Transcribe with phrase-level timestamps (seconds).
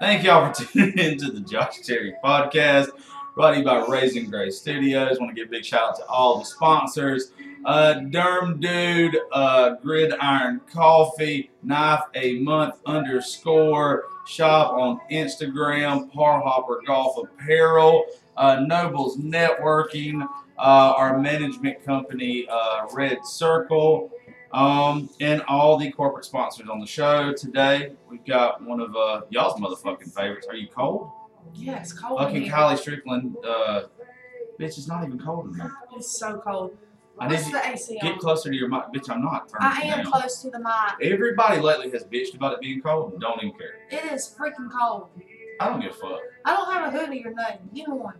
[0.00, 2.88] Thank y'all for tuning in to the Josh Terry podcast,
[3.34, 5.18] brought to you by Raising Grace Studios.
[5.18, 7.32] Want to give a big shout out to all the sponsors.
[7.64, 16.80] Uh, Derm Dude, uh, Gridiron Coffee, Knife a Month underscore, shop on Instagram, Par Hopper
[16.86, 18.04] Golf Apparel,
[18.36, 20.22] uh, Nobles Networking,
[20.58, 24.10] uh, our management company, uh, Red Circle,
[24.52, 27.92] um, and all the corporate sponsors on the show today.
[28.08, 30.46] We've got one of uh, y'all's motherfucking favorites.
[30.48, 31.10] Are you cold?
[31.54, 32.48] Yeah, it's cold Fucking.
[32.48, 33.36] Kylie Strickland.
[33.44, 33.82] Uh,
[34.60, 35.72] bitch, it's not even cold in here.
[35.96, 36.76] It's so cold.
[37.18, 38.18] I need the AC Get on?
[38.18, 38.84] closer to your mic.
[38.94, 40.12] Bitch, I'm not I am down.
[40.12, 41.12] close to the mic.
[41.12, 43.74] Everybody lately has bitched about it being cold and don't even care.
[43.90, 45.08] It is freaking cold.
[45.60, 46.20] I don't give a fuck.
[46.44, 47.68] I don't have a hoodie or nothing.
[47.74, 48.14] Give me one.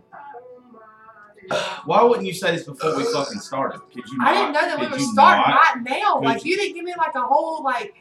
[1.85, 3.79] Why wouldn't you say this before we fucking started?
[3.93, 4.19] Could you?
[4.21, 5.75] I didn't know that we were you starting not?
[5.75, 6.15] right now.
[6.15, 7.95] Could Like you didn't give me like a whole like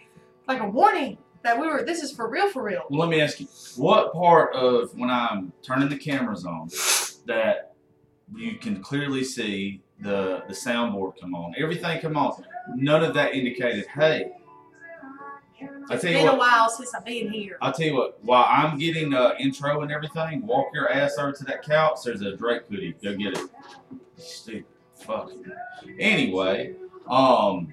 [0.48, 1.82] like a warning that we were.
[1.84, 2.82] This is for real, for real.
[2.88, 6.68] Well, let me ask you, what part of when I'm turning the cameras on
[7.26, 7.74] that
[8.34, 13.34] you can clearly see the the soundboard come on, everything come on, none of that
[13.34, 14.32] indicated, hey.
[15.90, 17.58] I It's tell you been a what, while since I've been here.
[17.60, 21.32] I'll tell you what, while I'm getting uh, intro and everything, walk your ass over
[21.32, 21.98] to that couch.
[22.04, 22.94] There's a Drake hoodie.
[23.02, 23.50] Go get it.
[24.16, 24.66] Stupid
[25.02, 25.30] fuck.
[25.98, 26.74] Anyway,
[27.08, 27.72] um,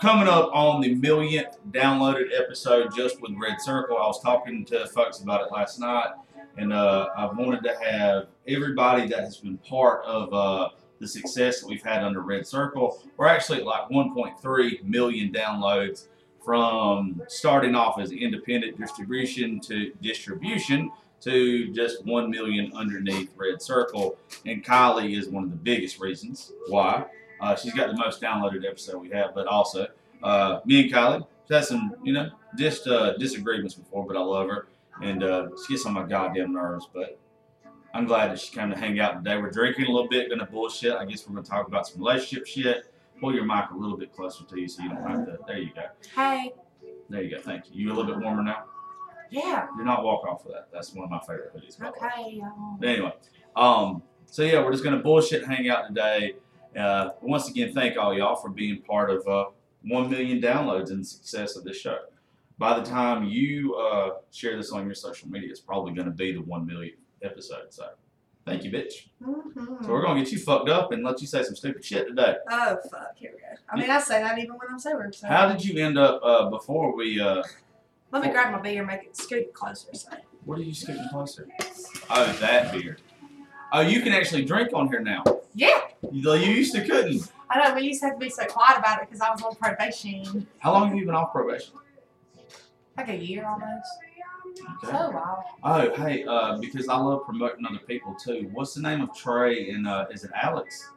[0.00, 4.86] coming up on the millionth downloaded episode just with Red Circle, I was talking to
[4.88, 6.10] folks about it last night,
[6.56, 10.68] and uh, I wanted to have everybody that has been part of uh,
[11.00, 13.02] the success that we've had under Red Circle.
[13.16, 16.06] We're actually at like 1.3 million downloads
[16.44, 24.16] from starting off as independent distribution to distribution to just 1 million underneath Red Circle.
[24.44, 27.06] And Kylie is one of the biggest reasons why.
[27.40, 29.86] Uh, she's got the most downloaded episode we have, but also
[30.22, 34.20] uh, me and Kylie she's had some, you know, just uh, disagreements before, but I
[34.20, 34.66] love her.
[35.02, 37.18] And uh, she gets on my goddamn nerves, but
[37.92, 39.36] I'm glad that she came to hang out today.
[39.36, 40.94] We're drinking a little bit, gonna bullshit.
[40.94, 42.92] I guess we're gonna talk about some relationship shit.
[43.20, 45.38] Pull your mic a little bit closer to you so you don't have to.
[45.46, 45.82] There you go.
[46.14, 46.52] Hey,
[47.08, 47.40] There you go.
[47.42, 47.82] Thank you.
[47.84, 48.64] You a little bit warmer now?
[49.30, 50.68] yeah, You're not walk off of that.
[50.72, 51.80] That's one of my favorite hoodies.
[51.80, 52.40] okay.
[52.78, 53.12] But anyway,
[53.56, 56.34] um, so yeah, we're just gonna bullshit hang out today.
[56.78, 59.46] Uh, once again, thank all y'all for being part of uh,
[59.82, 61.98] one million downloads and success of this show.
[62.58, 66.32] By the time you uh, share this on your social media, it's probably gonna be
[66.32, 67.66] the 1 million episode.
[67.72, 67.88] So,
[68.44, 69.06] thank you, bitch.
[69.22, 69.82] mhm.
[69.84, 72.36] So we're gonna get you fucked up and let you say some stupid shit today.
[72.50, 73.12] Oh fuck!
[73.16, 73.46] Here we go.
[73.70, 75.10] I mean, I say that even when I'm sober.
[75.12, 75.26] So.
[75.28, 77.20] How did you end up uh, before we?
[77.20, 77.42] Uh,
[78.10, 79.88] Let me grab my beer, make it scoot closer.
[79.94, 80.10] So.
[80.44, 81.48] what are you scooting closer?
[82.10, 82.98] Oh, that beer.
[83.72, 85.24] Oh, you can actually drink on here now.
[85.56, 85.80] Yeah,
[86.12, 87.30] You, you used to couldn't.
[87.50, 87.74] I know.
[87.74, 90.46] We used to have to be so quiet about it because I was on probation,
[90.58, 91.74] How long have you been off probation?
[92.96, 93.88] like a year almost.
[94.82, 94.92] Okay.
[94.92, 95.44] So a.
[95.62, 98.50] Oh, hey, uh, because I love promoting other people too.
[98.52, 100.90] What's the name of Trey and uh, is it Alex?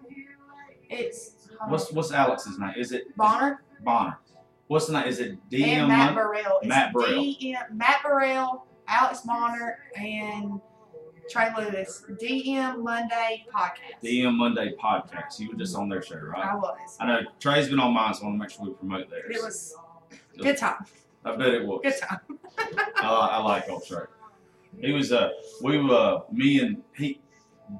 [0.89, 2.73] It's What's what's Alex's name?
[2.77, 4.19] Is it Bonner Bonner?
[4.67, 5.07] What's the name?
[5.07, 5.63] Is it DM?
[5.65, 6.59] and Matt Burrell.
[6.61, 7.23] It's Matt Burrell.
[7.23, 10.59] DM, Matt Burrell, Alex Bonner, and
[11.29, 12.05] Trey Lewis.
[12.21, 14.03] DM Monday podcast.
[14.03, 15.39] DM Monday podcast.
[15.39, 16.45] You were just on their show, right?
[16.45, 16.97] I was.
[16.99, 19.35] I know Trey's been on mine, so I want to make sure we promote theirs.
[19.35, 19.75] It was
[20.37, 20.85] good time.
[21.25, 21.81] I bet it was.
[21.83, 22.19] Good time.
[22.57, 24.05] I, I like old Trey.
[24.79, 25.29] He was uh
[25.61, 27.19] we uh me and he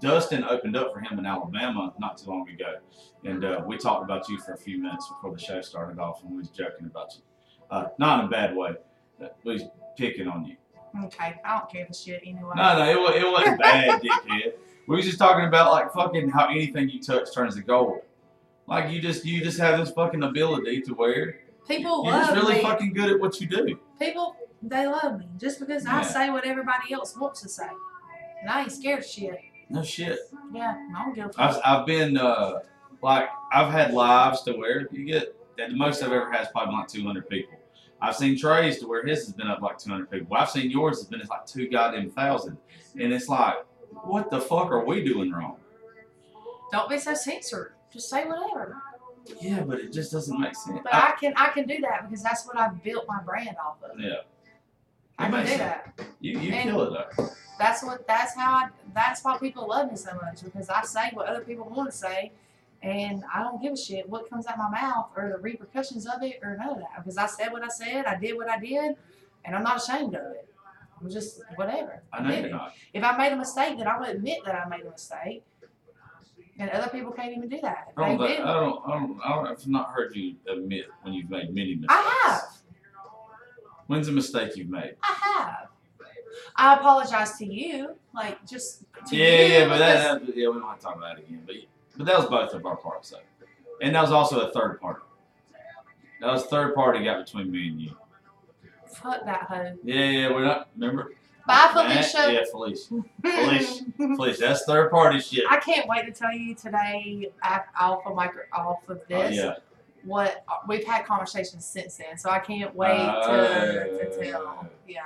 [0.01, 2.75] Dustin opened up for him in Alabama not too long ago,
[3.23, 6.21] and uh, we talked about you for a few minutes before the show started off,
[6.23, 7.21] and we was joking about you,
[7.71, 8.71] uh, not in a bad way.
[9.45, 9.63] We was
[9.97, 10.57] picking on you.
[11.05, 12.51] Okay, I don't care the shit anyway.
[12.55, 14.53] No, no, it, wa- it wasn't bad, dickhead.
[14.87, 18.01] We was just talking about like fucking how anything you touch turns to gold.
[18.67, 22.41] Like you just you just have this fucking ability to where People you're love just
[22.41, 22.61] really me.
[22.61, 23.79] fucking good at what you do.
[23.99, 25.97] People, they love me just because Yeah.
[25.99, 27.67] I say what everybody else wants to say,
[28.41, 29.39] and I ain't scared of shit.
[29.69, 30.17] No shit.
[30.53, 31.61] Yeah, I don't give a I've, fuck.
[31.65, 32.59] I've been uh,
[33.01, 36.47] like I've had lives to where you get at the most I've ever had is
[36.53, 37.53] probably like 200 people.
[38.01, 40.37] I've seen Trey's to where his has been up like 200 people.
[40.37, 42.57] I've seen yours has been like two goddamn thousand,
[42.99, 43.55] and it's like,
[44.03, 45.57] what the fuck are we doing wrong?
[46.71, 47.73] Don't be so censored.
[47.91, 48.77] Just say whatever.
[49.41, 50.79] Yeah, but it just doesn't make sense.
[50.83, 53.77] But I can, I can do that because that's what I've built my brand off
[53.83, 53.99] of.
[53.99, 54.15] yeah,
[55.19, 55.59] I can do sense.
[55.59, 56.05] that.
[56.19, 57.29] you you And- kill it though.
[57.59, 58.05] That's what.
[58.07, 58.51] That's how.
[58.53, 61.89] I, that's why people love me so much because I say what other people want
[61.89, 62.31] to say,
[62.83, 66.21] and I don't give a shit what comes out my mouth or the repercussions of
[66.21, 68.59] it or none of that because I said what I said, I did what I
[68.59, 68.95] did,
[69.43, 70.47] and I'm not ashamed of it.
[71.01, 72.03] I'm just whatever.
[72.13, 72.73] I know you're not.
[72.93, 75.43] If I made a mistake, then I would admit that I made a mistake.
[76.59, 77.91] And other people can't even do that.
[77.97, 78.53] I don't, I don't, I
[78.99, 81.93] don't, I don't, I've not heard you admit when you've made many mistakes.
[81.93, 82.41] I have.
[83.87, 84.95] When's a mistake you've made?
[85.03, 85.67] I have.
[86.55, 89.53] I apologize to you, like just to Yeah, you.
[89.53, 91.43] yeah, but that, that yeah, we don't have to talk about that again.
[91.45, 91.55] But
[91.95, 93.17] but that was both of our parts though,
[93.81, 95.01] and that was also a third party.
[96.21, 97.91] That was third party got between me and you.
[98.87, 99.77] fuck that hoe.
[99.83, 101.13] Yeah, yeah, we're not remember.
[101.47, 102.33] Bye, Felicia.
[102.33, 102.95] Yeah, Felicia.
[103.23, 103.83] Felicia.
[103.97, 105.45] Felicia, that's third party shit.
[105.49, 107.29] I can't wait to tell you today,
[107.79, 109.55] off of micro, off of Oh, this, yeah.
[110.03, 112.17] what we've had conversations since then.
[112.17, 114.47] So I can't wait to, to tell.
[114.47, 115.01] Uh, Yeah.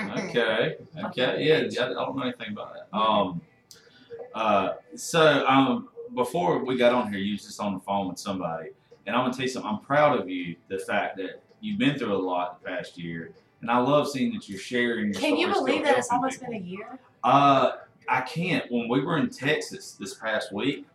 [0.00, 0.76] Okay.
[1.06, 1.44] Okay.
[1.44, 2.96] Yeah, I I don't know anything about that.
[2.96, 3.40] Um.
[4.34, 4.72] Uh.
[4.96, 5.88] So um.
[6.14, 8.70] Before we got on here, you was just on the phone with somebody,
[9.06, 9.68] and I'm gonna tell you something.
[9.70, 10.54] I'm proud of you.
[10.68, 14.32] The fact that you've been through a lot the past year, and I love seeing
[14.34, 15.12] that you're sharing.
[15.12, 16.52] Your Can you believe that it's almost people.
[16.54, 16.98] been a year?
[17.24, 17.72] Uh,
[18.08, 18.70] I can't.
[18.70, 20.86] When we were in Texas this past week,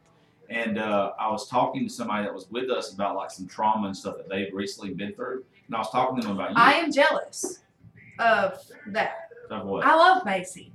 [0.49, 3.87] and uh, I was talking to somebody that was with us about like some trauma
[3.87, 6.55] and stuff that they've recently been through, and I was talking to them about you.
[6.57, 7.59] I am jealous
[8.19, 9.29] of that.
[9.49, 9.85] of what?
[9.85, 10.71] I love Macy.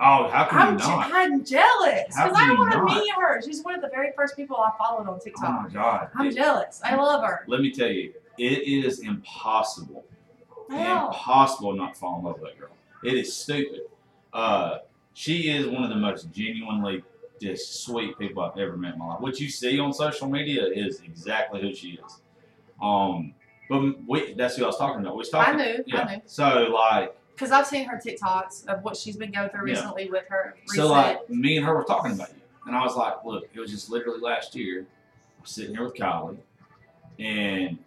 [0.00, 1.10] oh, how can I'm, you je- not?
[1.12, 3.40] I'm jealous because I want to meet her.
[3.42, 5.44] She's one of the very first people I followed on TikTok.
[5.48, 6.08] Oh my god!
[6.14, 6.80] I'm It- jealous.
[6.84, 7.44] I love her.
[7.48, 10.04] let me tell you, it is impossible.
[10.70, 12.70] Impossible not fall in love with that girl.
[13.02, 13.82] It is stupid.
[14.32, 14.78] Uh,
[15.14, 17.02] she is one of the most genuinely
[17.40, 19.20] just sweet people I've ever met in my life.
[19.20, 22.20] What you see on social media is exactly who she is.
[22.82, 23.34] Um,
[23.68, 25.14] but we, that's who I was talking about.
[25.14, 25.58] We was I talking.
[25.58, 25.84] knew.
[25.86, 26.00] yeah.
[26.02, 26.22] I knew.
[26.26, 29.74] So like, Because I've seen her TikToks of what she's been going through Yeah.
[29.74, 30.54] recently with her.
[30.66, 33.58] so like, me and her were talking about you, and I was like, look, it
[33.58, 34.86] was just literally last year.
[35.38, 36.36] I was sitting here with Kylie,
[37.18, 37.78] and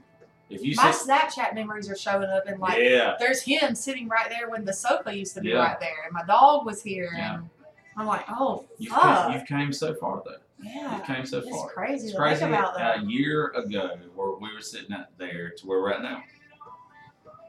[0.49, 4.29] if you my Snapchat memories are showing up and like yeah, there's him sitting right
[4.29, 5.57] there when the sofa used to be Yeah.
[5.59, 7.35] right there, and my dog was here, Yeah.
[7.35, 7.49] and
[7.97, 10.35] I'm like, oh you've fuck, come, you've came so far though.
[10.61, 11.69] yeah, You've came so it's far.
[11.69, 12.99] crazy It's to crazy think about that.
[12.99, 16.23] a year ago where we were sitting at there to where we're at now.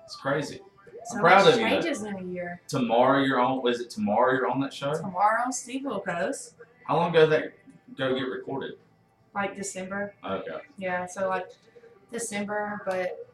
[0.04, 0.60] It's crazy.
[1.06, 1.80] so I'm proud much of you, though.
[1.80, 2.60] changes in a year.
[2.68, 3.62] Tomorrow you're on.
[3.62, 4.94] Was it tomorrow you're on that show?
[4.94, 6.52] Tomorrow, Steve Wilkos,
[6.86, 7.52] How long ago that
[7.96, 8.72] go get recorded?
[9.34, 10.14] like December.
[10.24, 10.58] Okay.
[10.78, 11.46] Yeah, so like
[12.14, 13.28] December, but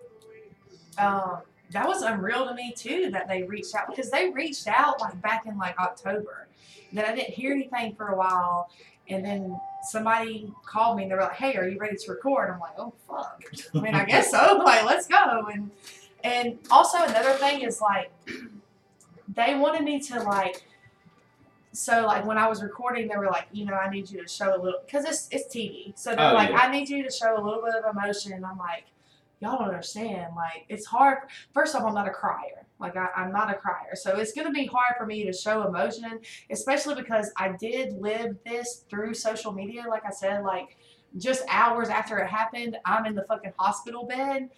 [0.99, 1.39] um,
[1.71, 5.21] that was unreal to me too that they reached out because they reached out like
[5.23, 6.49] back in like October.
[6.93, 8.71] Then I didn't hear anything for a while,
[9.09, 12.51] and then somebody called me and they were like, "Hey, are you ready to record?"
[12.51, 13.45] I'm like, "Oh fuck."
[13.75, 14.59] I mean, I guess so.
[14.65, 15.47] Like, let's go.
[15.53, 15.71] And
[16.25, 18.11] and also another thing is like
[19.29, 20.65] they wanted me to like.
[21.73, 24.29] So like when I was recording, they were like, you know, I need you to
[24.29, 25.97] show a little because it's it's TV.
[25.99, 26.59] So they're Oh, like, yeah.
[26.59, 28.33] I need you to show a little bit of emotion.
[28.33, 28.87] And I'm like,
[29.41, 30.35] y'all don't understand.
[30.37, 31.19] Like it's hard.
[31.55, 32.67] First off, I'm not a crier.
[32.81, 33.95] Like I, I'm not a crier.
[33.95, 36.21] So it's gonna be hard for me to show emotion,
[36.51, 39.85] especially because I did live this through social media.
[39.89, 40.77] Like I said, like
[41.19, 44.49] just hours after it happened, I'm in the fucking hospital bed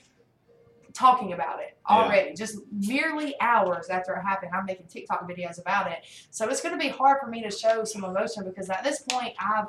[0.93, 1.97] talking about it Yeah.
[1.97, 2.35] already.
[2.35, 5.99] Just merely hours after it happened, I'm making TikTok videos about it.
[6.31, 9.01] So it's going to be hard for me to show some emotion because at this
[9.09, 9.69] point, I've.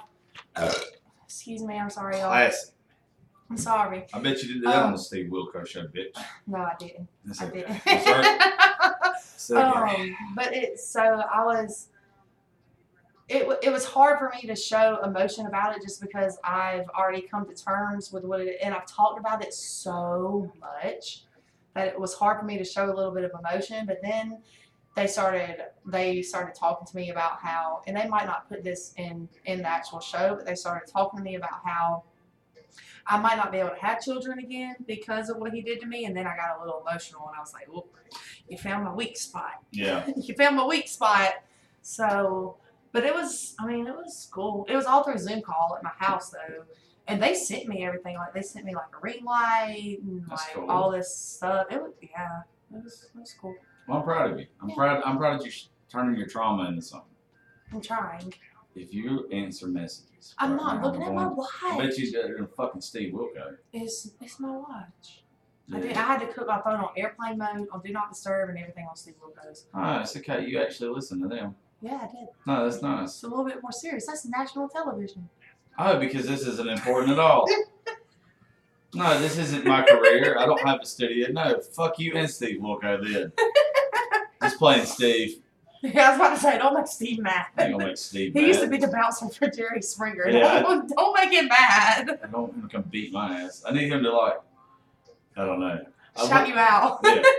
[1.25, 2.27] Excuse me, I'm sorry, y'all.
[2.29, 2.73] Classic.
[3.49, 4.05] I'm sorry.
[4.13, 6.15] I bet you did that on Um, the Steve Wilco show, bitch.
[6.47, 7.07] No, I didn't.
[7.25, 7.59] That's I okay.
[7.61, 7.81] didn't.
[7.85, 9.13] That's right.
[9.35, 11.89] So, um, but it's so I was.
[13.29, 17.21] It, it was hard for me to show emotion about it just because I've already
[17.21, 21.23] come to terms with what it and I've talked about it so much
[21.73, 23.85] that it was hard for me to show a little bit of emotion.
[23.85, 24.39] But then
[24.95, 28.93] they started they started talking to me about how and they might not put this
[28.97, 32.03] in in the actual show, but they started talking to me about how
[33.05, 35.87] I might not be able to have children again because of what he did to
[35.87, 36.05] me.
[36.05, 37.85] And then I got a little emotional and I was like, well,
[38.47, 39.61] you found my weak spot.
[39.71, 40.07] yeah.
[40.17, 41.33] you found my weak spot.
[41.81, 42.57] So,
[42.93, 44.65] but it was, I mean, it was cool.
[44.69, 46.63] It was all through Zoom call at my house though.
[47.07, 48.15] And they sent me everything.
[48.15, 50.71] Like they sent me like a ring light and That's like cool.
[50.71, 51.67] all this stuff.
[51.69, 52.41] It was, yeah,
[52.73, 53.55] it was, it was cool.
[53.89, 54.45] Well, I'm proud of you.
[54.61, 54.75] I'm Yeah.
[54.75, 55.01] proud.
[55.03, 55.51] I'm proud of you
[55.91, 57.09] turning your trauma into something.
[57.73, 58.33] I'm trying.
[58.75, 62.37] If you answer messages, I'm not now, looking at my going- I bet you it
[62.37, 63.57] in fucking Steve Wilco.
[63.73, 65.23] It's, it's my watch.
[65.71, 65.81] I, Yeah.
[65.81, 68.57] did, I had to put my phone on airplane mode, on do not disturb, and
[68.57, 69.65] everything on Steve Wilkos.
[69.73, 70.45] Oh, ah, it's okay.
[70.45, 71.55] You actually listen to them.
[71.83, 72.27] Yeah, I did.
[72.47, 73.09] No, that's nice.
[73.09, 74.05] It's a little bit more serious.
[74.05, 75.27] That's national television.
[75.77, 77.45] Oh, because this isn't important at all.
[78.93, 80.37] No, this isn't my career.
[80.39, 81.29] I don't have a studio.
[81.31, 83.31] No, fuck you and Steve Wilco then.
[84.41, 85.39] Just playing Steve.
[85.81, 87.47] Yeah, I was about to say, don't make Steve mad.
[87.57, 90.29] I gonna make Steve He used to be the bouncer for Jerry Springer.
[90.29, 92.19] Yeah, Don't, don't make him mad.
[92.23, 93.63] I don't want him to come beat my ass.
[93.67, 94.39] I need him to like.
[95.35, 95.85] I don't know.
[96.15, 96.99] I Shout wa- you out.
[97.03, 97.21] yeah.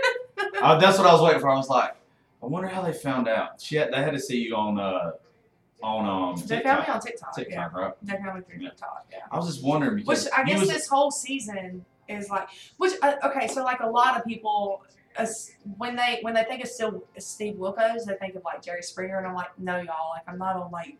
[0.61, 1.49] Uh, that's what I was waiting for.
[1.49, 1.95] I was like,
[2.45, 3.59] I wonder how they found out.
[3.59, 5.11] She had, they had to see you on uh
[5.81, 6.95] on um They found me TikTok.
[6.95, 7.35] on TikTok.
[7.35, 7.79] TikTok, Yeah.
[7.79, 7.93] right?
[8.03, 8.69] They found me through Yeah.
[8.69, 9.05] TikTok.
[9.11, 9.17] Yeah.
[9.31, 12.47] I was just wondering Which because I guess was, this whole season is like,
[12.77, 14.83] which uh, okay, so like a lot of people
[15.17, 18.81] as, when they when they think of still Steve Wilkos, they think of like Jerry
[18.81, 20.97] Springer, and I'm like, no, y'all, like I'm not on like,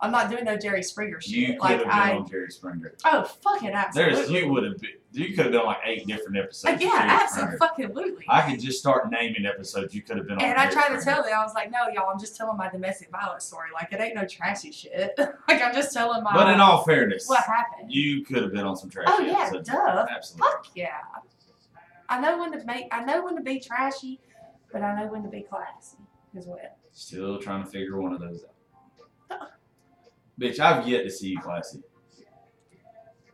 [0.00, 1.32] I'm not doing no Jerry Springer shit.
[1.32, 2.94] You could like have been I, on Jerry Springer.
[3.04, 4.14] oh fucking absolutely.
[4.14, 4.90] There's you would have been.
[5.12, 6.74] You could have done like eight different episodes.
[6.74, 7.58] Uh, yeah, Jerry Springer.
[7.62, 8.26] absolutely.
[8.28, 10.44] I could just start naming episodes you could have been on.
[10.44, 12.68] And I tried to tell them, I was like, no, y'all, I'm just telling my
[12.68, 13.70] domestic violence story.
[13.72, 15.14] Like, it ain't no trashy shit.
[15.18, 16.34] like, I'm just telling my.
[16.34, 17.90] But in all fairness, what happened.
[17.90, 19.70] you could have been on some trash oh, yeah, episodes.
[19.70, 20.06] duh.
[20.10, 20.48] Absolutely.
[20.48, 20.98] Fuck yeah.
[22.08, 24.20] I know when to make, I know when to be trashy,
[24.72, 25.98] but I know when to be classy
[26.36, 26.58] as well.
[26.92, 28.44] Still trying to figure one of those
[29.30, 29.48] out.
[30.40, 31.82] Bitch, I've yet to see you classy.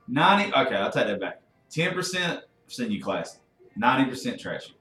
[0.08, 0.52] Ninety.
[0.54, 1.40] Okay, I'll take that back.
[1.70, 3.38] Ten percent seen you classy.
[3.76, 4.76] Ninety percent trashy.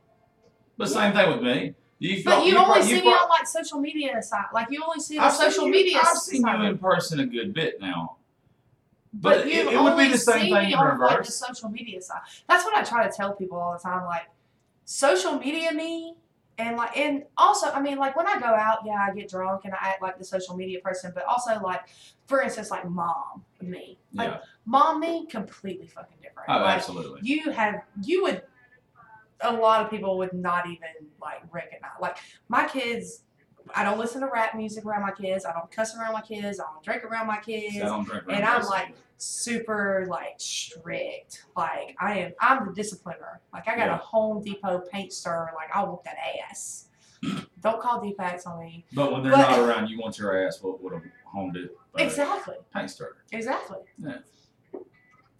[0.78, 1.74] But same thing with me.
[2.00, 4.46] You, But you, only you see me pro- on like social media side.
[4.54, 6.60] Like you only see the I've social you- media I've seen side.
[6.62, 8.18] you in person a good bit now.
[9.14, 12.02] But, But, you it, it would be the same thing on like the social media
[12.02, 12.22] side.
[12.48, 14.06] That's what I try to tell people all the time.
[14.06, 14.30] Like
[14.86, 16.16] social media me
[16.58, 19.62] and like and also I mean like when I go out, yeah, I get drunk
[19.66, 21.82] and I act like the social media person, but also like
[22.28, 23.98] for instance like mom me.
[24.14, 24.40] Like Yeah.
[24.66, 26.50] mom me completely fucking different.
[26.50, 27.20] Oh, like absolutely.
[27.24, 28.44] you have you would
[29.42, 30.90] a lot of people would not even
[31.22, 33.24] like recognize like my kids
[33.76, 35.46] I don't listen to rap music around my kids.
[35.46, 36.60] I don't cuss around my kids.
[36.60, 41.46] I don't drink around my kids So I and I'm like super like strict.
[41.56, 43.38] Like I am I'm the discipliner.
[43.54, 43.96] Like I got Yeah.
[43.96, 46.16] a Home Depot paint stirrer, like I'll whoop that
[46.50, 46.88] ass.
[47.62, 48.84] Don't call DFACS on me.
[48.94, 50.60] But when they're but- not around, you want your ass.
[50.62, 51.70] What would a home do?
[51.98, 52.56] Uh, Exactly.
[52.74, 53.24] Paint starter.
[53.32, 53.78] Exactly.
[54.00, 54.18] Yeah.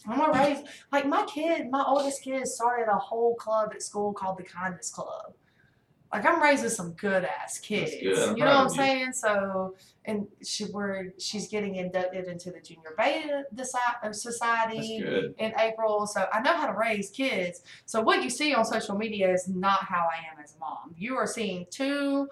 [0.08, 0.60] I'm gonna raise
[0.92, 4.90] like my kid, my oldest kid started a whole club at school called the Kindness
[4.90, 5.34] Club.
[6.12, 7.92] Like I'm raising some good ass kids.
[7.92, 8.38] good.
[8.38, 8.76] You know what I'm you.
[8.76, 9.14] saying?
[9.14, 9.76] So
[10.06, 13.44] and she we're she's getting inducted into the Junior Beta
[14.04, 14.98] uh, Society.
[15.38, 16.08] in April.
[16.08, 17.62] So I know how to raise kids.
[17.86, 20.96] So what you see on social media is not how I am as a mom.
[20.98, 22.28] You are seeing two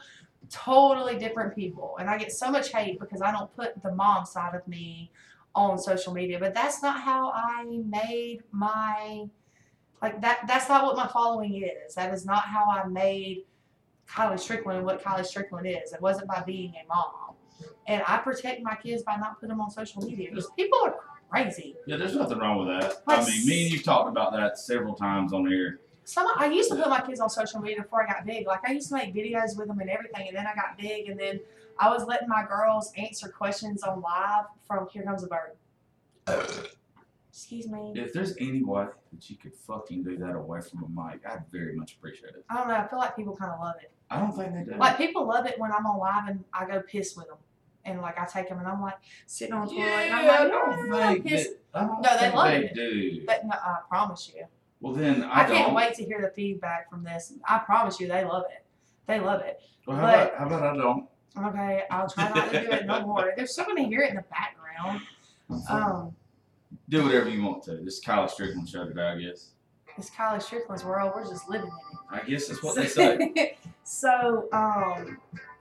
[0.49, 1.97] totally different people.
[1.99, 5.11] And I get so much hate because I don't put the mom side of me
[5.55, 6.39] on social media.
[6.39, 9.25] But that's not how I made my
[10.01, 11.95] like that that's not what my following is.
[11.95, 13.43] That is not how I made
[14.09, 15.93] Kylie Strickland what Kylie Strickland is.
[15.93, 17.35] It wasn't by being a mom.
[17.87, 20.95] And I protect my kids by not putting them on social media because people are
[21.29, 21.75] crazy.
[21.85, 23.01] Yeah, there's nothing wrong with that.
[23.07, 25.79] I mean, me and you've talked about that several times on here.
[26.05, 28.47] Some I used to put my kids on social media before I got big.
[28.47, 31.07] Like I used to make videos with them and everything, and then I got big,
[31.07, 31.39] and then
[31.77, 35.55] I was letting my girls answer questions on live from Here Comes a Bird.
[37.29, 37.93] Excuse me.
[37.95, 41.43] If there's any way that you could fucking do that away from a mic, I'd
[41.51, 42.43] very much appreciate it.
[42.49, 42.75] I don't know.
[42.75, 43.91] I feel like people kind of love it.
[44.09, 44.77] I don't think they do.
[44.79, 47.37] Like people love it when I'm on live and I go piss with them,
[47.85, 48.97] and like I take them and I'm like
[49.27, 51.47] sitting on the toilet and I'm yeah, I like, don't "Yeah, think piss.
[51.47, 52.73] that, I don't No, they love they it.
[52.75, 53.23] do.
[53.27, 54.45] But no, I promise you.
[54.81, 57.33] well, then I, I, can't wait to hear the feedback from this.
[57.47, 58.63] I promise you, they love it.
[59.05, 59.59] They love it.
[59.85, 61.05] Well, how, but- about, how about I don't?
[61.37, 63.33] Okay, I'll try not to do it no more.
[63.57, 65.01] Gonna hear it in the background.
[65.69, 66.15] Um,
[66.89, 67.77] do whatever you want to.
[67.77, 69.51] This is Kylie Strickland show today, I guess.
[69.99, 71.11] It's Kylie Strickland's world.
[71.15, 72.23] We're just living in it.
[72.23, 73.57] I guess that's what they say.
[73.83, 75.17] so, um,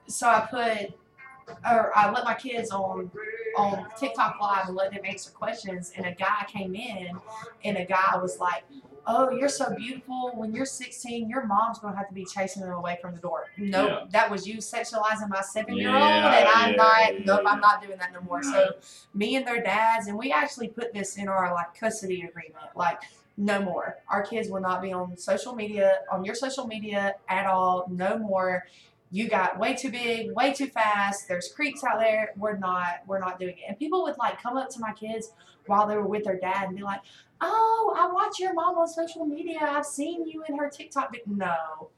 [0.07, 3.11] so I put, or I let my kids on
[3.57, 5.91] on TikTok live and let them answer questions.
[5.95, 7.19] And a guy came in,
[7.63, 8.63] and a guy was like,
[9.05, 10.31] "Oh, you're so beautiful.
[10.35, 13.45] When you're 16, your mom's gonna have to be chasing them away from the door."
[13.57, 14.05] Nope, Yeah.
[14.11, 17.13] that was you sexualizing my seven year old, and I'm yeah, not.
[17.13, 17.41] yeah, nope.
[17.45, 18.41] I'm not doing that no more.
[18.41, 18.51] No.
[18.51, 18.75] So,
[19.13, 23.01] me and their dads, and we actually put this in our like custody agreement, like.
[23.39, 23.97] No more.
[24.09, 27.85] Our kids will not be on social media, on your social media at all.
[27.89, 28.65] No more
[29.11, 31.27] you got way too big, way too fast.
[31.27, 32.31] There's creeps out there.
[32.37, 33.63] We're not, we're not doing it.
[33.67, 35.31] And people would like come up to my kids
[35.65, 37.01] while they were with their dad and be like,
[37.41, 39.59] "Oh, I watch your mom on social media.
[39.61, 41.89] I've seen you in her TikTok." vid-" No,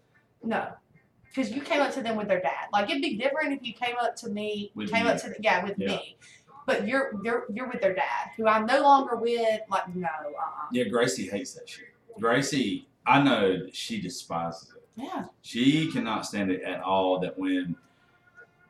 [0.41, 0.69] no,
[1.27, 2.67] because you came up to them with their dad.
[2.71, 5.11] Like it'd be different if you came up to me, With came you.
[5.11, 5.87] up to the, yeah with Yeah.
[5.87, 6.17] me.
[6.65, 9.61] But you're you're you're with their dad, who I'm no longer with.
[9.69, 11.87] Like no, uh, uh Yeah, Gracie hates that shit.
[12.19, 14.83] Gracie, I know she despises it.
[14.95, 17.75] yeah, She cannot stand it at all that when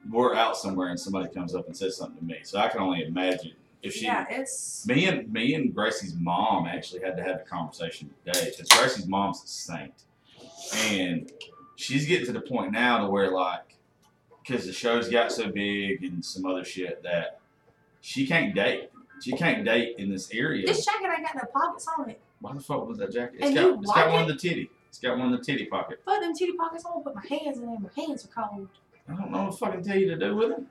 [0.10, 2.40] we're out somewhere and somebody comes up and says something to me.
[2.44, 6.68] So I can only imagine if she yeah, it's me and me and Gracie's mom
[6.68, 9.94] actually had to have a conversation today because Gracie's mom's a saint,
[10.86, 11.32] and
[11.76, 13.76] she's getting to the point now to where like,
[14.44, 17.41] because the show's got so big and some other shit that
[18.02, 18.90] she can't date.
[19.22, 20.66] She can't date in this area.
[20.66, 22.20] this jacket ain't got no pockets on it.
[22.40, 23.36] Why the fuck was that jacket?
[23.36, 24.70] It's And got it's got like one in the titty.
[24.90, 26.02] It's got one in the titty pocket.
[26.04, 27.04] Fuck them titty pockets on.
[27.04, 27.78] Put my hands in there.
[27.80, 28.68] My hands are cold.
[29.08, 30.64] I don't know what to fucking tell you to do with it.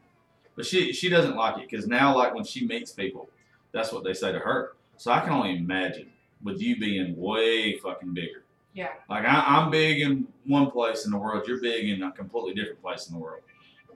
[0.57, 3.29] But she she doesn't like it because now like when she meets people,
[3.73, 4.73] that's what they say to her.
[4.97, 6.11] So I can only imagine
[6.43, 8.43] with you being way fucking bigger
[8.75, 8.89] Yeah.
[9.09, 12.55] Like I, I'm big in one place in the world, you're big in a completely
[12.55, 13.43] different place in the world,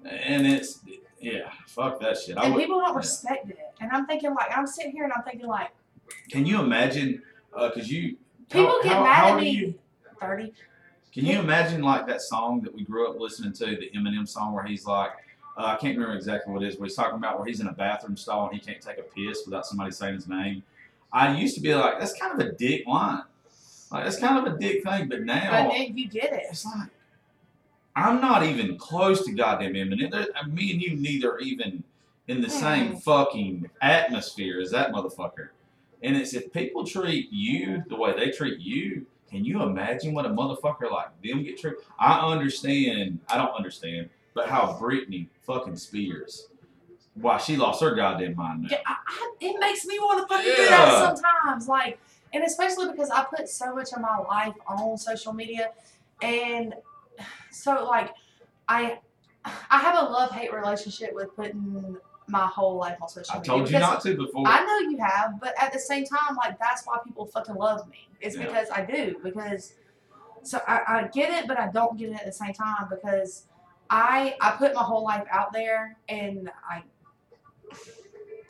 [0.04, 0.80] and it's
[1.20, 2.37] yeah, fuck that shit.
[2.37, 2.96] I And would, people don't yeah.
[2.99, 3.58] respect it.
[3.80, 5.70] And I'm thinking like I'm sitting here and I'm thinking like
[6.30, 7.23] Can you imagine?
[7.52, 8.16] Because you
[8.50, 9.50] people how, get how, mad how at me.
[9.50, 9.75] you?
[10.20, 10.52] Thirty.
[11.12, 14.52] Can you imagine like that song that we grew up listening to, the Eminem song
[14.52, 15.11] where he's like,
[15.56, 17.68] uh, I can't remember exactly what it is, but he's talking about where he's in
[17.68, 20.64] a bathroom stall and he can't take a piss without somebody saying his name.
[21.12, 23.23] I used to be like, that's kind of a dick line.
[23.92, 26.42] Like that's kind of a dick thing, but now But then you get it.
[26.50, 26.88] it's like
[27.96, 30.10] I'm not even close to goddamn Eminem.
[30.10, 31.84] There, uh, me and you neither even
[32.26, 33.02] in the same Mm.
[33.02, 35.50] fucking atmosphere as that motherfucker.
[36.02, 40.26] And it's if people treat you the way they treat you, can you imagine what
[40.26, 41.80] a motherfucker like them get treated?
[41.98, 43.20] I understand.
[43.28, 46.48] I don't understand, but how Britney fucking Spears,
[47.14, 48.68] why she lost her goddamn mind now.
[48.70, 51.68] Yeah, I, I, it makes me want to fucking do that sometimes.
[51.68, 51.98] Like,
[52.32, 55.70] and especially because I put so much of my life on social media,
[56.22, 56.74] and
[57.54, 58.14] so like,
[58.68, 58.99] I
[59.44, 63.52] I have a love hate relationship with putting my whole life on social I media.
[63.52, 64.44] told you not to before.
[64.46, 67.87] I know you have, but at the same time, like that's why people fucking love
[67.88, 68.08] me.
[68.20, 68.46] It's Yeah.
[68.46, 69.16] because I do.
[69.23, 69.75] Because
[70.42, 73.46] so I, I get it, but I don't get it at the same time because
[73.90, 76.84] I I put my whole life out there and I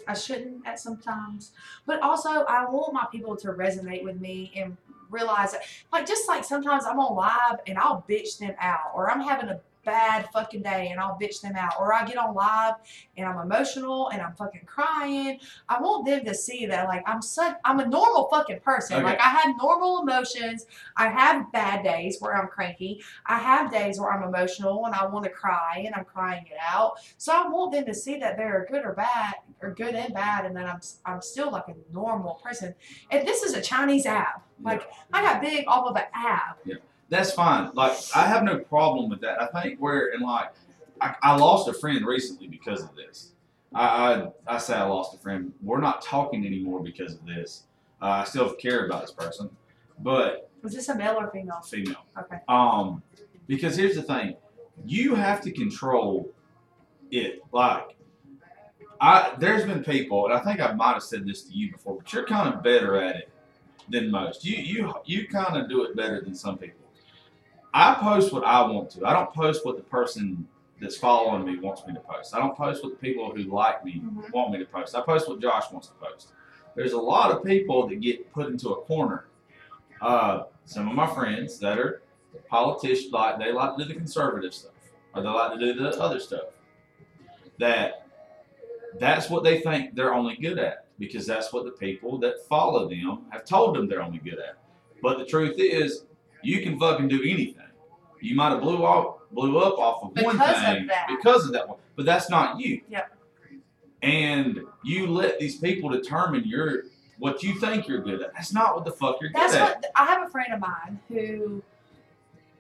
[0.07, 1.53] I shouldn't at sometimes.
[1.87, 4.77] But also I want my people to resonate with me and
[5.11, 9.11] realize that like just like sometimes I'm on live and I'll bitch them out or
[9.11, 12.35] I'm having a bad fucking day and I'll bitch them out or I get on
[12.35, 12.75] live
[13.17, 15.39] and I'm emotional and I'm fucking crying.
[15.69, 18.97] I want them to see that like I'm such I'm a normal fucking person.
[18.97, 19.05] Okay.
[19.05, 20.67] Like I have normal emotions.
[20.97, 23.03] I have bad days where I'm cranky.
[23.27, 26.59] I have days where I'm emotional and I want to cry and I'm crying it
[26.61, 26.95] out.
[27.19, 30.45] So I want them to see that they're good or bad or good and bad
[30.47, 32.75] and that I'm I'm still like a normal person.
[33.11, 34.47] And this is a Chinese app.
[34.63, 36.59] Like I got big off of an app.
[37.11, 37.71] That's fine.
[37.75, 39.41] Like I have no problem with that.
[39.41, 40.51] I think where and like
[41.01, 43.33] I, I lost a friend recently because of this.
[43.75, 45.53] I, I I say I lost a friend.
[45.63, 47.65] We're not talking anymore because of this.
[48.01, 49.51] Uh, I still care about this person,
[50.01, 51.61] but Was this a male or female?
[51.61, 52.05] female.
[52.19, 52.39] Okay.
[52.49, 53.03] Um,
[53.47, 54.37] because here's the thing,
[54.87, 56.31] you have to control
[57.11, 57.43] it.
[57.53, 57.97] Like,
[59.01, 61.97] I there's been people, and I think I might have said this to you before,
[61.97, 63.31] but you're kind of better at it
[63.91, 64.45] than most.
[64.45, 66.81] You you you kind of do it better than some people.
[67.75, 69.05] I post what I want to.
[69.05, 70.47] I don't post what the person
[70.81, 72.35] that's following me wants me to post.
[72.35, 74.31] I don't post what the people who like me Mhm.
[74.33, 74.95] want me to post.
[74.95, 76.33] I post what Josh wants to post.
[76.77, 79.27] There's a lot of people that get put into a corner.
[80.01, 82.03] Uh, some of my friends that are
[82.49, 84.73] politicians, like they like to do the conservative stuff,
[85.15, 86.45] or they like to do the other stuff.
[87.59, 88.07] That
[88.99, 92.89] that's what they think they're only good at because that's what the people that follow
[92.89, 94.59] them have told them they're only good at.
[95.03, 96.05] But the truth is,
[96.43, 97.64] you can fucking do anything.
[98.25, 101.09] You might have blew off, blew up off of one Because of thing that.
[101.09, 102.81] because of that one, but that's not you.
[102.89, 103.17] Yep.
[104.03, 106.85] And you let these people determine your
[107.19, 108.35] what you think you're good at.
[108.35, 109.85] That's not what the fuck you're That's good at.
[109.95, 111.63] I have a friend of mine who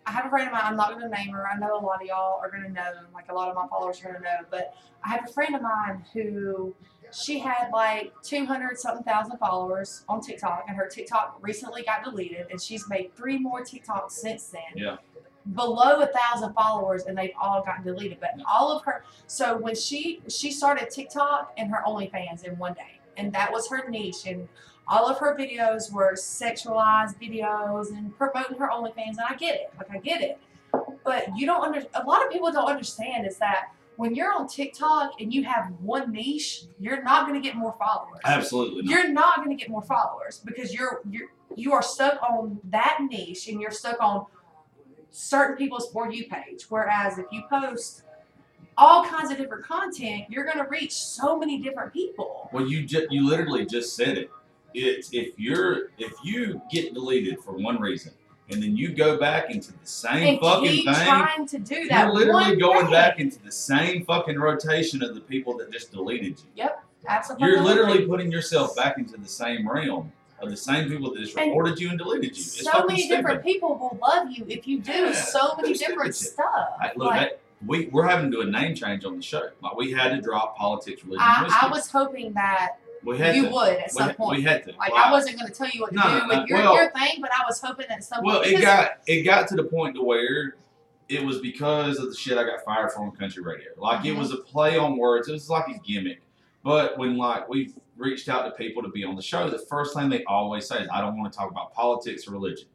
[0.07, 0.63] I have a friend of mine.
[0.65, 1.47] I'm not going to name her.
[1.49, 2.93] I know a lot of y'all are going to know.
[3.15, 4.37] Like a lot of my followers are going to know.
[4.51, 6.75] But I have a friend of mine who
[7.13, 12.47] she had like 200 something thousand followers on TikTok, and her TikTok recently got deleted,
[12.51, 14.63] and she's made three more TikToks since then.
[14.75, 14.97] Yeah.
[15.53, 18.19] Below a thousand followers, and they've all gotten deleted.
[18.19, 22.73] But all of her, so when she she started TikTok and her OnlyFans in one
[22.73, 24.49] day, and that was her niche, and
[24.89, 29.73] all of her videos were sexualized videos and promoting her OnlyFans, and I get it.
[29.77, 30.39] Like I get it.
[31.05, 34.49] But you don't under a lot of people don't understand is that when you're on
[34.49, 38.21] TikTok and you have one niche, you're not gonna get more followers.
[38.25, 38.91] Absolutely not.
[38.91, 43.49] You're not gonna get more followers because you're you're you are stuck on that niche
[43.49, 44.27] and you're stuck on
[45.15, 46.67] certain people's for you page.
[46.69, 48.03] Whereas if you post
[48.77, 52.51] all kinds of different content, you're gonna reach so many different people.
[52.53, 54.31] Well, you ju- you literally just said it.
[54.75, 58.13] It's if you're if you get deleted for one reason
[58.51, 61.89] and then you go back into the same and fucking keep thing, trying to do
[61.89, 62.07] that.
[62.07, 62.91] you're literally going thing.
[62.91, 66.47] back into the same fucking rotation of the people that just deleted you.
[66.57, 67.49] Yep, absolutely.
[67.49, 71.35] You're literally putting yourself back into the same realm of the same people that just
[71.37, 72.43] reported you and deleted you.
[72.43, 73.17] It's so many stupid.
[73.17, 76.33] different people will love you if you do Yeah, so many different shit.
[76.33, 76.71] stuff.
[76.81, 79.49] I, look, like, that, we we're having to do a name change on the show.
[79.63, 81.61] Like we had to drop politics, religion, I.
[81.63, 82.73] I was hoping that
[83.05, 83.51] we had you to.
[83.53, 84.39] would at we, some point.
[84.39, 84.73] we had to.
[84.77, 86.59] like Well, I wasn't going to tell you what to No, do with no, your,
[86.59, 89.57] well- your thing, but I was hoping that some Well, it got it got to
[89.57, 90.57] the point to where
[91.09, 93.69] it was because of the shit I got fired from country radio.
[93.77, 94.19] Like it Mhm.
[94.19, 95.29] was a play on words.
[95.29, 96.21] It was like a gimmick.
[96.63, 99.95] But when like we've reached out to people to be on the show, the first
[99.95, 102.69] thing they always say is, "I don't want to talk about politics or religion."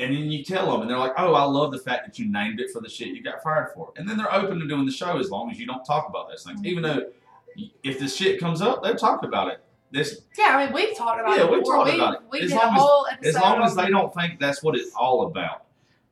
[0.00, 2.30] and then you tell them, and they're like, "Oh, I love the fact that you
[2.30, 4.86] named it for the shit you got fired for." And then they're open to doing
[4.86, 6.64] the show as long as you don't talk about those things.
[6.64, 7.00] Even mm-hmm.
[7.00, 7.06] though
[7.82, 9.60] if the shit comes up, they'll talk about it.
[9.90, 11.76] This Yeah, I mean, we've talked about Yeah, it we've before.
[11.78, 12.20] talked we, about it.
[12.30, 14.62] We As did long a as- whole episode as long as they don't think that's
[14.62, 15.64] what it's all about.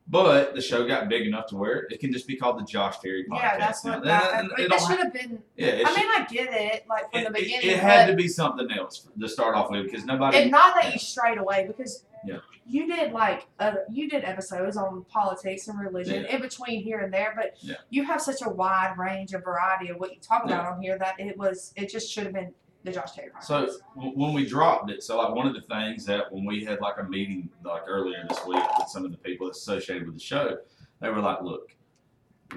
[0.08, 3.00] But the show got big enough to where it can just be called the Josh
[3.00, 3.40] Terry podcast.
[3.42, 4.34] Yeah, that's what And- that.
[4.34, 5.42] and It, it should have been.
[5.56, 7.70] yeah, it I should- mean, I get it, like from it, the beginning.
[7.70, 10.38] it had to be something else to start off with because nobody.
[10.38, 12.38] And not that you strayed away because Yeah.
[12.68, 17.12] you did like uh, you did episodes on politics and religion in between here and
[17.12, 17.74] there, but Yeah.
[17.90, 20.96] you have such a wide range of variety of what you talk about on here
[20.98, 22.54] that it was it just should have been
[22.86, 23.30] the Josh Terry.
[23.40, 26.64] So w- when we dropped it, so like one of the things that when we
[26.64, 30.14] had like a meeting like earlier this week with some of the people associated with
[30.14, 30.56] the show,
[31.00, 31.74] they were like, "Look,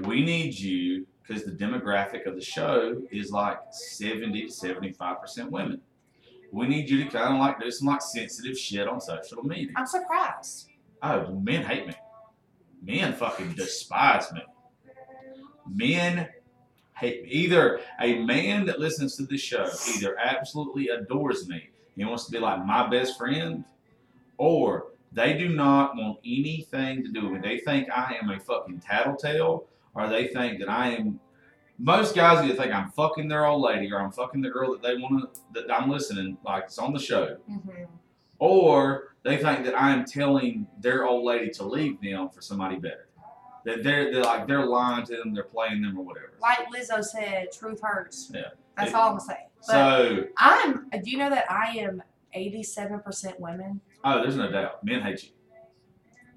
[0.01, 5.51] we need you because the demographic of the show is like seventy to seventy-five percent
[5.51, 5.81] women.
[6.51, 9.73] We need you to kind of like do some like sensitive shit on social media.
[9.75, 10.69] I'm surprised.
[11.01, 11.93] Oh, men hate me.
[12.81, 14.41] Men fucking despise me.
[15.71, 16.27] Men
[16.99, 17.29] hate me.
[17.29, 22.31] Either a man that listens to this show either absolutely adores me, he wants to
[22.31, 23.63] be like my best friend,
[24.37, 27.39] or they do not want anything to do with me.
[27.41, 31.19] They think I am a fucking tattletale, or they think that I am.
[31.77, 34.81] Most guys either think I'm fucking their old lady, or I'm fucking the girl that
[34.81, 37.85] they want to that I'm listening like it's on the show hmm
[38.39, 42.77] or they think that I am telling their old lady to leave them for somebody
[42.77, 43.08] better.
[43.65, 46.31] That they're, they're like they're lying to them, they're playing them or whatever.
[46.41, 48.31] Like Lizzo said, truth hurts.
[48.33, 48.41] Yeah.
[48.77, 49.47] That's all I'm saying.
[49.67, 50.89] But So I'm.
[50.89, 52.01] Do you know that I am
[52.35, 53.81] 87% women?
[54.05, 55.29] oh, there's no doubt, men hate you.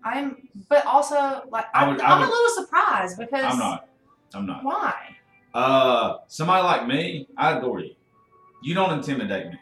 [0.05, 3.59] I'm, but also like I I'm, would- I I'm would- a little surprised because I'm
[3.59, 3.89] not.
[4.35, 4.65] I'm not.
[4.65, 4.95] Why?
[5.55, 7.95] Uh, somebody like me, I adore you.
[8.63, 9.59] You don't intimidate me.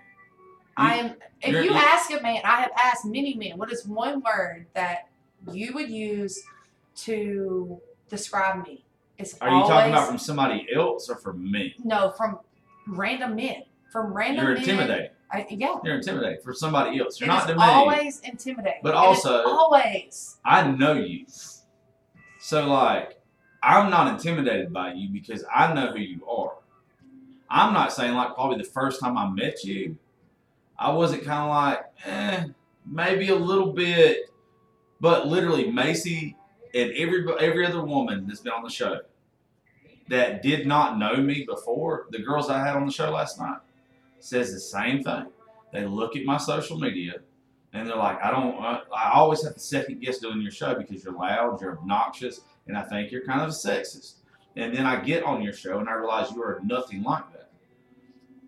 [0.76, 1.16] I'm.
[1.42, 5.08] If you- ask a man, I have asked many men, what is one word that
[5.52, 6.42] you would use
[7.04, 8.84] to describe me?
[9.18, 11.74] It's Are you always talking about from somebody else or from me?
[11.84, 12.38] no from
[12.86, 13.62] random men.
[13.92, 14.62] From random You're men.
[14.62, 15.10] intimidating.
[15.32, 15.76] I, yeah.
[15.84, 17.20] You're intimidating for somebody else.
[17.20, 17.62] You're It not is to me.
[17.62, 18.80] always intimidating.
[18.82, 20.38] But It also- always.
[20.44, 21.26] I know you.
[22.40, 23.20] So like
[23.62, 26.54] I'm not intimidated by you because I know who you are.
[27.50, 29.96] I'm not saying like probably the first time I met you,
[30.78, 32.44] I wasn't kind of like, eh,
[32.86, 34.32] maybe a little bit,
[35.00, 36.36] but literally Macy
[36.74, 39.00] and every every other woman that's been on the show
[40.08, 43.58] that did not know me before, the girls I had on the show last night,
[44.18, 45.26] says the same thing.
[45.72, 47.20] They look at my social media
[47.72, 50.74] and they're like, I don't, I, I always have to second guess doing your show
[50.74, 54.14] because you're loud, you're obnoxious, and I think you're kind of a sexist.
[54.56, 57.50] And then I get on your show and I realize you are nothing like that.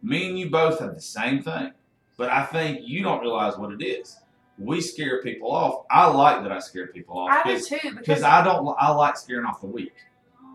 [0.02, 1.70] Me and you both have the same thing,
[2.16, 4.16] but I think you don't realize what it is.
[4.58, 5.84] We scare people off.
[5.90, 8.76] I like that I scare people off I do because too because I don't.
[8.78, 9.94] I like scaring off the weak.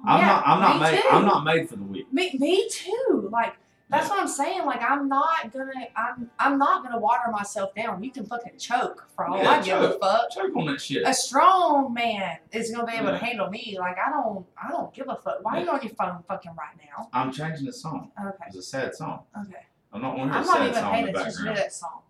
[0.05, 0.47] I'm yeah, not.
[0.47, 1.01] I'm not made.
[1.01, 1.07] Too.
[1.09, 2.11] I'm not made for the weak.
[2.13, 3.29] Me, me too.
[3.31, 3.55] Like
[3.89, 4.65] that's what I'm saying.
[4.65, 5.71] Like I'm not gonna.
[5.95, 6.29] I'm.
[6.39, 8.03] I'm not gonna water myself down.
[8.03, 10.29] You can fucking choke for all Yeah, I give a fuck.
[10.31, 11.03] Choke on that shit.
[11.05, 13.11] A strong man is gonna be able Yeah.
[13.19, 13.77] to handle me.
[13.79, 14.45] Like I don't.
[14.61, 15.39] I don't give a fuck.
[15.41, 17.09] Why are you on your phone fucking right now?
[17.13, 18.11] I'm changing the song.
[18.19, 18.43] Okay.
[18.47, 19.23] It's a sad song.
[19.45, 19.65] Okay.
[19.91, 22.01] I'm not to hear I'm not sad even paying attention to that song.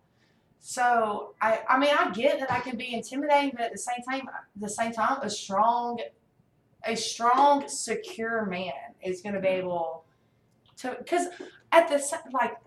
[0.70, 4.04] So I, I mean, I get that I can be intimidating, but at the same
[4.04, 4.28] time,
[4.58, 5.98] the same time, a strong,
[6.84, 9.60] a strong, secure man is going to be mm-hmm.
[9.60, 10.04] able
[10.80, 11.28] to, because
[11.72, 12.58] at the like,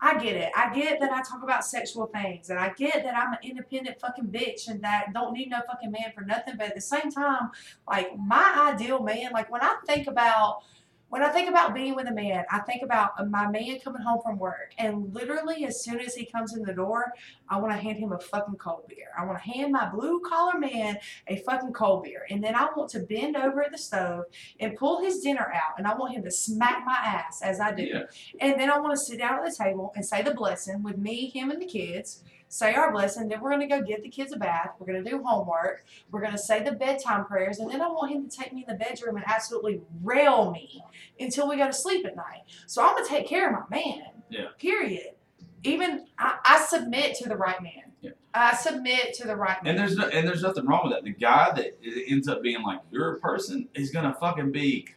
[0.00, 0.52] I get it.
[0.56, 3.98] I get that I talk about sexual things, and I get that I'm an independent
[4.00, 6.54] fucking bitch, and that don't need no fucking man for nothing.
[6.56, 7.50] But at the same time,
[7.88, 10.62] like my ideal man, like when I think about
[11.10, 14.20] when I think about being with a man, I think about my man coming home
[14.22, 17.12] from work, and literally as soon as he comes in the door,
[17.50, 19.08] I want to hand him a fucking cold beer.
[19.18, 22.68] I want to hand my blue collar man a fucking cold beer, and then I
[22.76, 24.24] want to bend over at the stove
[24.60, 27.72] and pull his dinner out, and I want him to smack my ass as I
[27.72, 27.82] do.
[27.82, 28.02] Yeah.
[28.40, 30.96] And then I want to sit down at the table and say the blessing with
[30.96, 32.22] me, him, and the kids.
[32.52, 33.28] Say our blessing.
[33.28, 34.70] Then we're gonna go get the kids a bath.
[34.78, 35.84] We're gonna do homework.
[36.10, 38.76] We're gonna say the bedtime prayers, and then I want him to take me in
[38.76, 40.82] the bedroom and absolutely rail me
[41.20, 42.42] until we go to sleep at night.
[42.66, 44.02] So I'm gonna take care of my man.
[44.28, 44.46] Yeah.
[44.58, 45.14] Period.
[45.64, 47.92] Even I, I submit to the right man.
[48.00, 48.10] Yeah.
[48.32, 49.72] I submit to the right man.
[49.72, 51.04] And there's no, and there's nothing wrong with that.
[51.04, 54.88] The guy that ends up being like your person is gonna fucking be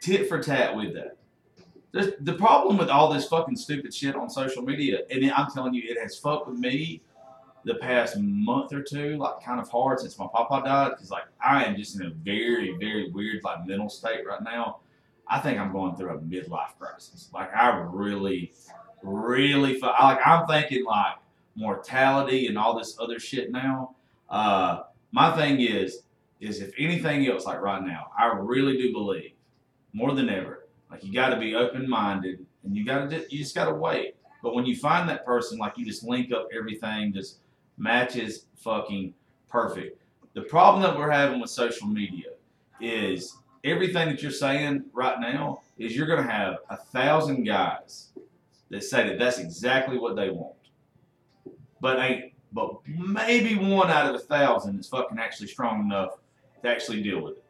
[0.00, 1.16] tit for tat with that.
[1.92, 5.50] There's, the problem with all this fucking stupid shit on social media, and it, I'm
[5.50, 7.02] telling you, it has fucked with me
[7.64, 11.24] the past month or two, like kind of hard since my papa died, because like
[11.44, 14.78] I am just in a very, very weird like mental state right now.
[15.28, 17.28] I think I'm going through a midlife crisis.
[17.34, 18.52] Like I really,
[19.02, 21.16] really, fu- like I'm thinking like
[21.54, 23.94] mortality and all this other shit now.
[24.28, 24.82] Uh,
[25.12, 26.02] my thing is,
[26.40, 29.32] is if anything else, like right now, I really do believe
[29.92, 33.38] more than ever, like you got to be open minded and you got to you
[33.38, 34.16] just got to wait.
[34.42, 37.38] But when you find that person, like you just link up everything, just
[37.78, 39.14] matches fucking
[39.48, 40.00] perfect.
[40.34, 42.30] The problem that we're having with social media
[42.80, 48.08] is everything that you're saying right now is you're going to have a thousand guys
[48.70, 50.56] that say that that's exactly what they want,
[51.80, 56.16] but ain't but maybe one out of a thousand is fucking actually strong enough
[56.62, 57.44] to actually deal with it.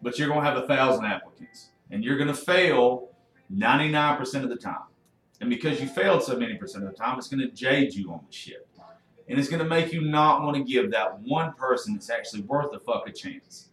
[0.00, 3.10] But you're gonna have a thousand applicants, and you're gonna fail
[3.54, 4.86] 99% of the time.
[5.40, 8.20] And because you failed so many percent of the time, it's gonna jade you on
[8.26, 8.66] the shit.
[9.28, 12.72] And it's gonna make you not want to give that one person that's actually worth
[12.72, 13.68] a fuck a chance.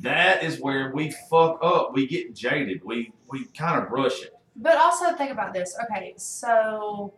[0.00, 1.92] That is where we fuck up.
[1.94, 2.82] We get jaded.
[2.84, 4.35] We we kind of rush it.
[4.56, 5.76] But also think about this.
[5.84, 7.12] Okay, so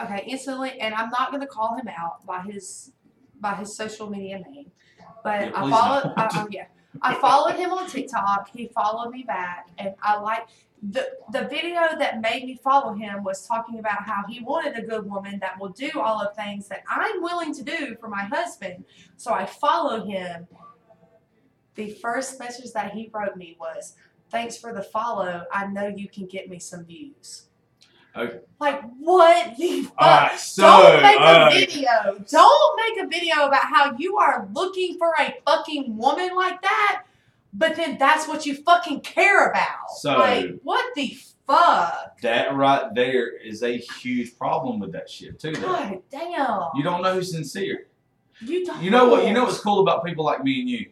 [0.00, 2.92] okay, instantly, and I'm not gonna call him out by his
[3.40, 4.70] by his social media name,
[5.24, 6.12] but Yeah, I followed.
[6.16, 6.66] I, I- yeah,
[7.02, 8.50] I followed him on TikTok.
[8.54, 10.46] He followed me back, and I like
[10.82, 14.82] the the video that made me follow him was talking about how he wanted a
[14.86, 18.22] good woman that will do all of things that I'm willing to do for my
[18.24, 18.84] husband.
[19.16, 20.46] So I followed him.
[21.74, 23.96] The first message that he wrote me was,
[24.30, 25.44] "Thanks for the follow.
[25.52, 27.46] I know you can get me some views."
[28.16, 28.38] Okay.
[28.58, 30.00] Like what the fuck?
[30.00, 32.24] Alright, so Don't make a uh, video.
[32.30, 37.02] Don't make a video about how you are looking for a fucking woman like that,
[37.52, 39.90] but then that's what you fucking care about.
[39.98, 42.20] So- like, what the fuck?
[42.22, 45.52] that right there is a huge problem with that shit too.
[45.52, 45.66] Though.
[45.66, 46.62] God damn.
[46.74, 47.86] You don't know who's sincere.
[48.40, 48.82] You don't.
[48.82, 49.26] You know what?
[49.26, 50.90] You know what's cool about people like me and you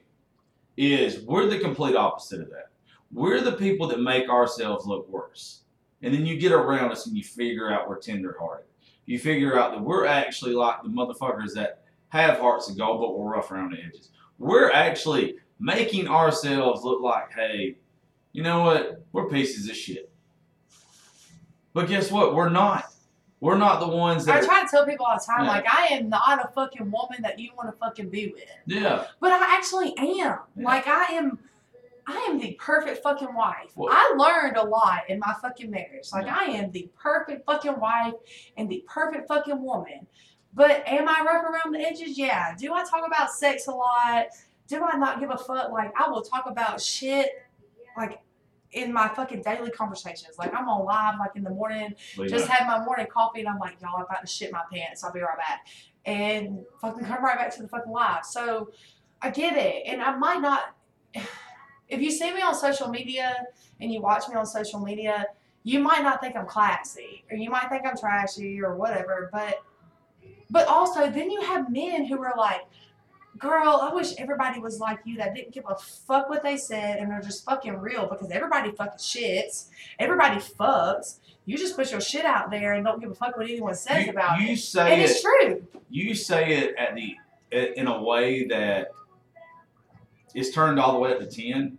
[0.77, 2.71] is we're the complete opposite of that.
[3.15, 5.61] We're the people that make ourselves look worse,
[6.03, 8.67] and then you get around us and you figure out we're tenderhearted.
[9.07, 13.17] You figure out that we're actually like the motherfuckers that have hearts of gold, but
[13.19, 14.11] we're rough around the edges.
[14.39, 17.77] We're actually making ourselves look like, hey,
[18.33, 19.05] you know what?
[19.13, 20.11] We're pieces of shit.
[21.73, 22.35] But guess what?
[22.35, 22.87] We're not.
[23.41, 24.43] We're not the ones that.
[24.43, 25.51] I try to tell people all the time, Yeah.
[25.51, 28.45] like, I am not a fucking woman that you want to fucking be with.
[28.67, 29.05] yeah.
[29.21, 30.07] But I actually am.
[30.17, 30.39] Yeah.
[30.57, 31.39] Like I am
[32.07, 33.73] I am the perfect fucking wife.
[33.75, 36.09] Well- I learned a lot in my fucking marriage.
[36.13, 36.37] Like Yeah.
[36.39, 38.15] I am the perfect fucking wife
[38.57, 40.07] and the perfect fucking woman.
[40.53, 42.17] But am I rough around the edges?
[42.19, 42.55] Yeah.
[42.57, 44.27] Do I talk about sex a lot?
[44.69, 45.71] Do I not give a fuck?
[45.73, 47.29] Like I will talk about shit
[47.97, 48.21] like
[48.73, 50.37] in my fucking daily conversations.
[50.39, 52.55] Like I'm on live like in the morning But just yeah.
[52.57, 55.03] had my morning coffee and I'm like, y'all, I'm about to shit my pants.
[55.05, 55.67] I'll be right back.
[56.05, 58.25] And fucking come right back to the fucking live.
[58.27, 58.71] So
[59.23, 59.85] I get it.
[59.87, 60.75] And I might not,
[61.89, 63.45] if you see me on social media
[63.81, 65.27] and you watch me on social media,
[65.63, 69.29] you might not think I'm classy or you might think I'm trashy or whatever.
[69.33, 69.63] But,
[70.51, 72.63] but also then you have men who are like,
[73.39, 76.99] girl, I wish everybody was like you that didn't give a fuck what they said
[76.99, 79.67] and they're just fucking real because everybody fucking shits.
[79.99, 81.19] Everybody fucks.
[81.47, 84.07] You just put your shit out there and don't give a fuck what anyone says
[84.07, 84.59] you, about you it.
[84.59, 85.11] say And it.
[85.11, 85.67] it's true.
[85.91, 87.17] You say it at the
[87.53, 88.89] in a way that
[90.35, 91.79] it's turned all the way up to ten.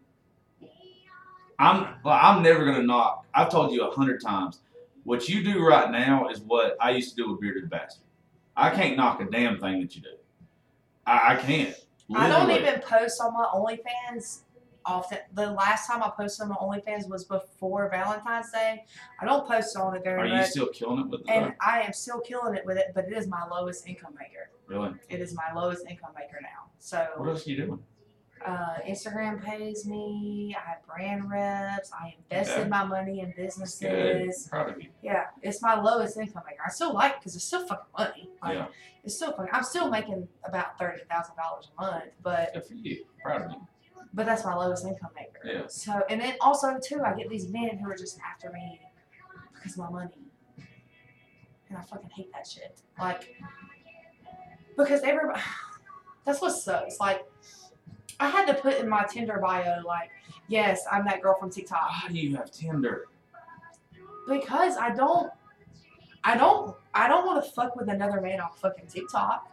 [1.57, 3.25] I'm well, I'm never gonna knock.
[3.33, 4.59] I've told you a hundred times.
[5.03, 8.03] What you do right now is what I used to do with Bearded Bastard.
[8.57, 10.09] I can't knock a damn thing that you do.
[11.05, 11.75] I, I can't.
[12.15, 14.39] I don't even post on my OnlyFans
[14.85, 15.19] often.
[15.33, 18.83] The last time I posted on my OnlyFans was before Valentine's Day.
[19.21, 20.49] I don't post on it very Are you much.
[20.49, 21.29] still killing it with it?
[21.29, 21.53] and?
[21.61, 24.49] I am still killing it with it, but it is my lowest income maker.
[24.67, 24.91] Really?
[25.09, 26.69] It is my lowest income maker now.
[26.79, 27.79] So What else are you doing?
[28.45, 30.55] Uh, Instagram pays me.
[30.57, 31.91] I have brand reps.
[31.93, 32.69] I invested Okay.
[32.69, 34.47] my money in businesses.
[34.49, 34.89] Proud of you.
[35.01, 36.61] Yeah, it's my lowest income maker.
[36.65, 38.29] I still like because it's still fucking money.
[38.43, 38.65] Like, Yeah.
[39.03, 39.49] It's still fucking.
[39.53, 43.05] I'm still making about thirty thousand dollars a month, but Good for you.
[43.23, 43.57] Proud of you.
[44.13, 45.39] but that's my lowest income maker.
[45.43, 45.67] Yeah.
[45.67, 48.79] So and then also too, I get these men who are just after me
[49.53, 50.17] because of my money,
[51.69, 52.81] and I fucking hate that shit.
[52.99, 53.35] Like
[54.77, 55.41] because everybody.
[56.25, 56.99] That's what sucks.
[56.99, 57.23] Like
[58.19, 60.09] I had to put in my Tinder bio like,
[60.47, 63.05] yes, I'm that girl from TikTok Why do you have Tinder?
[64.27, 65.31] because I don't.
[66.23, 66.75] I don't.
[66.93, 69.51] I don't want to fuck with another man on fucking TikTok.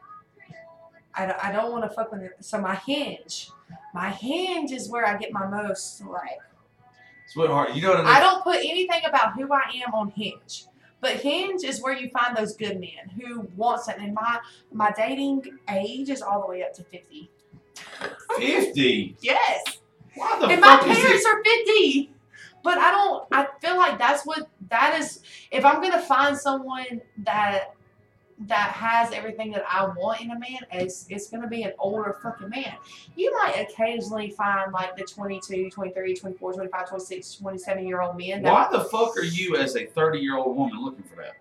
[1.14, 2.37] I don't, I don't want to fuck with it.
[2.40, 3.51] So my hinge,
[3.92, 6.40] my hinge is where I get my most like.
[7.27, 8.12] Sweetheart, you know what I mean?
[8.12, 10.66] I don't put anything about who I am on Hinge.
[11.01, 14.14] But Hinge is where you find those good men who want something.
[14.14, 14.38] My
[14.72, 17.31] my dating age is all the way up to fifty.
[18.37, 19.16] 50.
[19.21, 19.79] Yes.
[20.14, 20.51] Why the fuck?
[20.51, 21.03] and my fuck is it?
[21.03, 22.12] parents are fifty.
[22.62, 27.01] But I don't I feel like that's what that is if I'm gonna find someone
[27.18, 27.75] that
[28.47, 31.73] that has everything that I want in a man, it's, it's going to be an
[31.79, 32.75] older fucking man.
[33.16, 38.42] You might occasionally find like the 22, 23, 24, 25, 26, 27 year old men.
[38.42, 41.35] That, Why the fuck are you, as a 30 year old woman, looking for that?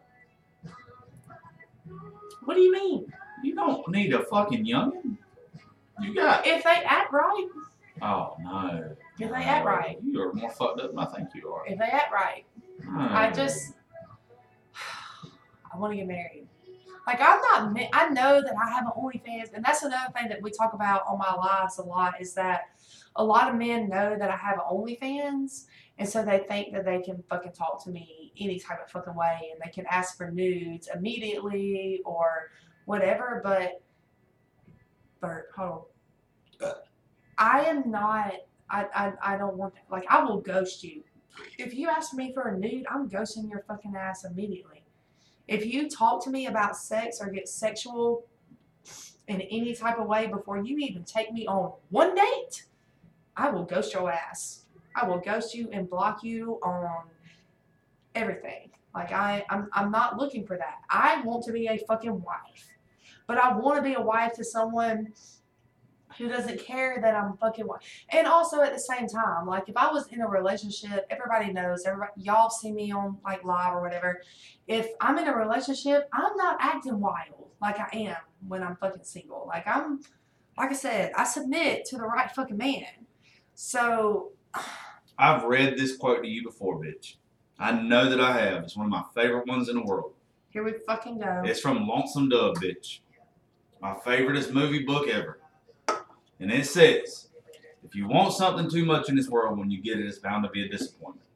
[2.45, 3.11] What do you mean?
[3.43, 5.17] You don't need a fucking youngin.
[6.01, 6.45] You got.
[6.45, 7.47] If they act right,
[8.01, 8.95] Oh no.
[9.19, 9.97] If they act right.
[10.03, 11.65] You are more fucked up than I think you are.
[11.67, 12.45] if they act right,
[12.89, 13.73] I just,
[15.73, 16.47] I want to get married.
[17.05, 20.41] Like I'm not, I know that I have an OnlyFans, and that's another thing that
[20.41, 22.61] we talk about on my lives a lot is that
[23.15, 25.65] a lot of men know that I have an OnlyFans,
[25.97, 29.15] and so they think that they can fucking talk to me any type of fucking
[29.15, 32.51] way, and they can ask for nudes immediately or
[32.85, 33.41] whatever.
[33.43, 33.81] But,
[35.19, 35.81] Bert, hold on.
[37.37, 38.33] I am not.
[38.69, 39.83] I, I, I don't want that.
[39.89, 41.03] Like I will ghost you.
[41.57, 44.83] If you ask me for a nude, I'm ghosting your fucking ass immediately.
[45.47, 48.25] If you talk to me about sex or get sexual
[49.27, 52.65] in any type of way before you even take me on one date,
[53.35, 54.65] I will ghost your ass.
[54.95, 57.05] I will ghost you and block you on
[58.15, 58.69] everything.
[58.93, 60.79] Like I, I'm, I'm not looking for that.
[60.89, 62.67] I want to be a fucking wife,
[63.25, 65.13] but I want to be a wife to someone
[66.17, 67.81] who doesn't care that I'm fucking wife.
[68.09, 71.85] And also at the same time, like if I was in a relationship, everybody knows,
[71.85, 74.21] everybody, y'all see me on like live or whatever.
[74.67, 79.03] If I'm in a relationship, I'm not acting wild like I am when I'm fucking
[79.03, 79.45] single.
[79.47, 80.01] Like I'm,
[80.57, 82.85] like I said, I submit to the right fucking man.
[83.53, 84.31] So
[85.17, 87.15] I've read this quote to you before, bitch.
[87.59, 88.63] I know that I have.
[88.63, 90.13] It's one of my favorite ones in the world.
[90.49, 91.43] here we fucking go.
[91.45, 93.01] It's from Lonesome Dove, bitch.
[93.81, 95.40] My favoriteest movie book ever.
[96.41, 97.29] And it says,
[97.83, 100.43] if you want something too much in this world, when you get it, it's bound
[100.43, 101.27] to be a disappointment.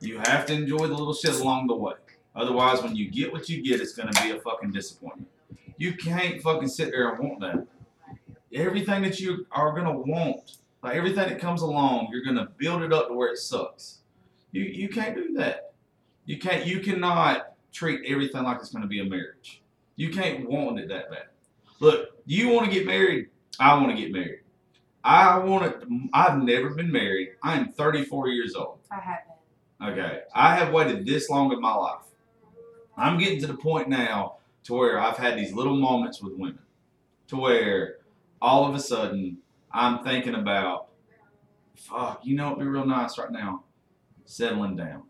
[0.00, 1.94] You have to enjoy the little shit along the way.
[2.36, 5.28] Otherwise, when you get what you get, it's going to be a fucking disappointment.
[5.78, 7.66] You can't fucking sit there and want that.
[8.52, 12.52] Everything that you are going to want, like everything that comes along, you're going to
[12.58, 14.00] build it up to where it sucks.
[14.52, 15.72] You, you can't do that.
[16.26, 16.66] You can't.
[16.66, 19.62] You cannot treat everything like it's going to be a marriage.
[19.96, 21.26] You can't want it that bad.
[21.80, 23.28] Look, you want to get married.
[23.60, 24.40] I want to get married.
[25.02, 26.08] I want to.
[26.12, 27.30] I've never been married.
[27.42, 28.78] I am 34 years old.
[28.90, 29.98] I haven't.
[29.98, 32.04] Okay, I have waited this long in my life.
[32.96, 36.60] I'm getting to the point now to where I've had these little moments with women,
[37.28, 37.96] to where
[38.40, 39.38] all of a sudden
[39.72, 40.86] I'm thinking about,
[41.76, 43.64] fuck, you know, it'd be real nice right now,
[44.24, 45.02] settling down.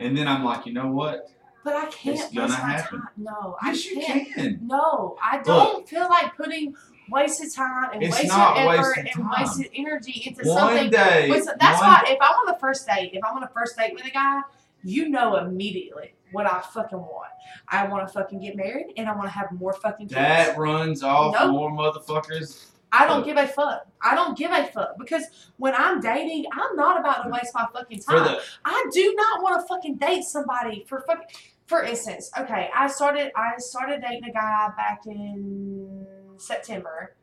[0.00, 1.30] And then I'm like, you know what?
[1.64, 3.00] But I can't It's gonna happen.
[3.00, 3.08] time.
[3.16, 4.32] No, Yes, I you can't.
[4.34, 4.58] can.
[4.62, 6.74] No, I don't feel like putting
[7.10, 9.30] wasted time and It's wasted not effort and time.
[9.38, 10.90] wasted energy into One something.
[10.90, 13.76] day, that's one why if I'm on a first date, if I'm on a first
[13.76, 14.40] date with a guy,
[14.84, 17.30] you know immediately what I fucking want.
[17.68, 20.14] I want to fucking get married and I want to have more fucking kids.
[20.16, 21.50] that runs off Nope.
[21.52, 22.66] more motherfuckers.
[22.92, 23.86] I don't give a fuck.
[24.02, 25.24] I don't give a fuck because
[25.58, 28.24] when I'm dating, I'm not about to waste my fucking time.
[28.24, 31.26] the I do not want to fucking date somebody for fucking.
[31.66, 36.06] For instance, okay, I started I started dating a guy back in
[36.38, 37.16] September,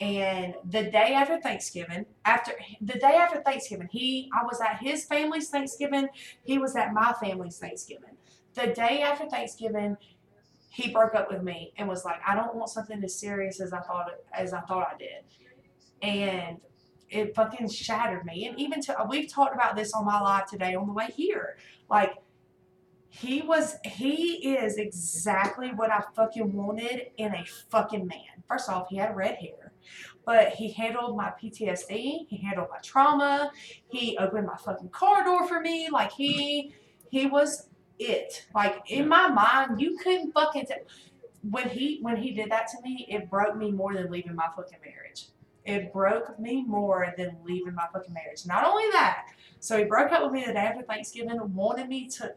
[0.00, 5.04] and the day after Thanksgiving, after the day after Thanksgiving, he I was at his
[5.04, 6.08] family's Thanksgiving,
[6.42, 8.16] he was at my family's Thanksgiving.
[8.54, 9.96] The day after Thanksgiving,
[10.70, 13.72] he broke up with me and was like, I don't want something as serious as
[13.72, 15.24] I thought as I thought I did,
[16.00, 16.58] and
[17.10, 18.46] it fucking shattered me.
[18.46, 21.58] And even to we've talked about this on my live today on the way here,
[21.90, 22.14] like
[23.10, 28.44] he was he is exactly what I fucking wanted in a fucking man.
[28.48, 29.72] First off, he had red hair.
[30.24, 33.50] But he handled my PTSD, he handled my trauma,
[33.88, 35.88] he opened my fucking car door for me.
[35.90, 36.72] Like he
[37.10, 37.68] he was
[37.98, 38.46] it.
[38.54, 40.74] Like in my mind, you couldn't fucking t-
[41.42, 44.48] when he when he did that to me, it broke me more than leaving my
[44.54, 45.26] fucking marriage.
[45.64, 48.46] It broke me more than leaving my fucking marriage.
[48.46, 49.26] Not only that,
[49.58, 52.34] so he broke up with me the day after Thanksgiving, wanted me to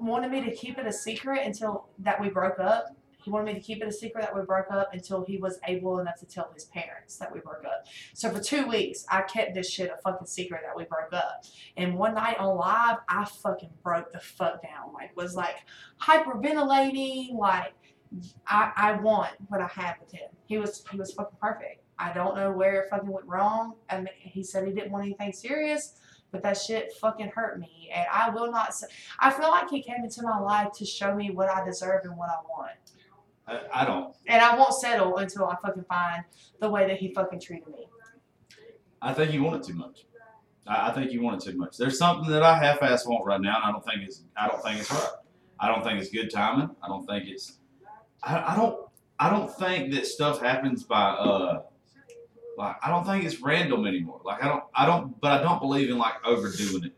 [0.00, 2.96] wanted me to keep it a secret until that we broke up.
[3.22, 5.58] He wanted me to keep it a secret that we broke up until he was
[5.66, 7.86] able enough to tell his parents that we broke up.
[8.14, 11.44] So for two weeks, I kept this shit a fucking secret that we broke up.
[11.76, 14.92] And one night on live, I fucking broke the fuck down.
[14.94, 15.56] Like was like
[16.00, 17.36] hyperventilating.
[17.36, 17.74] Like
[18.46, 20.28] I I want what I had with him.
[20.44, 21.82] He was he was fucking perfect.
[21.98, 23.74] I don't know where it fucking went wrong.
[23.90, 25.94] I mean, he said he didn't want anything serious,
[26.32, 27.90] but that shit fucking hurt me.
[27.94, 28.74] And I will not.
[29.20, 32.16] I feel like he came into my life to show me what I deserve and
[32.16, 32.72] what I want.
[33.46, 34.14] I, I don't.
[34.26, 36.24] And I won't settle until I fucking find
[36.60, 37.86] the way that he fucking treated me.
[39.00, 40.06] I think you want it too much.
[40.66, 41.76] I, I think you want it too much.
[41.76, 44.22] There's something that I half-ass want right now, and I don't think it's.
[44.36, 45.10] I don't think it's right.
[45.60, 46.70] I don't think it's good timing.
[46.82, 47.58] I don't think it's.
[48.22, 48.80] I, I don't.
[49.18, 51.10] I don't think that stuff happens by.
[51.10, 51.62] uh
[52.56, 54.20] Like I don't think it's random anymore.
[54.24, 54.64] Like I don't.
[54.74, 55.20] I don't.
[55.20, 56.92] But I don't believe in like overdoing it.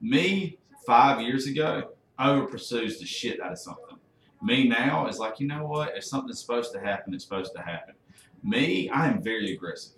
[0.00, 3.98] Me five years ago over pursues the shit out of something.
[4.42, 5.96] Me now is like you know what?
[5.96, 7.94] If something's supposed to happen, it's supposed to happen.
[8.42, 9.96] Me, I am very aggressive.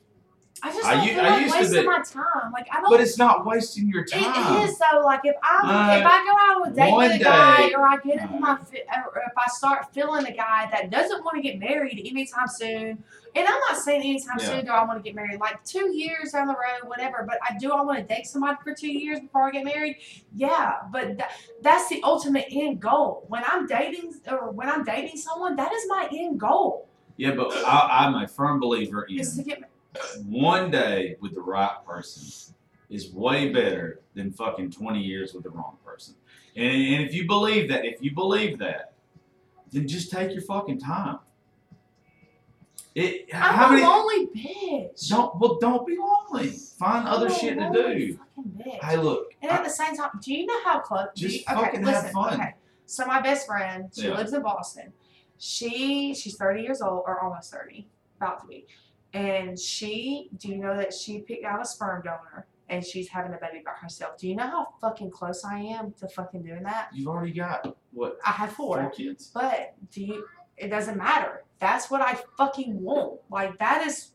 [0.62, 2.52] I just I don't u- feel I like used to wasting be- my time.
[2.52, 2.90] Like I don't.
[2.90, 4.22] But it's not wasting your time.
[4.64, 5.00] It is though.
[5.04, 7.86] Like if I Uh, if I go out on a date with a guy, or
[7.86, 11.42] I get into my or if I start feeling a guy that doesn't want to
[11.42, 12.88] get married anytime soon,
[13.36, 14.46] and I'm not saying anytime Yeah.
[14.46, 17.24] soon do I want to get married, like two years down the road, whatever.
[17.28, 19.96] But I do I want to date somebody for two years before I get married?
[20.34, 21.28] Yeah, but tha-
[21.60, 23.24] that's the ultimate end goal.
[23.28, 26.88] When I'm dating or when I'm dating someone, that is my end goal.
[27.18, 29.66] Yeah, but I, I'm a firm believer in to
[30.26, 32.54] one day with the right person
[32.90, 36.14] is way better than fucking 20 years with the wrong person.
[36.54, 38.92] And, and if you believe that, if you believe that,
[39.72, 41.18] then just take your fucking time.
[42.94, 43.82] It, I'm how a many?
[43.82, 45.08] lonely bitch.
[45.10, 46.48] Don't well, don't be lonely.
[46.78, 48.16] Find other shit to do.
[48.36, 48.82] fucking bitch.
[48.84, 51.08] Hey, look, And at I- the same time, do you know how close?
[51.14, 52.34] Just you, okay, fucking have listen, fun.
[52.34, 52.54] Okay,
[52.86, 54.16] so my best friend, she Yeah.
[54.16, 54.92] lives in Boston.
[55.38, 57.86] She she's thirty years old, or almost thirty,
[58.18, 58.66] about to be.
[59.16, 63.32] And she, do you know that she picked out a sperm donor and she's having
[63.32, 64.18] a baby by herself?
[64.18, 66.90] Do you know how fucking close I am to fucking doing that?
[66.92, 69.30] you've already got what I have four, four kids.
[69.32, 70.26] but do you?
[70.58, 71.44] It doesn't matter.
[71.58, 73.20] That's what I fucking want.
[73.30, 74.12] Like that is.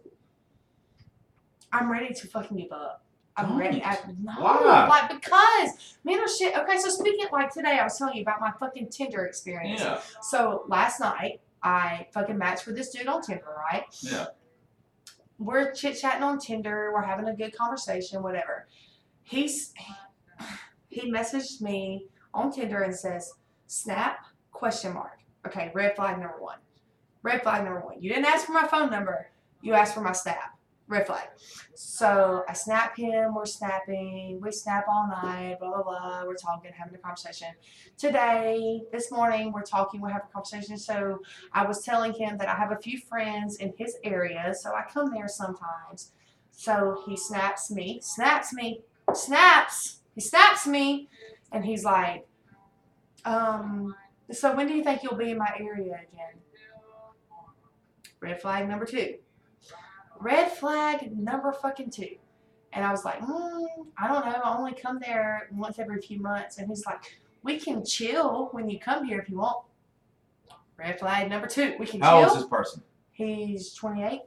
[1.73, 3.03] I'm ready to fucking give up.
[3.37, 3.79] I'm ready.
[3.79, 3.87] Don't.
[3.87, 4.87] I, no, Why?
[4.87, 6.55] like because men are oh, shit.
[6.55, 9.81] Okay, so speaking like today, I was telling you about my fucking Tinder experience.
[9.81, 13.85] Yeah, So last night, I fucking matched with this dude on Tinder, right?
[14.01, 14.25] yeah.
[15.41, 16.91] We're chit chatting on Tinder.
[16.93, 18.67] We're having a good conversation, whatever.
[19.23, 19.73] He's
[20.87, 23.33] he messaged me on Tinder and says,
[23.65, 24.19] "Snap
[24.51, 25.17] question mark."
[25.47, 26.59] Okay, red flag number one.
[27.23, 27.99] Red flag number one.
[27.99, 29.31] You didn't ask for my phone number.
[29.61, 30.59] You asked for my snap.
[30.91, 31.29] Red flag.
[31.73, 33.33] So I snap him.
[33.33, 34.41] We're snapping.
[34.41, 35.57] We snap all night.
[35.57, 36.25] Blah blah blah.
[36.25, 37.47] We're talking, having a conversation.
[37.97, 40.01] Today, this morning, we're talking.
[40.01, 40.77] We're having a conversation.
[40.77, 41.21] So
[41.53, 44.83] I was telling him that I have a few friends in his area, so I
[44.91, 46.11] come there sometimes.
[46.51, 48.81] So he snaps me, snaps me,
[49.13, 50.01] snaps.
[50.13, 51.07] He snaps me,
[51.53, 52.27] and he's like,
[53.23, 53.95] um,
[54.29, 56.41] so when do you think you'll be in my area again?
[58.19, 59.15] Red flag number two.
[60.21, 62.15] Red flag number fucking two.
[62.73, 63.65] And I was like, mm,
[63.97, 64.39] I don't know.
[64.43, 66.57] I only come there once every few months.
[66.57, 69.65] And he's like, we can chill when you come here if you want.
[70.77, 71.75] Red flag number two.
[71.79, 72.35] We can How old chill.
[72.35, 72.83] is this person?
[73.11, 74.21] He's 28.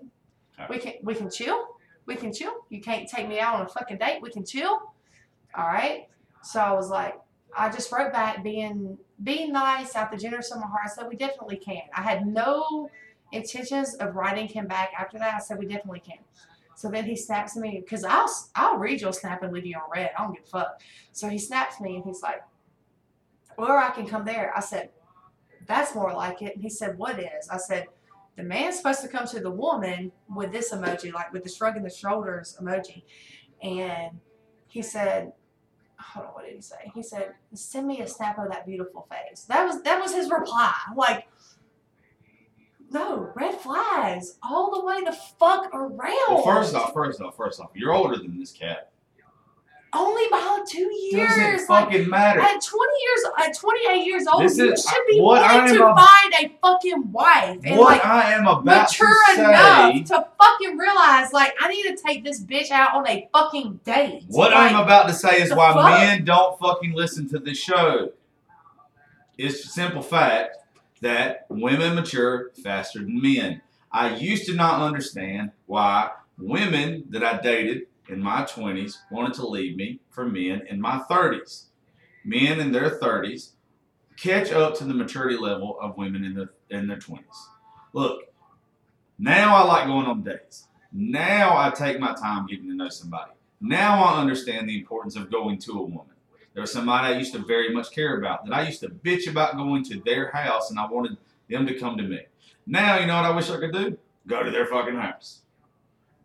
[0.61, 0.67] Okay.
[0.69, 1.65] We can we can chill.
[2.07, 2.53] We can chill.
[2.69, 4.21] You can't take me out on a fucking date.
[4.21, 4.93] We can chill.
[5.57, 6.09] All right.
[6.43, 7.15] So I was like,
[7.57, 10.83] I just wrote back being being nice out the generous of my heart.
[10.85, 11.83] I said we definitely can.
[11.95, 12.89] I had no
[13.35, 15.35] intentions of writing him back after that.
[15.35, 16.19] I said we definitely can.
[16.77, 19.91] So then he snaps me because I'll I'll read your snap and leave you on
[19.95, 20.11] read.
[20.19, 20.81] I don't give a fuck.
[21.13, 22.43] So he snaps me and he's like,
[23.57, 24.53] or I can come there.
[24.57, 24.91] I said,
[25.67, 26.55] that's more like it.
[26.55, 27.49] And he said, what is?
[27.49, 27.87] I said,
[28.37, 31.85] the man's supposed to come to the woman with this emoji, like with the shrugging
[31.85, 33.05] the shoulders emoji.
[33.63, 34.19] And
[34.67, 35.33] he said,
[35.99, 36.91] hold on, what did he say?
[36.95, 39.45] He said, send me a snap of that beautiful face.
[39.45, 40.75] That was that was his reply.
[40.97, 41.29] Like,
[42.95, 46.15] no, red flags all the way the fuck around.
[46.31, 48.91] Well, first off, first off, first off, you're older than this cat.
[49.97, 51.29] only by two years.
[51.29, 52.41] Doesn't like, fucking matter.
[52.41, 55.79] at 20 years, at 28 years old, This you is- should be what willing to
[55.95, 59.45] find a fucking wife and what like I am about mature to say.
[59.45, 63.81] enough to fucking realize, like, I need to take this bitch out on a fucking
[63.85, 64.25] date.
[64.29, 65.85] What like, I'm about to say is why fuck?
[65.85, 68.11] men don't fucking listen to this show.
[69.39, 70.57] It's simple fact
[71.05, 73.61] that women mature faster than men.
[73.93, 79.47] I used to not understand why women that I dated in my 20s wanted to
[79.47, 81.67] leave me for men in my 30s.
[82.25, 83.51] Men in their 30s
[84.17, 87.21] catch up to the maturity level of women in, the, in their 20s.
[87.93, 88.23] Look,
[89.19, 90.69] now I like going on dates.
[90.91, 93.33] Now I take my time getting to know somebody.
[93.61, 96.14] Now I understand the importance of going to a woman.
[96.55, 99.29] There was somebody I used to very much care about that I used to bitch
[99.29, 101.17] about going to their house and I wanted
[101.51, 102.21] them to come to me.
[102.67, 103.99] Now, you know what I wish I could do?
[104.27, 105.43] Go to their fucking house.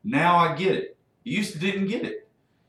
[0.04, 0.98] Now I get it.
[1.24, 2.28] You used to didn't get it.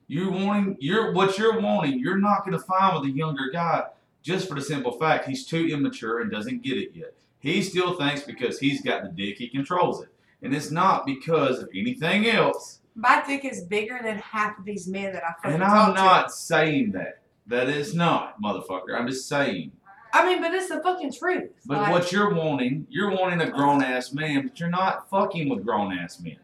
[0.08, 3.84] You're wanting you're what you're wanting, you're not gonna find with a younger guy
[4.22, 7.14] just for the simple fact he's too immature and doesn't get it yet.
[7.38, 10.08] He still thinks because he's got the dick he controls it.
[10.42, 12.80] And it's not because of anything else.
[12.96, 16.00] My dick is bigger than half of these men that I fucking And I'm to.
[16.00, 17.19] not saying that.
[17.46, 18.96] That is not, motherfucker.
[18.96, 19.72] I'm just saying.
[20.12, 21.50] I mean, but it's the fucking truth.
[21.66, 25.48] But Like, what you're wanting, you're wanting a grown ass man, but you're not fucking
[25.48, 26.36] with grown ass men.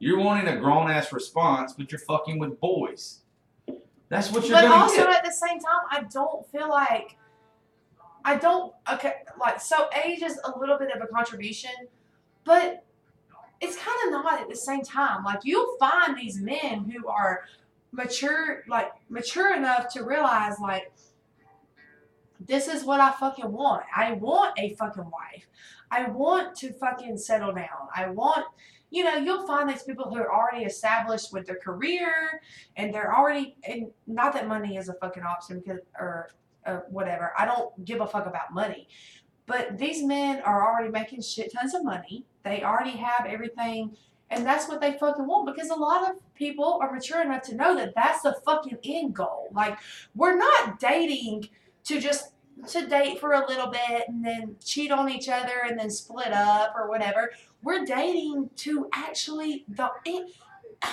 [0.00, 3.20] You're wanting a grown ass response, but you're fucking with boys.
[4.08, 5.16] That's what you're but also get.
[5.16, 7.16] at the same time, I don't feel like
[8.24, 11.70] I don't okay like so age is a little bit of a contribution,
[12.44, 12.84] but
[13.60, 15.24] it's kind of not at the same time.
[15.24, 17.44] Like you'll find these men who are
[17.92, 20.92] mature, like mature enough to realize like
[22.40, 23.84] this is what I fucking want.
[23.94, 25.46] I want a fucking wife.
[25.90, 27.88] I want to fucking settle down.
[27.94, 28.46] I want
[28.90, 32.40] you know, you'll find these people who are already established with their career
[32.76, 36.30] and they're already and not that money is a fucking option because or
[36.64, 37.32] uh, whatever.
[37.38, 38.88] I don't give a fuck about money.
[39.46, 42.24] But these men are already making shit tons of money.
[42.44, 43.96] They already have everything
[44.30, 47.54] and that's what they fucking want because a lot of people are mature enough to
[47.54, 49.48] know that that's the fucking end goal.
[49.52, 49.78] Like
[50.14, 51.48] we're not dating
[51.84, 52.32] to just
[52.68, 56.32] to date for a little bit and then cheat on each other and then split
[56.32, 57.30] up or whatever.
[57.62, 60.30] We're dating to actually the end.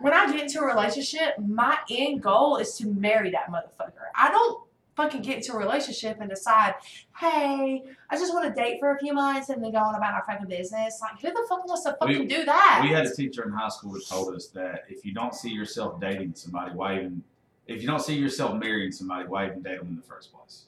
[0.00, 4.08] When I get into a relationship, my end goal is to marry that motherfucker.
[4.14, 4.64] I don't
[5.00, 6.74] fucking get into a relationship and decide,
[7.18, 10.14] hey, I just want to date for a few months and then go on about
[10.14, 11.00] our fucking business.
[11.00, 12.80] Like, who the fuck wants to fucking We- do that?
[12.82, 15.50] We had a teacher in high school that told us that if you don't see
[15.50, 17.22] yourself dating somebody, why even
[17.66, 20.64] if you don't see yourself marrying somebody, why even date them in the first place?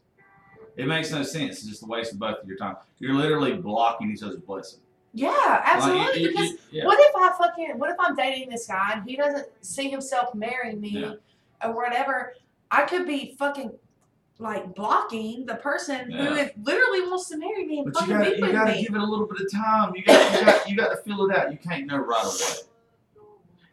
[0.76, 1.58] It makes no sense.
[1.58, 2.76] It's just a waste of both of your time.
[2.98, 4.80] You're literally blocking each other's blessing.
[5.14, 6.04] yeah, absolutely.
[6.06, 6.86] Like, you- because you- yeah.
[6.86, 10.34] What if I fucking what if I'm dating this guy and he doesn't see himself
[10.34, 11.14] marrying me Yeah.
[11.62, 12.32] or whatever?
[12.70, 13.72] I could be fucking
[14.42, 16.34] like blocking the person who Yeah.
[16.44, 18.82] is, literally wants to marry me and But you fucking gotta, be you gotta me.
[18.82, 19.94] give it a little bit of time.
[19.96, 21.50] You got, you got, you got to feel it out.
[21.52, 22.58] You can't know right away.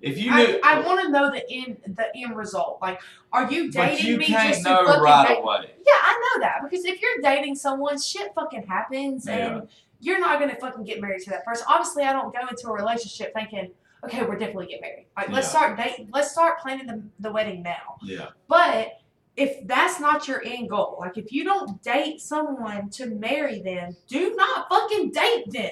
[0.01, 2.80] If you knew, I, I want to know the end the end result.
[2.82, 3.01] Like,
[3.34, 5.38] are you dating but you me can't just to know fucking right date?
[5.39, 5.72] away.
[5.86, 9.57] Yeah, I know that because if you're dating someone, shit fucking happens, Yeah.
[9.57, 9.67] and
[9.99, 11.65] you're not gonna fucking get married to that person.
[11.70, 13.72] Obviously, I don't go into a relationship thinking,
[14.05, 15.07] okay, we're definitely get married.
[15.17, 16.07] Like, let's start date.
[16.13, 17.97] Let's start planning the, the wedding now.
[18.01, 18.99] Yeah, But
[19.40, 23.96] if that's not your end goal, like if you don't date someone to marry them,
[24.08, 25.72] do not fucking date them.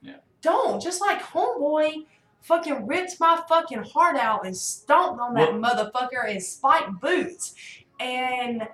[0.00, 0.16] Yeah.
[0.40, 0.82] Don't.
[0.82, 2.06] Just like homeboy
[2.40, 7.54] fucking ripped my fucking heart out and stomped on that motherfucker in spiked boots.
[8.00, 8.66] And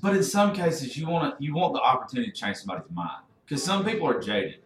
[0.00, 3.22] but in some cases, you want to, you want the opportunity to change somebody's mind
[3.44, 4.60] because some people are jaded.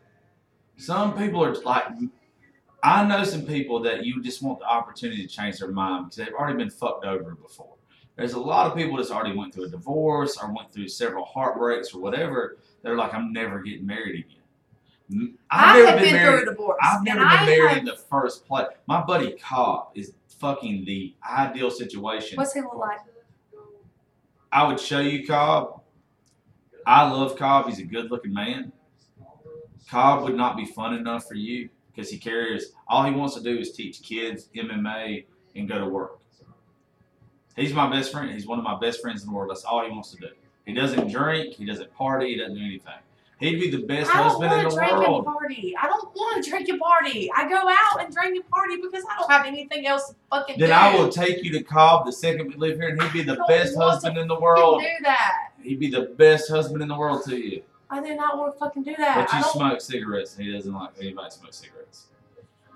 [0.76, 1.86] Some people are like,
[2.84, 6.16] I know some people that you just want the opportunity to change their mind because
[6.18, 7.77] they've already been fucked over before.
[8.18, 11.24] There's a lot of people that's already went through a divorce or went through several
[11.24, 12.58] heartbreaks or whatever.
[12.82, 14.34] They're like, I'm never getting married again.
[15.12, 16.40] Mm, M- I never have been, married.
[16.40, 16.78] through a divorce.
[16.82, 18.66] I've never been I married have- in the first place.
[18.86, 22.36] My buddy Cobb is fucking the ideal situation.
[22.36, 22.98] What's he look like?
[24.50, 25.80] I would show you Cobb.
[26.86, 27.68] I love Cobb.
[27.68, 28.72] He's a good looking man.
[29.88, 33.42] Cobb would not be fun enough for you because he carries All he wants to
[33.42, 36.18] do is teach kids MMA and go to work.
[37.58, 38.30] He's my best friend.
[38.30, 39.50] He's one of my best friends in the world.
[39.50, 40.28] That's all he wants to do.
[40.64, 41.54] He doesn't drink.
[41.54, 42.34] He doesn't party.
[42.34, 42.94] He doesn't do anything.
[43.40, 44.80] He'd be the best husband in the world.
[44.80, 45.74] I don't want to drink and party.
[45.80, 47.30] I don't want to drink and party.
[47.36, 50.58] I go out and drink and party because I don't have anything else to fucking
[50.58, 50.74] Then do.
[50.74, 53.22] Then I will take you to Cobb the second we live here, and he'd be
[53.22, 54.80] the best husband in the world.
[54.80, 55.50] do that.
[55.62, 57.62] He'd be the best husband in the world to you.
[57.90, 59.28] I do not want to fucking do that.
[59.30, 62.06] But you smoke cigarettes, and he doesn't like anybody smoke cigarettes.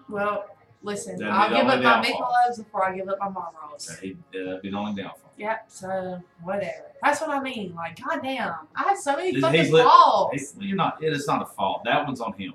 [0.08, 0.51] Well,
[0.82, 2.34] listen, That'd I'll the give only up my downfall.
[2.56, 3.98] Before I give up my mom rolls.
[4.00, 5.32] he'd uh, be the only downfall.
[5.38, 5.64] Yep.
[5.68, 6.86] So whatever.
[7.02, 7.74] That's what I mean.
[7.74, 10.30] Like, goddamn, I have so many He's- fucking lit- flaws.
[10.32, 11.02] He's, you're not.
[11.02, 11.82] It is not a fault.
[11.84, 12.54] That one's on him.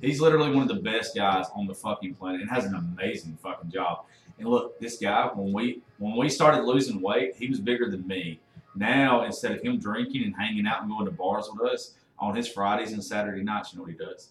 [0.00, 3.36] He's literally one of the best guys on the fucking planet and has an amazing
[3.42, 4.04] fucking job.
[4.38, 8.06] And look, this guy when we when we started losing weight, he was bigger than
[8.06, 8.38] me.
[8.76, 12.36] Now instead of him drinking and hanging out and going to bars with us on
[12.36, 14.28] his Fridays and Saturday nights, you know what he does?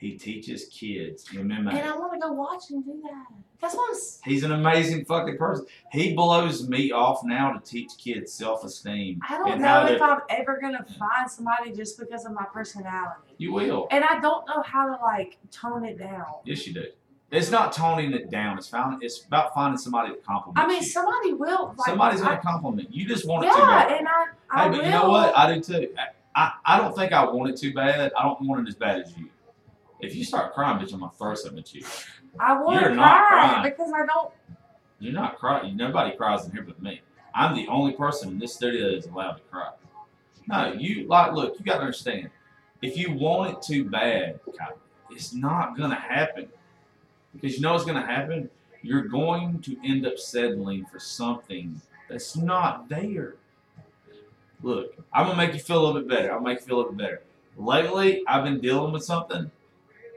[0.00, 1.74] He teaches kids MMA.
[1.74, 3.26] and I want to go watch him do that.
[3.60, 4.00] That's what I'm.
[4.24, 5.66] He's an amazing fucking person.
[5.92, 9.20] He blows me off now to teach kids self esteem.
[9.28, 13.34] I don't know if to, I'm ever gonna find somebody just because of my personality.
[13.36, 13.88] you will.
[13.90, 16.24] And I don't know how to like tone it down.
[16.44, 16.86] Yes, you do.
[17.30, 18.56] It's not toning it down.
[18.56, 19.02] It's found.
[19.02, 20.64] It's about finding somebody to compliment.
[20.64, 20.88] I mean, you.
[20.88, 21.74] somebody will.
[21.76, 23.02] Like, Somebody's gonna compliment you.
[23.02, 24.84] You just want it too Yeah, and I, I hey, but will.
[24.86, 25.36] you know what?
[25.36, 25.94] I do too.
[25.98, 28.12] I, I, I don't think I want it too bad.
[28.18, 29.28] I don't want it as bad as you.
[30.02, 31.84] If you start crying, bitch, I'm gonna throw something at you.
[32.38, 33.70] I want to cry crying.
[33.70, 34.32] because I don't.
[34.98, 35.76] You're not crying.
[35.76, 37.00] Nobody cries in here but me.
[37.34, 39.70] I'm the only person in this studio that is allowed to cry.
[40.48, 41.32] No, you like.
[41.32, 42.30] Look, you gotta understand.
[42.82, 44.40] If you want it too bad,
[45.10, 46.48] it's not gonna happen.
[47.32, 48.50] Because you know what's gonna happen?
[48.82, 53.34] You're going to end up settling for something that's not there.
[54.62, 56.32] Look, I'm gonna make you feel a little bit better.
[56.32, 57.22] I'll make you feel a little bit better.
[57.56, 59.50] Lately, I've been dealing with something,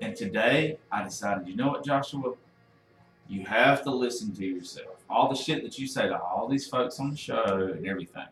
[0.03, 2.33] and today I decided, you know what, Joshua?
[3.29, 5.03] You have to listen to yourself.
[5.09, 8.27] All the shit that you say to all these folks on the show and everything.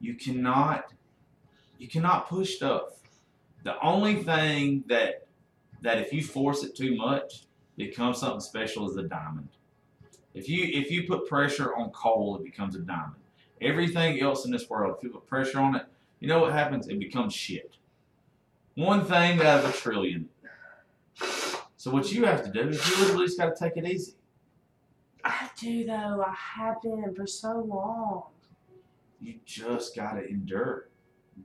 [0.00, 0.86] You cannot
[1.78, 2.84] you cannot push stuff.
[3.64, 5.26] The only thing that
[5.82, 7.42] that if you force it too much,
[7.76, 9.48] becomes something special is a diamond.
[10.32, 13.20] If you if you put pressure on coal, it becomes a diamond.
[13.60, 15.84] Everything else in this world, if you put pressure on it,
[16.20, 16.88] you know what happens?
[16.88, 17.76] It becomes shit.
[18.74, 20.28] One thing out of a trillion.
[21.76, 24.14] So what you have to do is you literally just got to take it easy.
[25.24, 26.24] I do though.
[26.26, 28.22] I have been for so long.
[29.20, 30.88] You just got to endure.
[31.36, 31.44] You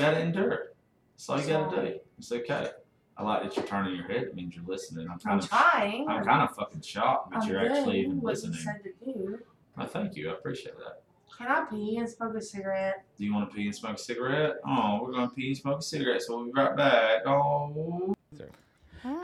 [0.00, 0.72] got to endure.
[1.14, 1.98] That's all you got to do.
[2.18, 2.70] It's okay.
[3.16, 4.22] I like that you're turning your head.
[4.24, 5.08] It means you're listening.
[5.10, 6.08] I'm kind I'm kind of trying.
[6.08, 8.54] I'm kind of fucking shocked that I'm you're actually doing even what listening.
[8.54, 9.38] you said to do.
[9.76, 10.30] I thank you.
[10.30, 11.02] I appreciate that.
[11.36, 13.04] Can I pee and smoke a cigarette?
[13.18, 14.56] Do you want to pee and smoke a cigarette?
[14.66, 17.26] Oh, we're gonna pee and smoke a cigarette, so we'll be right back.
[17.26, 18.14] Oh.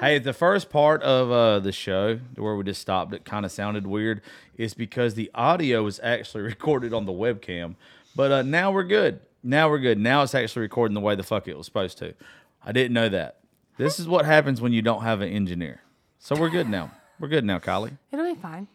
[0.00, 3.52] Hey, the first part of uh, the show where we just stopped, it kind of
[3.52, 4.20] sounded weird.
[4.56, 7.76] Is because the audio was actually recorded on the webcam,
[8.14, 9.20] but uh, now we're good.
[9.42, 9.98] Now we're good.
[9.98, 12.14] Now it's actually recording the way the fuck it was supposed to.
[12.64, 13.38] I didn't know that.
[13.76, 15.80] This is what happens when you don't have an engineer.
[16.18, 16.92] So we're good now.
[17.18, 17.96] We're good now, Kylie.
[18.12, 18.68] It'll be fine.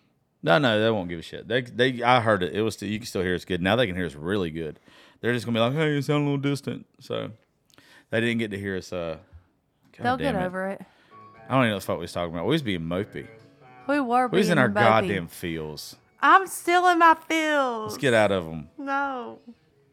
[0.43, 1.47] No, no, they won't give a shit.
[1.47, 2.53] They, they, I heard it.
[2.53, 2.75] It was.
[2.75, 3.61] Still, you can still hear us good.
[3.61, 4.79] Now they can hear us really good.
[5.21, 7.31] They're just gonna be like, "Hey, you sound a little distant." So
[8.09, 8.91] they didn't get to hear us.
[8.93, 9.17] Uh,
[9.97, 10.45] God They'll get it.
[10.45, 10.81] over it.
[11.47, 12.45] I don't even know what the fuck we was talking about.
[12.45, 13.27] We was being mopey.
[13.87, 14.27] We were.
[14.27, 14.73] We was in our mopey.
[14.73, 15.95] goddamn feels.
[16.19, 17.91] I'm still in my feels.
[17.91, 18.69] Let's get out of them.
[18.77, 19.39] No.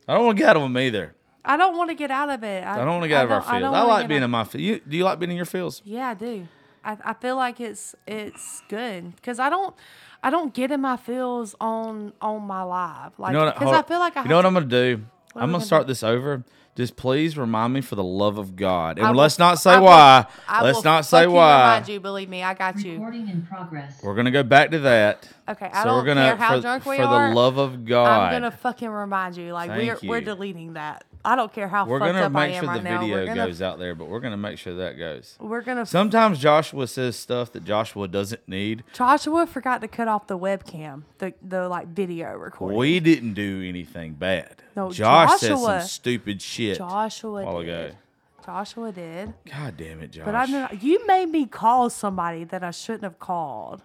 [0.09, 1.15] I don't want to get out of them either.
[1.45, 2.65] I don't want to get out of it.
[2.65, 3.61] I don't want to get out of our feels.
[3.61, 4.63] don't I, like being out- in my feels.
[4.63, 5.83] You, do you like being in your feels?
[5.85, 6.49] Yeah, I do.
[6.85, 9.75] I, I feel like it's it's good because I don't
[10.23, 13.55] I don't get in my feels on on my live like You know what?
[13.55, 15.05] because I feel like I you know what I'm gonna do?
[15.35, 16.45] I'm gonna gonna start this over.
[16.77, 19.79] Just please remind me for the love of God, and will- let's not say I
[19.79, 20.27] will- why.
[20.49, 21.63] I let's will not say fucking why.
[21.75, 22.95] Remind you, believe me, I got you.
[22.95, 24.01] Recording in progress.
[24.03, 25.29] We're gonna go back to that.
[25.49, 27.29] Okay, I so don't we're gonna care how for, drunk we for are.
[27.29, 28.09] the love of God.
[28.09, 29.53] I'm gonna fucking remind you.
[29.53, 31.05] Like Thank we're we're deleting that.
[31.25, 33.01] I don't care how we're fucked gonna up I make am sure right the now.
[33.01, 35.37] video we're gonna goes out there, but we're gonna make sure that goes.
[35.41, 35.87] we're gonna.
[35.87, 38.85] Sometimes Joshua says stuff that Joshua doesn't need.
[38.93, 42.77] Joshua forgot to cut off the webcam, the the like video recording.
[42.79, 44.63] We didn't do anything bad.
[44.77, 47.69] No, Josh said Joshua- some stupid shit Joshua while did.
[47.69, 47.97] ago.
[48.45, 49.33] Joshua did.
[49.51, 50.27] God damn it, Josh.
[50.27, 53.83] But I know you made me call somebody that I shouldn't have called.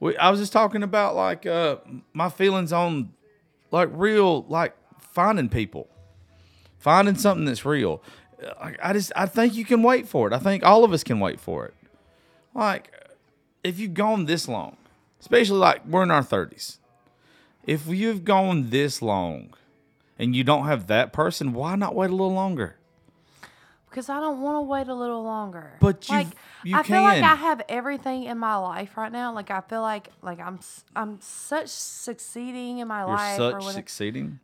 [0.00, 1.76] We, I was just talking about like uh,
[2.12, 3.14] my feelings on
[3.70, 4.76] like real like
[5.12, 5.88] finding people,
[6.84, 8.02] finding something that's real.
[8.60, 10.34] I, I just I think you can wait for it.
[10.34, 11.74] I think all of us can wait for it.
[12.54, 12.92] Like
[13.64, 14.76] if you've gone this long,
[15.18, 16.78] especially like we're in our thirties,
[17.64, 19.54] if you've gone this long
[20.18, 22.76] and you don't have that person, why not wait a little longer?
[23.88, 25.78] Because I don't want to wait a little longer.
[25.80, 26.26] But you- like,
[26.64, 27.22] you I feel like.
[27.22, 29.32] I have everything in my life right now.
[29.32, 30.58] Like I feel like like I'm
[30.94, 33.36] I'm such succeeding in my You're life.
[33.38, 34.40] such succeeding.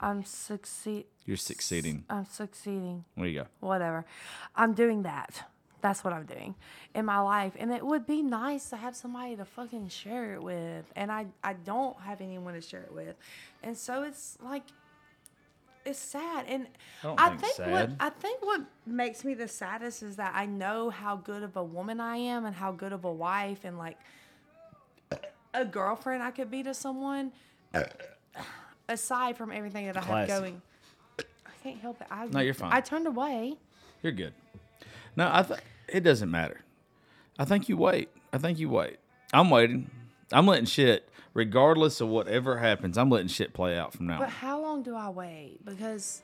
[0.00, 1.04] I'm succeed.
[1.24, 2.04] You're succeeding.
[2.10, 3.04] I'm succeeding.
[3.16, 3.46] There you go.
[3.60, 4.04] Whatever.
[4.56, 5.44] I'm doing that.
[5.80, 6.54] That's what I'm doing
[6.94, 10.42] in my life, and it would be nice to have somebody to fucking share it
[10.42, 10.84] with.
[10.94, 13.16] And I I don't have anyone to share it with,
[13.64, 14.62] and so it's like
[15.84, 16.46] it's sad.
[16.48, 16.68] And
[17.02, 20.90] I I think what I think what makes me the saddest is that I know
[20.90, 23.98] how good of a woman I am and how good of a wife and like
[25.52, 27.32] a girlfriend I could be to someone.
[28.88, 30.62] Aside from everything that I have going,
[31.62, 32.06] can't help it.
[32.10, 32.72] I, No, you're fine.
[32.72, 33.56] I turned away.
[34.02, 34.34] You're good.
[35.16, 36.60] No, I think it doesn't matter.
[37.38, 38.08] I think you wait.
[38.32, 38.98] I think you wait.
[39.32, 39.90] I'm waiting.
[40.32, 44.18] I'm letting shit, regardless of whatever happens, I'm letting shit play out from now.
[44.18, 44.30] But on.
[44.30, 45.64] how long do I wait?
[45.64, 46.22] Because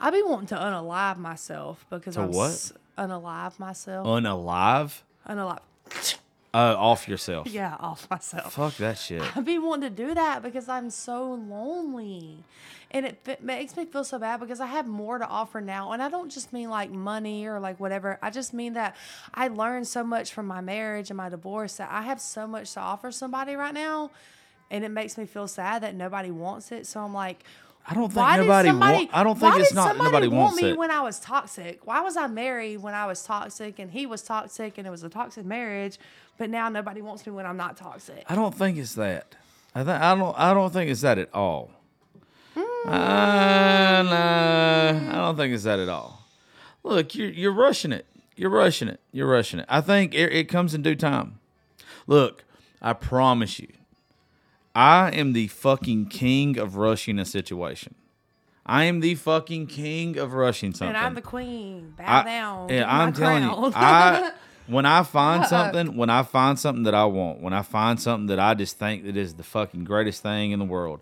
[0.00, 2.50] I be wanting to unalive myself because To I'm what?
[2.50, 4.06] s- unalive myself.
[4.06, 5.00] Unalive?
[5.28, 5.58] unalive.
[6.58, 7.46] Uh, off yourself.
[7.46, 8.52] Yeah, off myself.
[8.54, 9.22] Fuck that shit.
[9.36, 12.42] I've been wanting to do that because I'm so lonely.
[12.90, 15.92] And it fi- makes me feel so bad because I have more to offer now.
[15.92, 18.18] And I don't just mean like money or like whatever.
[18.22, 18.96] I just mean that
[19.32, 22.72] I learned so much from my marriage and my divorce that I have so much
[22.74, 24.10] to offer somebody right now.
[24.70, 26.86] And it makes me feel sad that nobody wants it.
[26.86, 27.44] So I'm like,
[27.90, 29.10] I don't think why nobody somebody, want.
[29.14, 30.78] I don't think it's not nobody want wants me it.
[30.78, 31.86] when I was toxic?
[31.86, 35.02] Why was I married when I was toxic and he was toxic and it was
[35.04, 35.98] a toxic marriage,
[36.38, 38.24] but now nobody wants me when I'm not toxic?
[38.28, 39.34] I don't think it's that.
[39.74, 40.38] I think I don't.
[40.38, 41.70] I don't think it's that at all.
[42.54, 42.88] Hmm.
[42.88, 46.24] Uh, no, I don't think it's that at all.
[46.82, 48.06] Look, you're you're rushing it.
[48.36, 49.00] You're rushing it.
[49.12, 49.66] You're rushing it.
[49.68, 51.38] I think it, it comes in due time.
[52.06, 52.44] Look,
[52.80, 53.68] I promise you.
[54.74, 57.94] I am the fucking king of rushing a situation.
[58.64, 60.94] I am the fucking king of rushing something.
[60.94, 61.94] And I'm the queen.
[61.96, 62.68] Bow I- down.
[62.68, 63.72] Yeah, Give me my I'm telling you.
[63.74, 64.32] I
[64.68, 65.48] when I find Uh-uh.
[65.48, 68.78] something, when I find something that I want, when I find something that I just
[68.78, 71.00] think that is the fucking greatest thing in the world,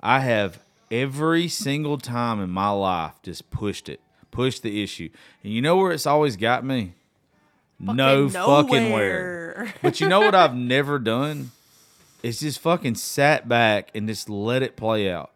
[0.00, 0.58] I have
[0.90, 4.00] every single time in my life just pushed it,
[4.30, 5.10] pushed the issue.
[5.42, 6.94] And you know where it's always got me?
[7.78, 9.74] no fucking where.
[9.82, 11.50] But you know what I've never done?
[12.22, 15.30] It's just fucking sat back and just let it play out.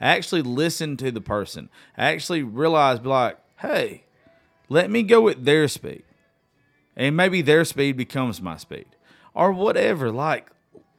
[0.00, 1.68] I Actually listen to the person.
[1.96, 4.04] I Actually realize, be like, hey,
[4.68, 6.04] let me go at their speed.
[6.98, 8.86] And maybe their speed becomes my speed.
[9.32, 10.10] Or whatever.
[10.10, 10.50] Like,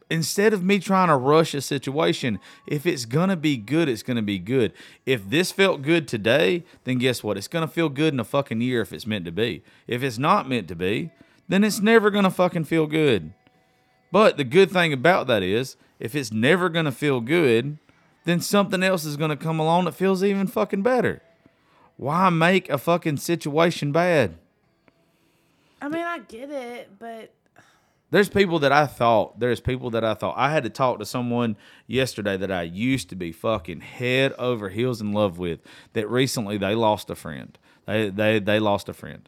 [0.10, 4.22] instead of me trying to rush a situation, if it's gonna be good, it's gonna
[4.22, 4.72] be good.
[5.06, 7.38] If this felt good today, then guess what?
[7.38, 9.62] It's gonna feel good in a fucking year if it's meant to be.
[9.88, 11.12] If it's not meant to be,
[11.50, 13.34] then it's never gonna fucking feel good.
[14.10, 17.78] But the good thing about that is, if it's never gonna feel good,
[18.24, 21.22] then something else is gonna come along that feels even fucking better.
[21.98, 24.38] Why make a fucking situation bad?
[25.82, 27.34] I mean, I get it, but
[28.12, 31.06] There's people that I thought, there's people that I thought, I had to talk to
[31.06, 31.58] someone
[31.88, 35.60] yesterday that I used to be fucking head over heels in love with
[35.94, 37.58] that recently they lost a friend.
[37.86, 39.28] They, they, they lost a friend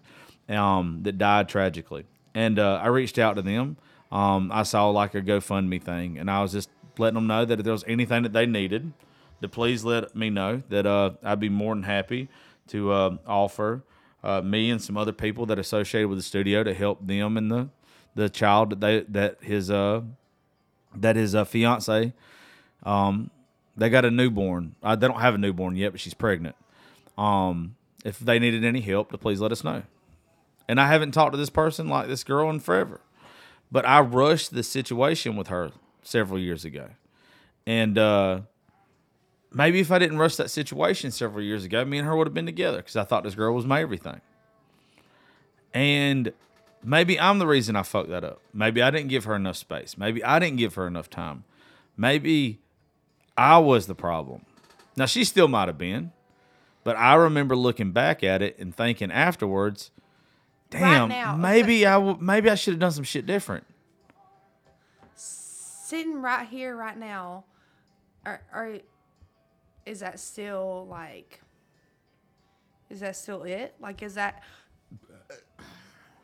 [0.50, 2.06] um, that died tragically.
[2.34, 3.78] And uh, I reached out to them.
[4.12, 7.60] Um, I saw like a GoFundMe thing and I was just letting them know that
[7.60, 8.94] if there was anything that they needed,
[9.42, 12.30] to please let me know that uh, I'd be more than happy
[12.68, 13.84] to uh, offer
[14.24, 17.52] uh, me and some other people that associated with the studio to help them and
[17.52, 17.70] the
[18.14, 20.02] the child that they that his uh
[20.96, 22.14] that his uh, fiance
[22.84, 23.32] um
[23.76, 24.76] they got a newborn.
[24.84, 26.56] Uh, they don't have a newborn yet, but she's pregnant.
[27.18, 29.84] Um, if they needed any help, to please let us know.
[30.68, 33.02] And I haven't talked to this person like this girl in forever,
[33.72, 35.72] but I rushed the situation with her
[36.04, 36.90] several years ago,
[37.66, 38.42] and uh,
[39.54, 42.34] maybe if I didn't rush that situation several years ago, me and her would have
[42.34, 44.22] been together because I thought this girl was my everything.
[45.74, 46.34] And
[46.84, 48.42] maybe I'm the reason I fucked that up.
[48.54, 49.98] Maybe I didn't give her enough space.
[49.98, 51.44] Maybe I didn't give her enough time.
[51.98, 52.60] Maybe
[53.38, 54.46] I was the problem.
[54.98, 56.12] Now she still might have been,
[56.84, 59.92] but I remember looking back at it and thinking afterwards,
[60.70, 63.66] damn, now, maybe I w- maybe I should have done some shit different.
[65.16, 67.44] sitting right here, right now,
[68.26, 68.80] are, are
[69.86, 71.42] is that still like?
[72.90, 73.74] Is that still it?
[73.80, 74.44] Like, is that?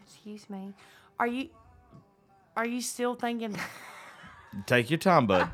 [0.05, 0.73] Excuse me.
[1.19, 1.49] Are you?
[2.55, 3.57] Are you still thinking?
[4.65, 5.49] Take your time, bud.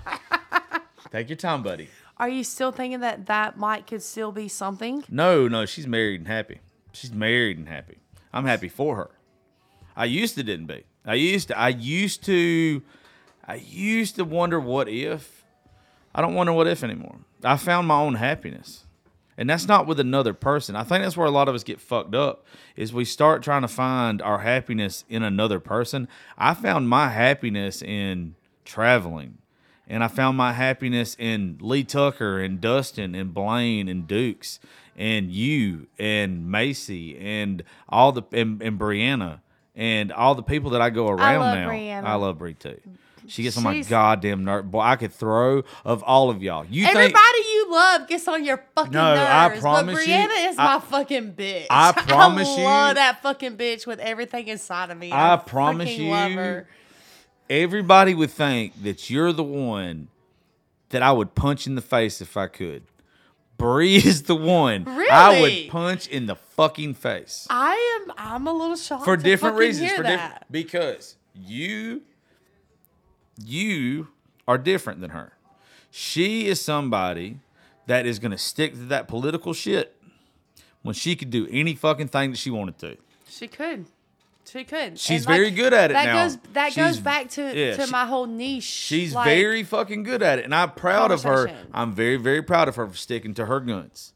[1.11, 1.89] Take your time, buddy.
[2.17, 5.03] Are you still thinking that that might could still be something?
[5.09, 6.59] No, no, she's married and happy.
[6.91, 7.97] She's married and happy.
[8.31, 9.11] I'm happy for her.
[9.95, 10.85] I used to didn't be.
[11.05, 12.81] I used to I used to
[13.45, 15.42] I used to wonder what if.
[16.13, 17.17] I don't wonder what if anymore.
[17.43, 18.85] I found my own happiness.
[19.37, 20.75] And that's not with another person.
[20.75, 22.45] I think that's where a lot of us get fucked up
[22.75, 26.07] is we start trying to find our happiness in another person.
[26.37, 29.39] I found my happiness in traveling.
[29.87, 34.59] And I found my happiness in Lee Tucker and Dustin and Blaine and Dukes
[34.95, 39.41] and you and Macy and all the and, and Brianna
[39.75, 41.69] and all the people that I go around I love now.
[41.69, 42.03] Brianna.
[42.05, 42.79] I love Brie too.
[43.27, 44.69] She gets on my She's- goddamn nerve.
[44.69, 46.65] Boy, I could throw of all of y'all.
[46.69, 49.61] You Everybody think you love gets on your fucking No, I nerves.
[49.61, 51.65] promise but you, Brianna is I- my fucking bitch.
[51.69, 55.11] I promise you- I love that fucking bitch with everything inside of me.
[55.11, 56.67] I promise fucking you, love her.
[57.49, 60.07] everybody would think that you're the one
[60.89, 62.83] that I would punch in the face if I could.
[63.57, 65.41] Bree is the one I Really?
[65.65, 68.13] would punch in the fucking face I am.
[68.17, 69.87] I'm a little shocked for to different fucking reasons.
[69.89, 70.11] Hear For that.
[70.17, 72.01] different because you,
[73.43, 74.09] you
[74.47, 75.33] are different than her.
[75.91, 77.39] She is somebody
[77.87, 79.95] that is going to stick to that political shit
[80.81, 82.97] when she could do any fucking thing that she wanted to.
[83.29, 83.85] She could.
[84.45, 84.99] She could.
[84.99, 86.23] She's And, very good at it that now.
[86.23, 88.63] Goes, that She's- goes back to, yeah, to she- my whole niche.
[88.63, 91.49] She's like, very fucking good at it, and I'm proud of her.
[91.73, 94.13] I'm very, very proud of her for sticking to her guns.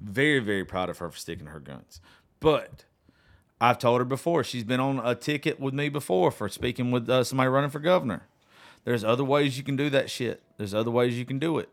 [0.00, 2.00] Very, very proud of her for sticking to her guns.
[2.40, 2.84] But
[3.60, 7.08] I've told her before she's been on a ticket with me before for speaking with
[7.08, 8.26] uh, somebody running for governor.
[8.84, 10.42] There's other ways you can do that shit.
[10.56, 11.68] There's other ways you can do it.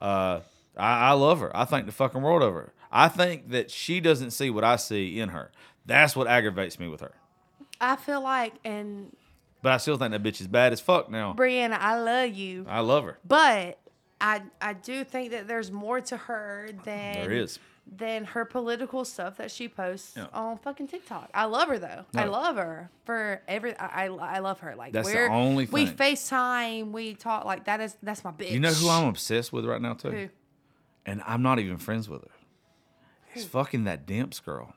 [0.00, 0.40] Uh,
[0.76, 1.54] I, I love her.
[1.56, 2.72] I think the fucking world of her.
[2.90, 5.50] I think that she doesn't see what I see in her.
[5.86, 7.12] That's what aggravates me with her.
[7.80, 9.14] I feel like, and
[9.62, 11.34] But I still think that bitch is bad as fuck now.
[11.36, 13.18] Brianna, I love you, I love her.
[13.26, 13.78] but
[14.20, 17.58] I I do think that there's more to her than There is.
[17.86, 20.26] Than her political stuff that she posts Yeah.
[20.32, 21.30] on fucking TikTok.
[21.34, 22.04] I love her though.
[22.14, 23.76] I love her for every.
[23.76, 24.74] I I, I love her.
[24.76, 25.96] Like That's the we're, only we thing.
[25.96, 26.92] FaceTime.
[26.92, 28.50] We talk like that is that's my bitch.
[28.52, 30.28] You know who I'm obsessed with right now too, Who?
[31.06, 32.30] and I'm not even friends with her.
[33.34, 34.74] It's fucking that Dimps girl.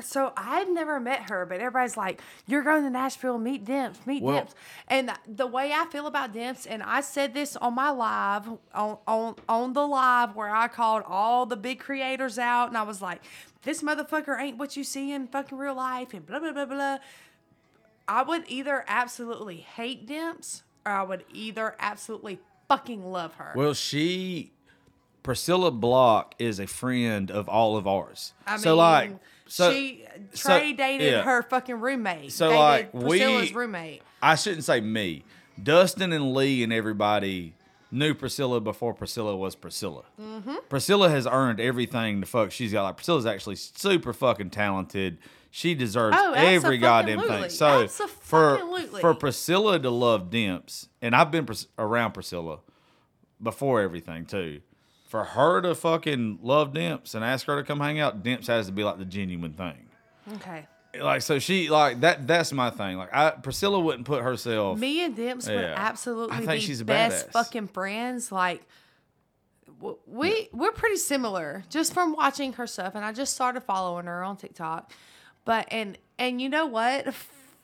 [0.00, 4.22] So I've never met her, but everybody's like, "You're going to Nashville, meet Dimps, meet
[4.22, 4.54] Well- Dimps."
[4.88, 8.98] And the way I feel about Dimps, and I said this on my live, on
[9.06, 13.00] on on the live where I called all the big creators out, and I was
[13.00, 13.22] like,
[13.62, 16.98] "This motherfucker ain't what you see in fucking real life," and blah blah blah blah.
[18.08, 22.38] I would either absolutely hate Dimps, or I would either absolutely
[22.68, 23.52] fucking love her.
[23.56, 24.52] Well, she,
[25.22, 28.32] Priscilla Block, is a friend of all of ours.
[28.46, 29.12] I so like,
[29.46, 31.22] so she so- Trey dated yeah.
[31.22, 32.32] her fucking roommate.
[32.32, 34.02] So, dated like, we- Priscilla's roommate.
[34.22, 35.24] I shouldn't say me.
[35.62, 37.54] Dustin and Lee and everybody
[37.90, 40.02] knew Priscilla before Priscilla was Priscilla.
[40.20, 40.54] Mm-hmm.
[40.68, 42.82] Priscilla has earned everything the fuck she's got.
[42.82, 45.18] Like Priscilla's actually super fucking talented.
[45.50, 47.48] She deserves Oh, every goddamn thing.
[47.48, 48.60] So for
[49.00, 52.58] for Priscilla to love Dimps, and I've been Pris- around Priscilla
[53.42, 54.60] before everything too.
[55.16, 58.66] For her to fucking love Dimps and ask her to come hang out, Dimps has
[58.66, 59.86] to be like the genuine thing
[60.36, 60.66] Okay.
[61.00, 65.04] like so she like that that's my thing like i priscilla wouldn't put herself Me
[65.04, 65.74] and Dimps would Yeah.
[65.76, 67.32] absolutely I think be she's a best badass.
[67.32, 68.30] fucking friends.
[68.32, 68.62] Like
[70.06, 74.22] we we're pretty similar just from watching her stuff, and I just started following her
[74.22, 74.92] on TikTok.
[75.44, 77.12] But and and you know what?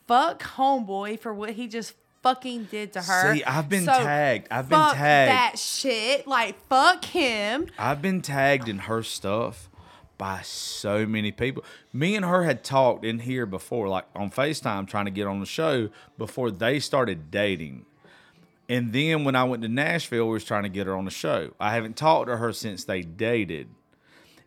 [0.07, 1.93] Fuck homeboy for what he just
[2.23, 3.35] fucking did to her.
[3.35, 4.47] See, I've been So, tagged.
[4.49, 5.31] I've been fuck tagged.
[5.31, 6.25] That shit.
[6.25, 7.67] Like fuck him.
[7.77, 9.69] i've been tagged in her stuff
[10.17, 14.87] by so many people me and her had talked in here before like on facetime
[14.87, 17.85] trying to get on the show before they started dating
[18.69, 21.11] and then when i went to nashville we was trying to get her on the
[21.11, 23.67] show i haven't talked to her since they dated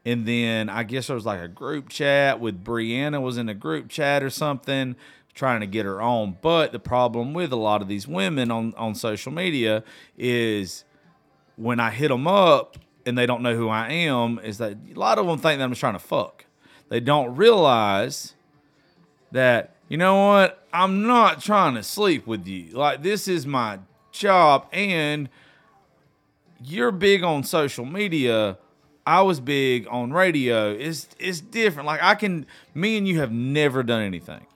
[0.04, 3.54] And then I guess there was like a group chat with Brianna was in a
[3.54, 4.94] group chat or something
[5.36, 6.36] trying to get her on.
[6.40, 9.84] But the problem with a lot of these women on, on social media
[10.18, 10.84] is
[11.54, 14.98] when I hit them up and they don't know who I am, is that a
[14.98, 16.46] lot of them think that I'm just trying to fuck.
[16.88, 18.34] They don't realize
[19.30, 22.70] that, you know what, I'm not trying to sleep with you.
[22.70, 23.78] Like, this is my
[24.10, 25.28] job and
[26.64, 28.58] you're big on social media.
[29.06, 30.72] I was big on radio.
[30.72, 31.86] It's it's different.
[31.86, 34.46] Like I can me and you have never done anything.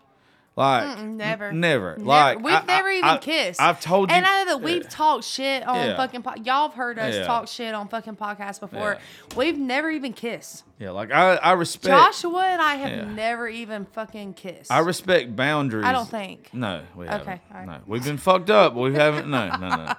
[0.60, 1.52] Like Mm-mm, never.
[1.52, 1.94] never.
[1.96, 2.04] Never.
[2.04, 3.60] Like we've I- never I- even I- kissed.
[3.60, 5.96] I've told you and I know that we've talked shit on Yeah.
[5.96, 6.22] fucking.
[6.22, 7.24] Po- y'all have heard us Yeah.
[7.24, 8.98] talk shit on fucking podcasts before.
[8.98, 9.36] Yeah.
[9.36, 10.64] We've never even kissed.
[10.78, 13.04] Yeah, like I, I respect Joshua and I have Yeah.
[13.14, 14.70] never even fucking kissed.
[14.70, 15.84] I respect boundaries.
[15.86, 16.50] I don't think.
[16.52, 17.28] No, we haven't.
[17.28, 17.66] Okay, right.
[17.66, 19.28] No, we've been fucked up, but we haven't.
[19.30, 19.92] No, no, no,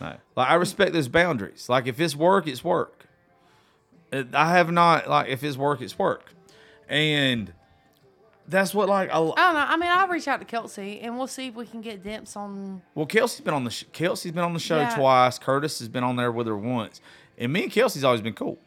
[0.00, 0.16] no.
[0.36, 1.68] Like I respect those boundaries.
[1.68, 3.06] Like if it's work, it's work.
[4.12, 6.32] I have not like if it's work, it's work,
[6.88, 7.52] and
[8.48, 9.66] that's what like I, I don't know.
[9.68, 12.36] I mean, I'll reach out to Kelsey and we'll see if we can get Dimps
[12.36, 12.82] on.
[12.94, 14.94] Well, Kelsey's been on the sh- Kelsey's been on the show Yeah.
[14.96, 15.38] twice.
[15.38, 17.00] Curtis has been on there with her once,
[17.38, 18.58] and me and Kelsey's always been cool.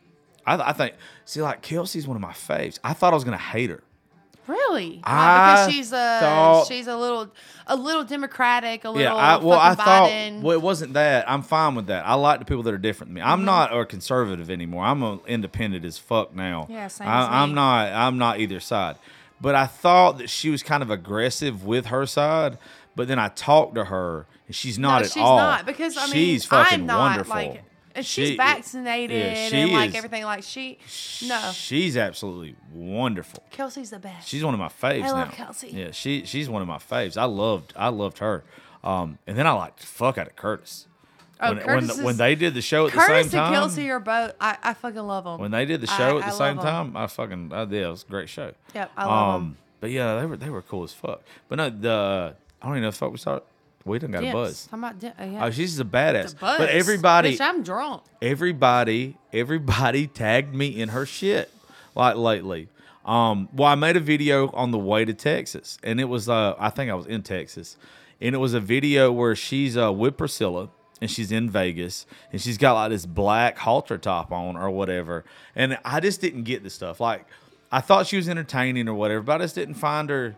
[0.46, 2.80] I, I think see like Kelsey's one of my faves.
[2.84, 3.84] I thought I was gonna hate her.
[4.48, 5.00] Really?
[5.04, 7.30] I because she's a thought- she's a little
[7.68, 10.42] a little democratic, a little Yeah, I, well, I thought Biden.
[10.42, 11.30] well, it wasn't that.
[11.30, 12.04] I'm fine with that.
[12.08, 13.22] I like the people that are different than me.
[13.22, 13.30] Mm-hmm.
[13.30, 14.86] I'm not a conservative anymore.
[14.86, 16.66] I'm a independent as fuck now.
[16.68, 17.94] Yeah, same I, as I'm not.
[17.94, 18.96] I'm not either side.
[19.42, 22.58] But I thought that she was kind of aggressive with her side.
[22.96, 25.38] But then I talked to her, and she's not no, at she's all.
[25.38, 27.36] not because I mean she's fucking I'm not wonderful.
[27.36, 27.64] like
[27.96, 30.24] and she's She- vaccinated yeah, she and like is- everything.
[30.26, 30.78] Like she,
[31.26, 33.44] no, She's absolutely wonderful.
[33.52, 34.28] Kelsey's the best.
[34.28, 35.34] She's one of my faves I love now.
[35.34, 35.70] Kelsey.
[35.70, 37.16] Yeah, she she's one of my faves.
[37.18, 38.44] I loved I loved her.
[38.84, 40.88] Um, and then I liked the fuck out of Curtis.
[41.42, 43.34] Oh, when, when, Curtis when is- they did the show at the same time, Curtis
[43.34, 44.34] and Kelsey are both.
[44.42, 45.40] I, I fucking love them.
[45.40, 46.72] when they did the I- show at the same love 'em.
[46.94, 47.84] time, I fucking I did.
[47.84, 48.52] It was a great show.
[48.76, 51.22] Yep, I love um, But yeah, they were they were cool as fuck.
[51.48, 53.44] But no, the I don't even know if fuck we started.
[53.86, 54.68] We done got a buzz.
[54.68, 54.92] Dim- uh,
[55.24, 55.46] yeah.
[55.46, 56.38] Oh, she's a badass.
[56.38, 56.58] Buzz.
[56.60, 58.04] But everybody, Bitch, I'm drunk.
[58.22, 61.50] everybody, everybody tagged me in her shit
[61.96, 62.68] like lately.
[63.06, 66.56] Um, well, I made a video on the way to Texas, and it was uh,
[66.60, 67.78] I think I was in Texas,
[68.22, 70.70] and it was a video where she's uh with Priscilla,
[71.02, 75.26] and she's in Vegas, and she's got like this black halter top on or whatever,
[75.56, 77.00] and I just didn't get the stuff.
[77.00, 77.26] Like,
[77.72, 80.36] I thought she was entertaining or whatever, but I just didn't find her.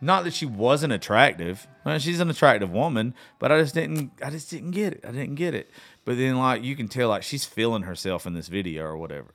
[0.00, 1.66] Not that she wasn't attractive.
[1.86, 4.10] Well, she's an attractive woman, but I just didn't.
[4.22, 5.04] I just didn't get it.
[5.06, 5.70] I didn't get it.
[6.04, 9.28] But then, like, you can tell, like, she's feeling herself in this video or whatever.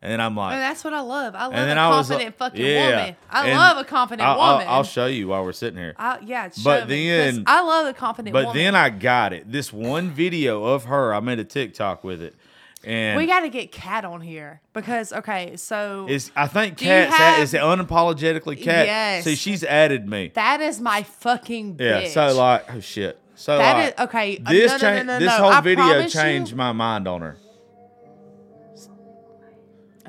[0.00, 1.34] And then I'm like, And that's what I love.
[1.34, 2.90] I love and a I was confident fucking yeah.
[3.00, 3.16] woman.
[3.30, 4.68] I And love a confident I'll, I'll- woman.
[4.68, 5.94] I'll show you while we're sitting here.
[5.98, 8.56] I, yeah, show But me, then- I love a confident But woman.
[8.62, 9.50] then I got it.
[9.50, 12.36] This one video of her, I made a TikTok with it,
[12.84, 16.84] And We got to get Cat on here because okay, so Is I think Do
[16.84, 18.86] you Cat's have- is it unapologetically Cat.
[18.86, 19.24] Yes.
[19.24, 20.30] See, she's added me.
[20.34, 22.06] that is my fucking Yeah.
[22.06, 23.18] So like, oh shit.
[23.34, 26.14] So That like, is- okay, uh, This no, no, no, this whole I video promise
[26.14, 27.36] you- changed my mind on her.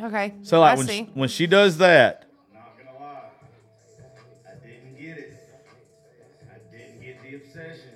[0.06, 0.34] Okay.
[0.44, 0.98] So like I when see.
[0.98, 3.22] she, when she does that, Not gonna lie,
[4.48, 5.34] I didn't get it.
[6.44, 7.92] I didn't get the obsession.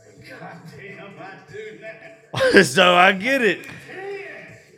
[0.00, 1.78] But goddamn, I do
[2.54, 2.62] now.
[2.62, 3.66] so I get it.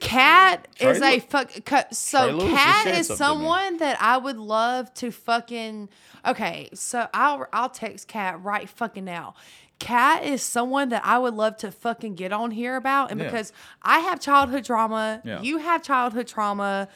[0.00, 1.52] Cat is a fuck.
[1.64, 3.16] cu- So Lewis Cat is something to me.
[3.16, 5.88] someone that I would love to fucking.
[6.26, 9.34] Okay, so I'll I'll text Cat right fucking now.
[9.80, 13.26] Cat is someone that I would love to fucking get on here about, and Yeah.
[13.26, 13.52] because
[13.82, 15.40] I have childhood trauma, Yeah.
[15.40, 16.86] you have childhood trauma.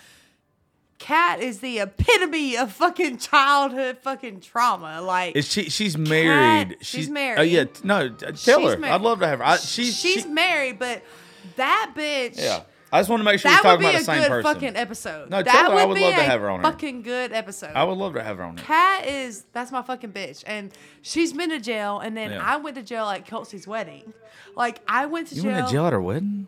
[0.99, 5.01] Cat is the epitome of fucking childhood fucking trauma.
[5.03, 5.69] Like Is she?
[5.69, 6.77] She's married.
[6.83, 7.33] she's married.
[7.41, 7.53] Oh married.
[7.53, 7.65] yeah.
[7.83, 8.09] No.
[8.11, 8.77] Tell She's her.
[8.79, 8.95] married.
[8.95, 9.45] I'd love to have her.
[9.45, 11.03] I, she's she's she- married, but
[11.57, 12.39] that bitch.
[12.41, 12.61] yeah.
[12.95, 14.23] I just want to make sure we're That would talking be about a the same
[14.23, 14.55] good person.
[14.55, 15.31] fucking episode.
[15.31, 16.71] No, that her I would would be love to have her on here.
[16.71, 17.73] Fucking good episode.
[17.75, 18.65] I would love to have her on here.
[18.67, 20.71] Kat is that's my fucking bitch, and
[21.03, 22.41] she's been to jail, and then Yeah.
[22.43, 24.13] I went to jail at Kelsey's wedding.
[24.55, 25.51] Like I went to You jail.
[25.51, 26.47] You went to jail at her wedding?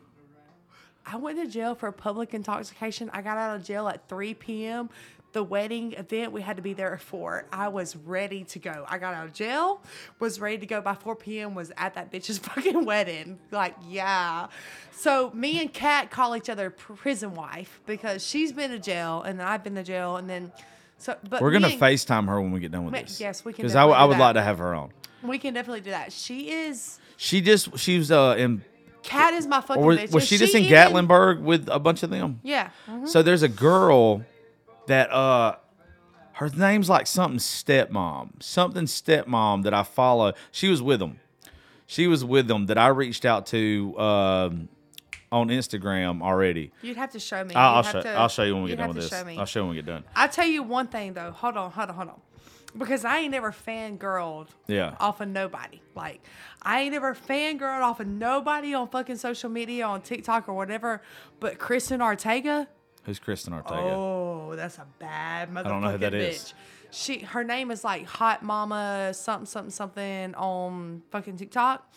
[1.05, 3.11] I went to jail for public intoxication.
[3.13, 4.91] I got out of jail at 3 p.m.
[5.37, 7.45] The wedding event, we had to be there at 4.
[7.53, 8.87] I was ready to go.
[8.89, 9.83] I got out of jail,
[10.19, 13.39] was ready to go by 4 p.m., was at that bitch's fucking wedding.
[13.51, 14.47] Like, yeah.
[14.93, 19.39] So me and Kat call each other prison wife because she's been to jail and
[19.39, 20.53] then I've been to jail and then
[20.97, 23.21] so but We're gonna and- FaceTime her when we get done with Ma- this.
[23.21, 24.91] yes, we can Because I, I would like to have her on.
[25.23, 26.15] we can definitely do that.
[26.15, 28.65] She is She just she was uh in
[29.03, 31.79] Kat is my fucking or was, was and she just in even- Gatlinburg with a
[31.79, 32.41] bunch of them?
[32.43, 32.71] Yeah.
[32.89, 33.07] mhm.
[33.07, 34.25] So there's a girl
[34.87, 35.57] that uh
[36.35, 38.43] her name's like something stepmom.
[38.43, 40.33] Something stepmom that I follow.
[40.51, 41.19] She was with them.
[41.87, 44.69] She was with them that I reached out to um
[45.33, 46.71] on Instagram already.
[46.83, 47.55] You'd have to show me.
[47.55, 49.09] I'll, I'll show to- I'll show you when we get done with this.
[49.09, 49.27] show.
[49.39, 50.05] I'll show you when we get done.
[50.15, 51.31] I'll tell you one thing though.
[51.33, 52.21] Hold on, hold on, hold on.
[52.77, 54.97] Because I ain't never fangirled Yeah.
[55.01, 55.81] off of nobody.
[55.95, 56.21] Like
[56.63, 61.01] I ain't never fangirled off of nobody on fucking social media, on TikTok or whatever.
[61.41, 62.69] But Kristen Ortega,
[63.07, 63.81] Who's Kristen Ortega?
[63.81, 66.29] oh, that's a bad motherfucking I don't know who that bitch.
[66.31, 66.55] is.
[66.91, 71.91] She her name is like Hot Mama something something something on fucking TikTok.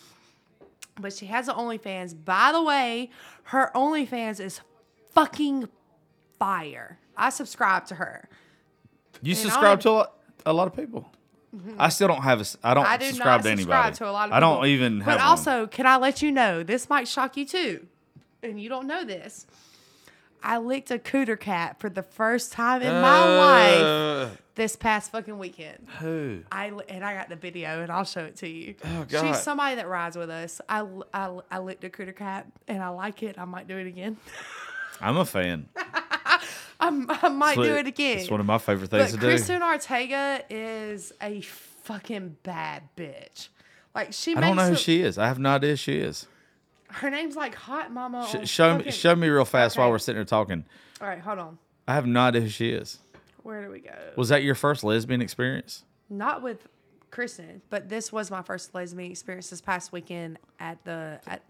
[0.99, 2.13] But she has an OnlyFans.
[2.25, 3.09] By the way,
[3.43, 4.61] her OnlyFans is
[5.13, 5.69] fucking
[6.37, 6.99] fire.
[7.15, 8.27] I subscribe to her.
[9.21, 10.13] You And subscribe I- to a lot,
[10.45, 11.09] a lot of people.
[11.55, 11.75] Mm-hmm.
[11.79, 12.45] I still don't have a.
[12.63, 13.95] I don't I do subscribe not to subscribe anybody.
[13.97, 14.65] to a lot of I don't people.
[14.67, 15.05] even have.
[15.05, 15.27] But one.
[15.27, 17.87] also, can I let you know this might shock you too,
[18.43, 19.47] and you don't know this.
[20.43, 25.11] I licked a cooter cat for the first time in my life Uh, this past
[25.11, 25.87] fucking weekend.
[25.99, 26.41] Who?
[26.51, 28.75] I and I got the video and I'll show it to you.
[28.83, 29.27] Oh, God.
[29.27, 30.61] She's somebody that rides with us.
[30.69, 33.37] I I licked a cooter cat and I like it.
[33.37, 34.17] I might do it again.
[35.01, 35.69] I'm a fan.
[36.81, 38.19] I'm, I might do it again.
[38.19, 39.27] It's one of my favorite things But to do.
[39.27, 43.49] Kristen Ortega is a fucking bad bitch.
[43.93, 45.17] Like she I don't know who she is.
[45.17, 46.27] I have no idea who she is.
[46.91, 48.27] Her name's like Hot Mama.
[48.27, 50.65] Sh- show me, show me real fast while we're sitting here talking.
[51.01, 51.57] All right, hold on.
[51.87, 52.99] I have no idea who she is.
[53.43, 53.95] Where do we go?
[54.15, 55.83] Was that your first lesbian experience?
[56.09, 56.67] Not with
[57.11, 61.41] Kristen, but this was my first lesbian experience this past weekend at the at.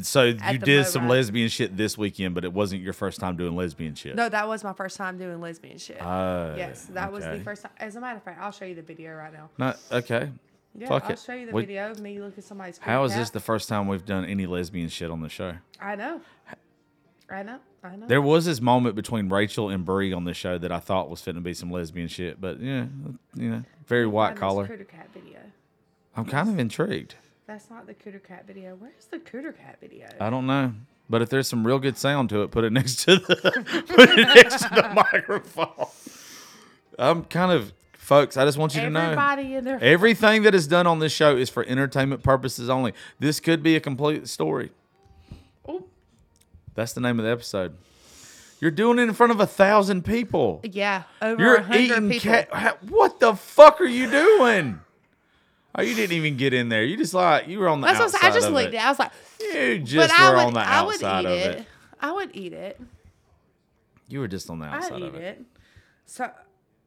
[0.00, 1.10] So you the did boat some ride.
[1.10, 4.16] lesbian shit this weekend, but it wasn't your first time doing lesbian shit.
[4.16, 5.98] No, that was my first time doing lesbian shit.
[6.00, 7.72] Oh, yes, that was the first time.
[7.76, 9.50] As a matter of fact, I'll show you the video right now.
[9.58, 10.30] No, okay.
[10.74, 11.18] Yeah, Fuck I'll it.
[11.18, 12.78] show you the We- video of me looking at somebody's.
[12.78, 15.54] How is this the first time we've done any lesbian shit on the show?
[15.80, 16.20] I know.
[17.30, 17.58] I know.
[17.84, 18.06] I know.
[18.06, 21.20] There was this moment between Rachel and Brie on the show that I thought was
[21.20, 22.86] fitting to be some lesbian shit, but yeah,
[23.34, 24.66] you know, very white Find this collar.
[24.68, 25.38] Cooter cat video.
[26.16, 27.14] I'm kind of intrigued.
[27.46, 28.76] That's not the Cooter Cat video.
[28.78, 30.08] Where's the Cooter Cat video?
[30.20, 30.72] I don't know,
[31.10, 34.08] but if there's some real good sound to it, put it next to the put
[34.10, 35.86] it next to the microphone.
[36.98, 37.72] I'm kind of,
[38.02, 38.36] folks.
[38.36, 39.00] I just want you to know.
[39.00, 42.92] Everybody in their Everything that is done on this show is for entertainment purposes only.
[43.18, 44.70] This could be a complete story.
[46.74, 47.76] That's the name of the episode.
[48.60, 50.60] You're doing it in front of a thousand people.
[50.62, 52.32] yeah, over You're a hundred eating people.
[52.32, 52.82] cat.
[52.84, 54.80] What the fuck are you doing?
[55.74, 56.82] Oh, you didn't even get in there.
[56.84, 58.72] You just like you were on the That's what outside I, I just of licked
[58.74, 58.76] it.
[58.76, 58.84] it.
[58.84, 61.26] I was like, You but just I were would, on the I would outside eat
[61.26, 61.58] of it.
[61.60, 61.66] it.
[62.00, 62.80] I would eat it.
[64.08, 65.22] You were just on the I'd outside eat of it.
[65.38, 65.44] it.
[66.06, 66.30] So,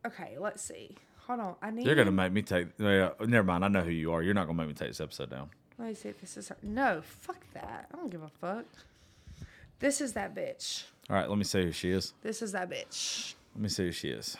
[0.06, 0.96] okay, let's see.
[1.28, 1.56] Hold on.
[1.62, 1.86] I need.
[1.86, 2.68] You're gonna make me take.
[2.78, 3.66] Yeah, never mind.
[3.66, 4.22] I know who you are.
[4.22, 5.50] You're not gonna make me take this episode down.
[5.78, 6.58] Let me see if this is her.
[6.64, 7.90] No, fuck that.
[7.94, 8.66] I don't give a fuck.
[9.80, 10.84] This is that bitch.
[11.10, 12.14] All right, let me see who she is.
[12.22, 13.36] This is that bitch.
[13.56, 14.38] Let me see who she is.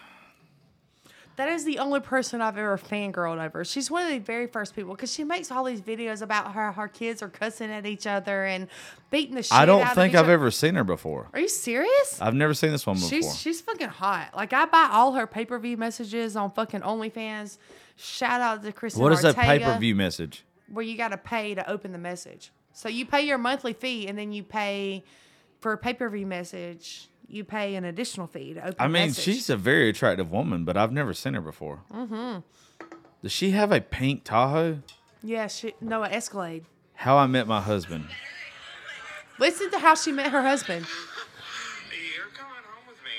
[1.38, 3.66] That is the only person I've ever fangirled over.
[3.66, 6.72] She's one of the very first people because she makes all these videos about how
[6.72, 8.68] her kids are cussing at each other and
[9.12, 9.54] beating the shit.
[9.54, 10.34] I don't think I've other.
[10.34, 11.28] ever seen her before.
[11.34, 12.22] Are you serious?
[12.22, 13.10] I've never seen this one before.
[13.10, 14.30] She's she's fucking hot.
[14.36, 17.58] Like I buy all her pay per view messages on fucking OnlyFans.
[17.98, 20.44] Shout out to Kristen what is Ortega, pay per view message?
[20.70, 22.52] Where you got to pay to open the message.
[22.74, 25.04] So you pay your monthly fee and then you pay
[25.60, 27.08] for a pay per view message.
[27.28, 28.76] You pay an additional fee to open.
[28.80, 29.24] I mean, message.
[29.24, 31.82] she's a very attractive woman, but I've never seen her before.
[31.92, 32.40] Mm-hmm.
[33.24, 34.80] Does she have a pink Tahoe?
[35.24, 35.48] yeah.
[35.48, 36.66] She no an Escalade.
[36.94, 38.06] How I Met My Husband.
[39.40, 40.86] Listen to how she met her husband.
[42.16, 43.10] You're coming home with me.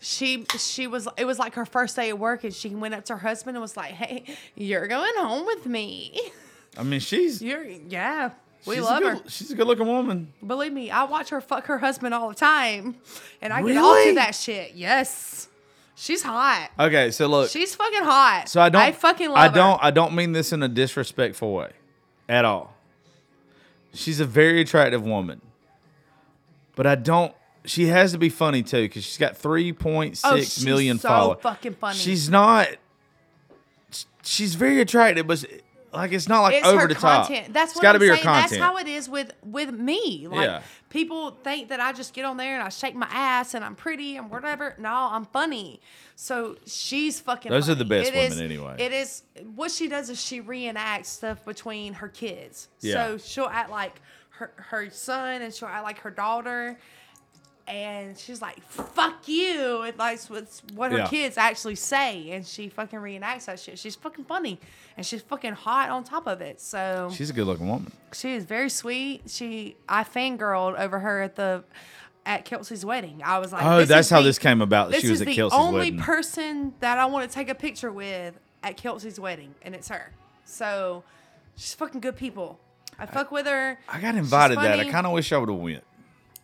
[0.00, 3.04] She she was it was like her first day at work and she went up
[3.06, 6.20] to her husband and was like, "Hey, you're going home with me."
[6.76, 8.30] I mean, she's You're yeah.
[8.68, 9.20] We she's love a her.
[9.28, 10.32] She's a good looking woman.
[10.46, 12.96] Believe me, I watch her fuck her husband all the time,
[13.42, 14.10] and I get all Really?
[14.10, 14.72] to that shit.
[14.74, 15.48] Yes,
[15.96, 16.70] she's hot.
[16.78, 18.48] Okay, so look, She's fucking hot.
[18.48, 21.52] so I don't, I fucking love I don't, I don't mean this in a disrespectful
[21.54, 21.70] way,
[22.28, 22.74] at all.
[23.94, 25.40] She's a very attractive woman,
[26.76, 27.34] but I don't.
[27.64, 31.08] She has to be funny too because she's got three point six Oh, million so
[31.08, 31.38] followers.
[31.42, 31.98] fucking funny.
[31.98, 32.68] She's not.
[34.22, 35.44] She's very attractive, but
[35.92, 37.26] like it's not like It's over her the top.
[37.26, 37.52] content.
[37.54, 38.24] That's It's what gotta I'm be saying.
[38.24, 40.26] That's how it is with with me.
[40.28, 40.62] Like Yeah.
[40.90, 43.74] people think that I just get on there and I shake my ass and I'm
[43.74, 44.74] pretty and whatever.
[44.78, 45.80] No, I'm funny.
[46.14, 47.50] So she's fucking.
[47.50, 48.76] Those are the best It women is- anyway.
[48.78, 49.22] It is
[49.54, 52.68] what she does is she reenacts stuff between her kids.
[52.80, 52.94] Yeah.
[52.94, 56.78] So she'll act like her her son and she'll act like her daughter.
[57.68, 61.06] And she's like, "Fuck you!" And like what's what her Yeah.
[61.08, 63.78] kids actually say, and she fucking reenacts that shit.
[63.78, 64.58] She's fucking funny,
[64.96, 66.60] and she's fucking hot on top of it.
[66.60, 67.92] So She's a good looking woman.
[68.14, 69.22] she is very sweet.
[69.28, 71.62] She I fangirled over her at the
[72.24, 73.20] at Kelsey's wedding.
[73.24, 74.90] I was like, Oh, that's how the- this came about.
[74.90, 75.98] This she was is at the Kelsey's only wedding.
[76.00, 80.12] person that I want to take a picture with at Kelsey's wedding, and it's her.
[80.46, 81.04] So
[81.56, 82.58] she's fucking good people.
[82.98, 83.78] I fuck with her.
[83.88, 84.80] I got invited that.
[84.80, 85.84] I kind of wish I would have went.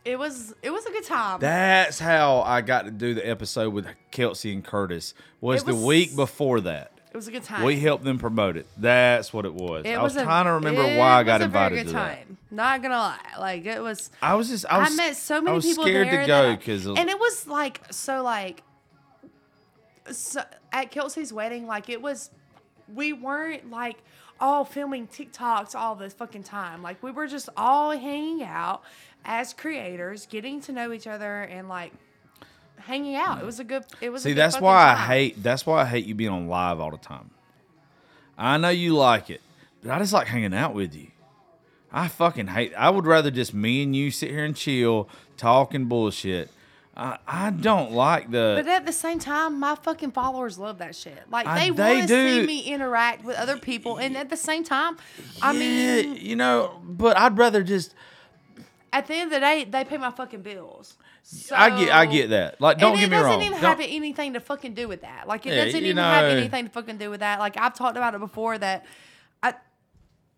[0.04, 1.40] It was it was a good time.
[1.40, 5.14] That's how I got to do the episode with Kelsey and Curtis.
[5.40, 6.92] Was, It the week before that.
[7.10, 7.64] it was a good time.
[7.64, 8.66] We helped them promote it.
[8.76, 9.86] That's what it was.
[9.86, 11.86] It I was, a- trying to remember why I got was a very invited good
[11.90, 12.16] to that.
[12.26, 12.38] time.
[12.50, 14.10] Not gonna lie, like it was.
[14.20, 16.26] I was just I was I met so many I was people scared there to
[16.26, 18.62] go because and it was like so like
[20.10, 20.42] so
[20.72, 22.30] at Kelsey's wedding, like it was,
[22.92, 23.96] we weren't like
[24.40, 26.82] all filming TikToks all the fucking time.
[26.82, 28.82] Like we were just all hanging out
[29.24, 31.92] as creators, getting to know each other, and like
[32.78, 33.40] hanging out.
[33.40, 33.84] It was a good.
[34.00, 34.24] It was.
[34.24, 35.42] a See, that's why I hate.
[35.42, 37.30] That's why I hate you being on live all the time.
[38.36, 39.40] I know you like it,
[39.82, 41.08] but I just like hanging out with you.
[41.92, 42.74] I fucking hate.
[42.76, 46.50] I would rather just me and you sit here and chill, talking bullshit.
[46.96, 48.54] I, I don't like the.
[48.56, 51.18] But at the same time, my fucking followers love that shit.
[51.30, 54.64] Like they, they want to see me interact with other people, and at the same
[54.64, 54.96] time,
[55.42, 57.94] I mean, you know, but I'd rather just.
[58.94, 60.96] At the end of the day, they pay my fucking bills.
[61.24, 62.60] So, I get, I get that.
[62.60, 65.26] Like, don't get it doesn't even Don't- have anything to fucking do with that.
[65.26, 67.40] Like it Yeah, doesn't even have anything to fucking do with that.
[67.40, 68.86] Like I've talked about it before that
[69.42, 69.54] I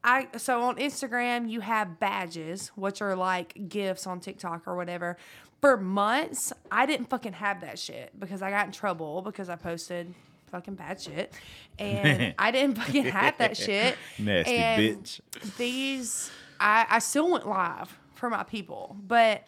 [0.02, 5.18] I so on Instagram you have badges, which are like gifts on TikTok or whatever.
[5.60, 9.56] For months, I didn't fucking have that shit because I got in trouble because I
[9.56, 10.14] posted
[10.50, 11.34] fucking bad shit.
[11.78, 13.96] And I didn't fucking have that shit.
[14.18, 15.20] Nasty And bitch.
[15.58, 19.44] These I, I still went live for my people, but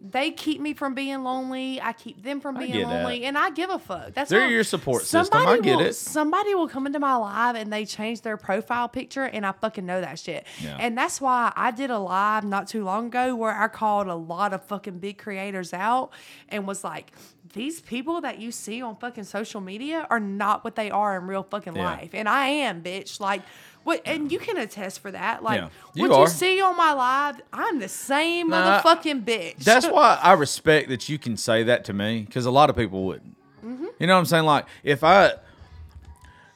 [0.00, 1.80] they keep me from being lonely.
[1.80, 3.02] I keep them from being get that.
[3.02, 4.14] lonely, and I give a fuck.
[4.14, 5.44] That's They're your support system.
[5.44, 5.94] I get will, it.
[5.94, 9.84] Somebody will come into my live and they change their profile picture, and I fucking
[9.84, 10.46] know that shit.
[10.62, 10.76] Yeah.
[10.78, 14.14] And that's why I did a live not too long ago where I called a
[14.14, 16.10] lot of fucking big creators out
[16.48, 17.12] and was like.
[17.54, 21.26] These people that you see on fucking social media are not what they are in
[21.26, 21.82] real fucking Yeah.
[21.82, 22.10] life.
[22.12, 23.20] And I am, bitch.
[23.20, 23.40] Like,
[23.88, 24.02] what?
[24.04, 25.42] And you can attest for that.
[25.42, 25.68] Like, Yeah.
[25.94, 26.20] You what are.
[26.22, 29.56] you see on my live, I'm the same Nah, motherfucking bitch.
[29.56, 32.76] That's why I respect that you can say that to me because a lot of
[32.76, 33.36] people wouldn't.
[33.64, 33.86] Mm-hmm.
[33.98, 34.44] You know what I'm saying?
[34.44, 35.32] Like if I,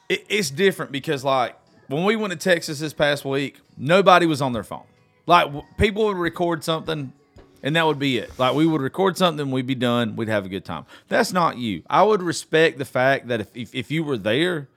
[0.08, 1.56] it, it's different because like
[1.88, 4.84] when we went to Texas this past week, nobody was on their phone.
[5.26, 7.12] Like w- people would record something.
[7.64, 8.36] And that would be it.
[8.40, 10.84] Like we would record something, we'd be done, we'd have a good time.
[11.06, 11.84] That's not you.
[11.88, 14.68] I would respect the fact that if, if, if you were there,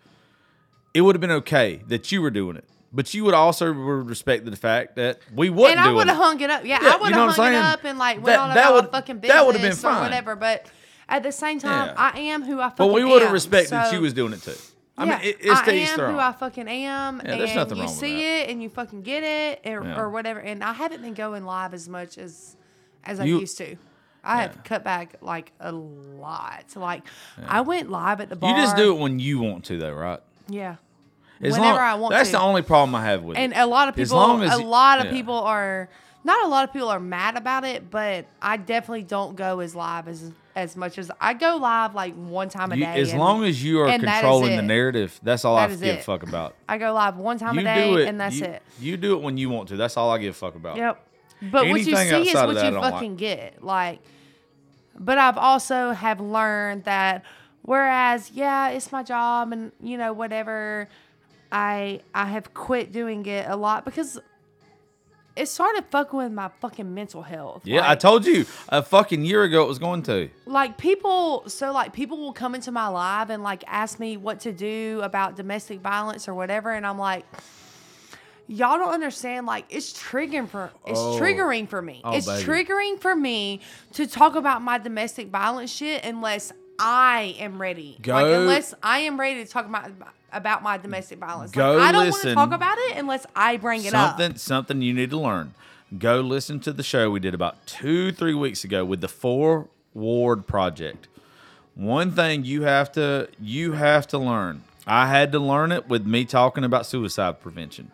[0.96, 2.64] it would have been okay that you were doing it.
[2.94, 6.40] But you would also respect the fact that we wouldn't and I would have hung
[6.40, 6.64] it up.
[6.66, 8.56] Yeah, Yeah, I would you know have hung it up and like went That- on
[8.56, 10.36] that about would- fucking business that would have been or whatever.
[10.38, 10.66] But
[11.10, 11.94] at the same time, Yeah.
[12.14, 12.90] I am who I fucking am.
[12.92, 14.54] But we would have respected that So- she was doing it too.
[14.98, 16.18] I yeah, mean, it, it's I am their who.
[16.20, 19.24] I fucking am, Yeah, and nothing you wrong with see it and you fucking get
[19.24, 20.00] it or, Yeah.
[20.00, 20.40] or whatever.
[20.40, 22.56] And I haven't been going live as much as
[23.04, 23.76] as I You- used to.
[24.24, 26.64] I have cut back like a lot.
[26.78, 27.04] Like
[27.46, 28.50] I went live at the bar.
[28.52, 30.20] You just do it when you want to, though, right?
[30.48, 30.76] Yeah.
[31.42, 32.38] As Whenever long- I want That's to.
[32.38, 33.58] the only problem I have with And it.
[33.58, 35.12] a lot of As people, long as a lot of yeah.
[35.12, 35.90] people are
[36.24, 39.76] not a lot of people are mad about it, but I definitely don't go as
[39.76, 43.02] live as as much as I go live like one time a You- day.
[43.02, 45.82] as and- long as you are and controlling the narrative, that's all I That is
[45.82, 46.56] give a fuck about.
[46.70, 48.62] I go live one time you a day, it, and that's you, it.
[48.80, 49.76] You do it when you want to.
[49.76, 50.78] That's all I give a fuck about.
[50.78, 51.06] Yep.
[51.52, 52.94] But what you see is what that, you don't like.
[52.94, 53.62] fucking get.
[53.62, 54.00] Like,
[54.98, 57.24] but I've also have learned that
[57.64, 60.88] whereas yeah, it's my job and you know whatever,
[61.58, 64.20] I I have quit doing it a lot because
[65.38, 67.62] it started fucking with my fucking mental health.
[67.66, 70.30] Yeah, I told you a fucking year ago it was going to.
[70.46, 74.42] like people so like people will come into my live and like ask me what
[74.42, 77.26] to do about domestic violence or whatever and i'm like
[78.48, 81.18] y'all don't understand like it's triggering for it's Oh.
[81.20, 82.44] triggering for me Oh, it's baby.
[82.44, 83.62] triggering for me
[83.94, 89.00] to talk about my domestic violence shit unless i am ready like Go- unless i
[89.00, 89.90] am ready to talk about
[90.32, 93.58] about my domestic violence Go like, i don't want to talk about it unless i
[93.58, 95.54] bring it up Something something you need to learn.
[95.98, 99.68] Go listen to the show we did about two, three weeks ago with the Four
[99.94, 101.08] Ward Project.
[101.76, 104.64] One thing you have to you have to learn.
[104.88, 107.92] I had to learn it with me talking about suicide prevention.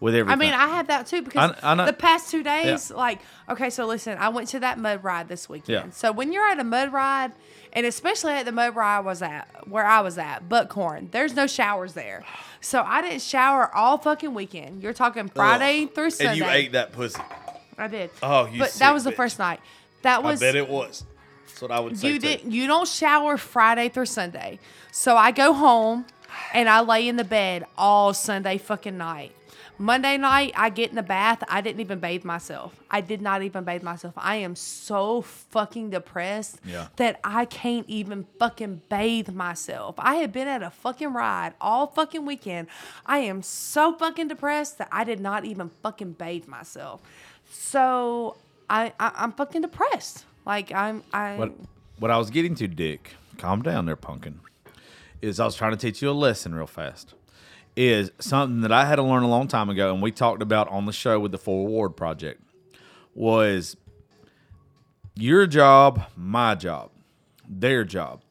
[0.00, 2.90] With I mean, I have that too because I- I know- the past two days,
[2.92, 3.18] like,
[3.48, 5.86] okay, so listen, I went to that mud ride this weekend.
[5.86, 5.90] Yeah.
[5.92, 7.32] So when you're at a mud ride,
[7.72, 11.34] and especially at the mud ride I was at, where I was at, Buckhorn, there's
[11.34, 12.24] no showers there.
[12.60, 14.82] So I didn't shower all fucking weekend.
[14.84, 16.30] You're talking Friday through Sunday.
[16.30, 17.20] And you ate that pussy.
[17.76, 18.10] I did.
[18.22, 19.16] Oh, you But sick that was the bitch.
[19.16, 19.60] first night.
[20.02, 21.02] That was I bet it was.
[21.48, 22.08] That's what I would say.
[22.08, 22.26] you too.
[22.28, 24.60] did you don't shower Friday through Sunday.
[24.92, 26.04] So I go home
[26.54, 29.32] and I lay in the bed all Sunday fucking night.
[29.80, 31.42] Monday night I get in the bath.
[31.48, 32.74] I didn't even bathe myself.
[32.90, 34.12] I did not even bathe myself.
[34.16, 36.88] I am so fucking depressed Yeah.
[36.96, 39.94] that I can't even fucking bathe myself.
[39.98, 42.66] I have been at a fucking ride all fucking weekend.
[43.06, 47.00] I am so fucking depressed that I did not even fucking bathe myself.
[47.50, 48.36] So
[48.68, 50.24] I, I I'm fucking depressed.
[50.44, 51.52] Like I'm I What
[51.98, 54.40] what I was getting to, Dick, calm down there, pumpkin.
[55.22, 57.14] Is I was trying to teach you a lesson real fast.
[57.80, 60.66] Is something that I had to learn a long time ago, and we talked about
[60.66, 62.42] on the show with the Four Ward Project.
[63.14, 63.76] Was
[65.14, 66.90] your job, my job,
[67.48, 68.22] their job.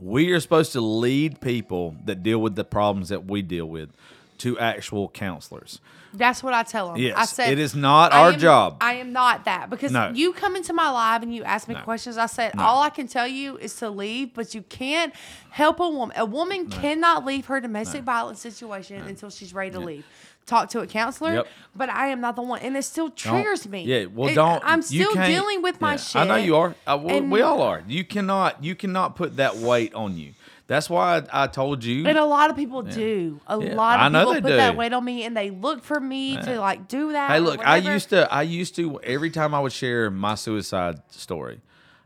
[0.00, 3.90] We are supposed to lead people that deal with the problems that we deal with
[4.38, 5.80] to actual counselors.
[6.16, 6.96] That's what I tell them.
[6.96, 8.76] I Yes, said it is not I our am- job.
[8.80, 10.10] I am not that because No.
[10.14, 12.16] you come into my live and you ask me questions.
[12.16, 15.12] I said all I can tell you is to leave, but you can't
[15.50, 16.16] help a woman.
[16.18, 20.04] A woman cannot leave her domestic violence situation until she's ready to leave.
[20.46, 21.48] Talk to a counselor, Yep.
[21.74, 23.82] but I am not the one, and it still Don't- triggers me.
[23.82, 24.62] Yeah, well, It- don't.
[24.64, 26.22] I'm still dealing with my yeah, shit.
[26.22, 26.76] I know you are.
[26.86, 27.82] I, we, we all are.
[27.88, 28.62] You cannot.
[28.62, 30.34] You cannot put that weight on you.
[30.68, 32.06] That's why I, I told you.
[32.06, 33.40] And a lot of people do.
[33.46, 35.50] A Yeah, lot of I know people they put that weight on me, and they
[35.50, 37.30] look for me to like do that.
[37.30, 38.32] Hey, look, I used to.
[38.32, 41.60] I used to every time I would share my suicide story.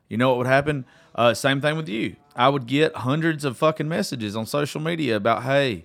[0.09, 0.85] You know what would happen?
[1.15, 2.17] Uh, same thing with you.
[2.37, 5.85] I would get hundreds of fucking messages on social media about, hey.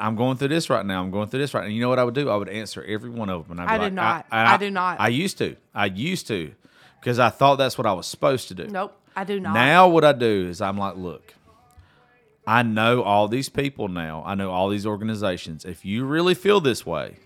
[0.00, 1.00] I'm going through this right now.
[1.00, 1.68] I'm going through this right now.
[1.68, 2.28] You know what I would do?
[2.28, 3.60] I would answer every one of them.
[3.60, 4.26] And I'd I do like, not.
[4.32, 5.00] and I do not.
[5.00, 5.54] I used to.
[5.72, 6.52] I used to,
[6.98, 8.66] because I thought that's what I was supposed to do.
[8.66, 9.54] Nope, I do not.
[9.54, 11.34] Now what I do is I'm like, look,
[12.46, 14.22] I know all these people now.
[14.24, 15.64] I know all these organizations.
[15.64, 17.16] If you really feel this way,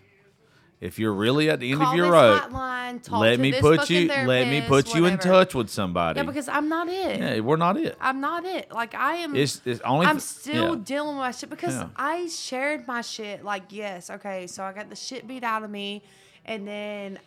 [0.80, 3.90] if you're really at the end Call of your this road, hotline, let me put
[3.90, 6.18] you let me put you in touch with somebody.
[6.18, 7.18] Yeah, because I'm not it.
[7.18, 7.98] Yeah, we're not it.
[8.00, 8.72] I'm not it.
[8.72, 9.36] Like I am.
[9.36, 10.82] It's, it's only I'm still yeah.
[10.82, 11.88] dealing with my shit because Yeah.
[11.96, 13.44] I shared my shit.
[13.44, 16.02] Like yes, okay, so I got the shit beat out of me,
[16.46, 17.18] and then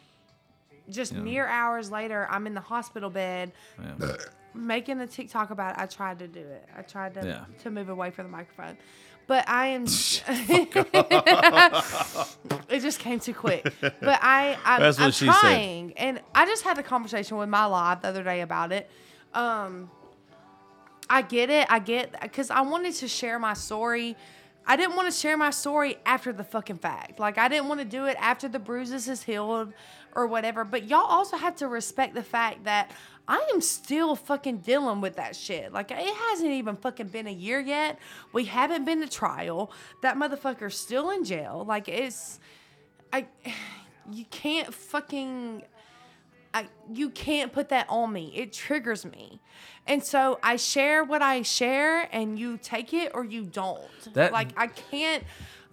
[0.90, 3.52] just mere hours later, I'm in the hospital bed.
[4.54, 5.82] Making a TikTok about it.
[5.82, 6.68] I tried to do it.
[6.78, 7.46] I tried to Yeah.
[7.64, 8.78] to move away from the microphone,
[9.28, 9.86] but I am.
[12.70, 13.64] it just came too quick.
[13.82, 15.40] But I, I'm, That's what I'm she said.
[15.40, 18.90] trying, and I just had a conversation with my live the other day about it.
[19.34, 19.90] Um,
[21.10, 21.68] I get it.
[21.70, 24.16] I get because I wanted to share my story.
[24.66, 27.20] I didn't want to share my story after the fucking fact.
[27.20, 29.74] Like I didn't want to do it after the bruises is healed
[30.16, 30.64] or whatever.
[30.64, 32.90] But y'all also have to respect the fact that
[33.28, 35.72] I am still fucking dealing with that shit.
[35.72, 38.00] Like it hasn't even fucking been a year yet.
[38.34, 39.72] We haven't been to trial.
[40.02, 41.64] That motherfucker's still in jail.
[41.68, 42.40] Like it's
[43.12, 43.28] I
[44.12, 45.64] you can't fucking
[46.56, 48.32] I, you can't put that on me.
[48.36, 49.40] It triggers me.
[49.88, 53.82] And so I share what I share and you take it or you don't.
[54.14, 55.24] That- like I can't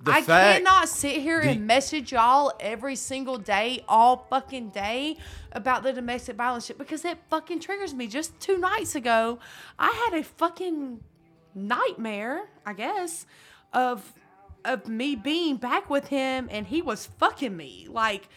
[0.03, 4.71] the I fact cannot sit here the- and message y'all every single day, all fucking
[4.71, 5.17] day,
[5.53, 8.07] about the domestic violence shit because it fucking triggers me.
[8.07, 9.39] Just two nights ago,
[9.79, 11.01] I had a fucking
[11.55, 13.27] nightmare, I guess,
[13.73, 14.13] of
[14.65, 17.87] of me being back with him and he was fucking me.
[17.91, 18.29] Like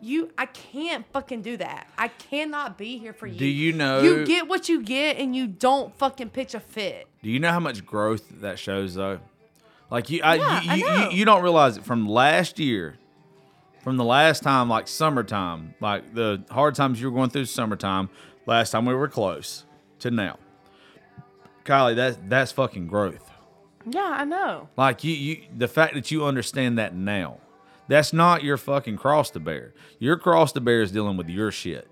[0.00, 1.88] you I can't fucking do that.
[1.98, 3.38] I cannot be here for you.
[3.38, 7.08] Do you know- You get what you get and you don't fucking pitch a fit.
[7.22, 9.20] Do you know how much growth that shows though?
[9.92, 12.98] Like you, I, Yeah, you, I you, you, don't realize it from last year,
[13.82, 18.08] from the last time, like summertime, like the hard times you were going through summertime,
[18.46, 19.66] last time we were close
[19.98, 20.38] to now.
[21.66, 23.30] Kylie, that's that's fucking growth.
[23.84, 24.70] Yeah, I know.
[24.78, 27.40] Like you, you, the fact that you understand that now,
[27.86, 29.74] that's not your fucking cross to bear.
[29.98, 31.86] Your cross to bear is dealing with your shit.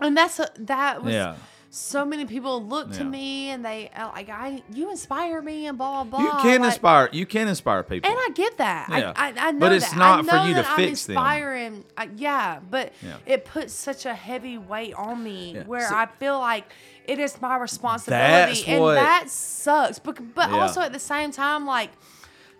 [0.00, 1.36] And that's a, that was Yeah.
[1.74, 5.78] So many people look to me and they uh, like I you inspire me and
[5.78, 6.26] blah blah blah.
[6.36, 7.08] You can like- inspire.
[7.12, 8.10] You can inspire people.
[8.10, 8.88] And I get that.
[8.90, 9.14] Yeah.
[9.16, 9.96] I, I, I know But it's that.
[9.98, 11.16] not I for you to I'm fix them.
[11.16, 11.84] inspiring.
[11.96, 13.16] I, yeah, but Yeah.
[13.24, 15.64] it puts such a heavy weight on me Yeah.
[15.64, 16.70] where So- I feel like
[17.06, 19.98] it is my responsibility, and what- that sucks.
[19.98, 20.60] But but Yeah.
[20.60, 21.90] also at the same time, like.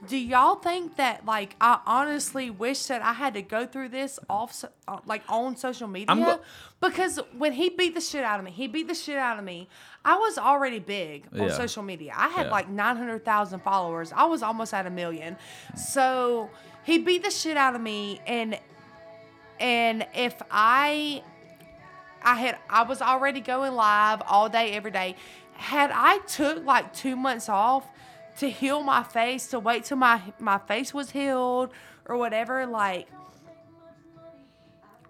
[0.08, 4.18] Do y'all think that like I honestly wish that I had to go through this
[4.28, 6.14] off so- uh, like on social media?
[6.16, 6.40] Go-
[6.80, 9.44] because when he beat the shit out of me, he beat the shit out of
[9.44, 9.68] me.
[10.04, 11.52] I was already big on Yeah.
[11.56, 12.12] social media.
[12.16, 12.52] I had Yeah.
[12.52, 14.12] like 900,000 followers.
[14.12, 15.36] I was almost at a million.
[15.76, 16.50] So
[16.82, 18.58] he beat the shit out of me and
[19.60, 21.22] and if I
[22.24, 25.14] I had I was already going live all day every day.
[25.54, 27.86] Had I took like 2 months off
[28.38, 31.70] to heal my face, to wait till my my face was healed
[32.06, 33.08] or whatever like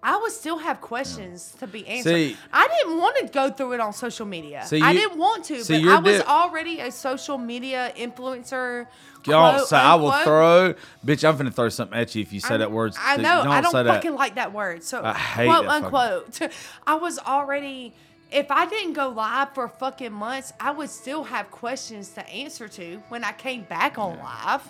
[0.05, 2.09] I would still have questions to be answered.
[2.13, 4.65] See- I didn't want to go through it on social media.
[4.65, 8.87] See, I didn't want to, but I was di- already a social media influencer.
[9.23, 10.23] Don't quote, say I will unquote.
[10.25, 10.73] throw,
[11.05, 11.25] bitch.
[11.25, 12.93] I'm gonna throw something at you if you say I- that word.
[12.99, 13.43] I know.
[13.43, 14.17] Don't I don't fucking that.
[14.17, 14.83] like that word.
[14.83, 16.51] So I hate quote that fucking- unquote.
[16.87, 17.93] I was already.
[18.33, 22.67] If I didn't go live for fucking months, I would still have questions to answer
[22.67, 24.67] to when I came back on live.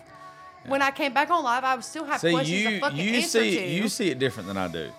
[0.65, 2.97] When I came back on live, I would still have See, questions to you fucking
[2.99, 3.67] you answer see to.
[3.67, 4.91] you see it different than I do.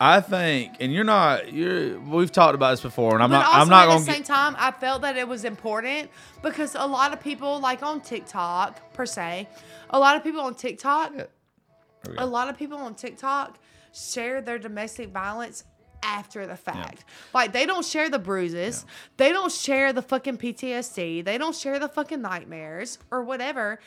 [0.00, 1.52] I think, and you're not.
[1.52, 1.98] You're.
[2.00, 3.46] We've talked about this before, and I'm but not.
[3.46, 4.26] also I'm not at the same get.
[4.26, 6.10] time, I felt that it was important
[6.42, 9.48] because a lot of people, like on TikTok per se,
[9.90, 13.58] a lot of people on TikTok, we a lot of people on TikTok
[13.92, 15.64] share their domestic violence
[16.04, 17.04] after the fact.
[17.32, 18.84] Like they don't share the bruises,
[19.16, 23.80] they don't share the fucking PTSD, they don't share the fucking nightmares or whatever.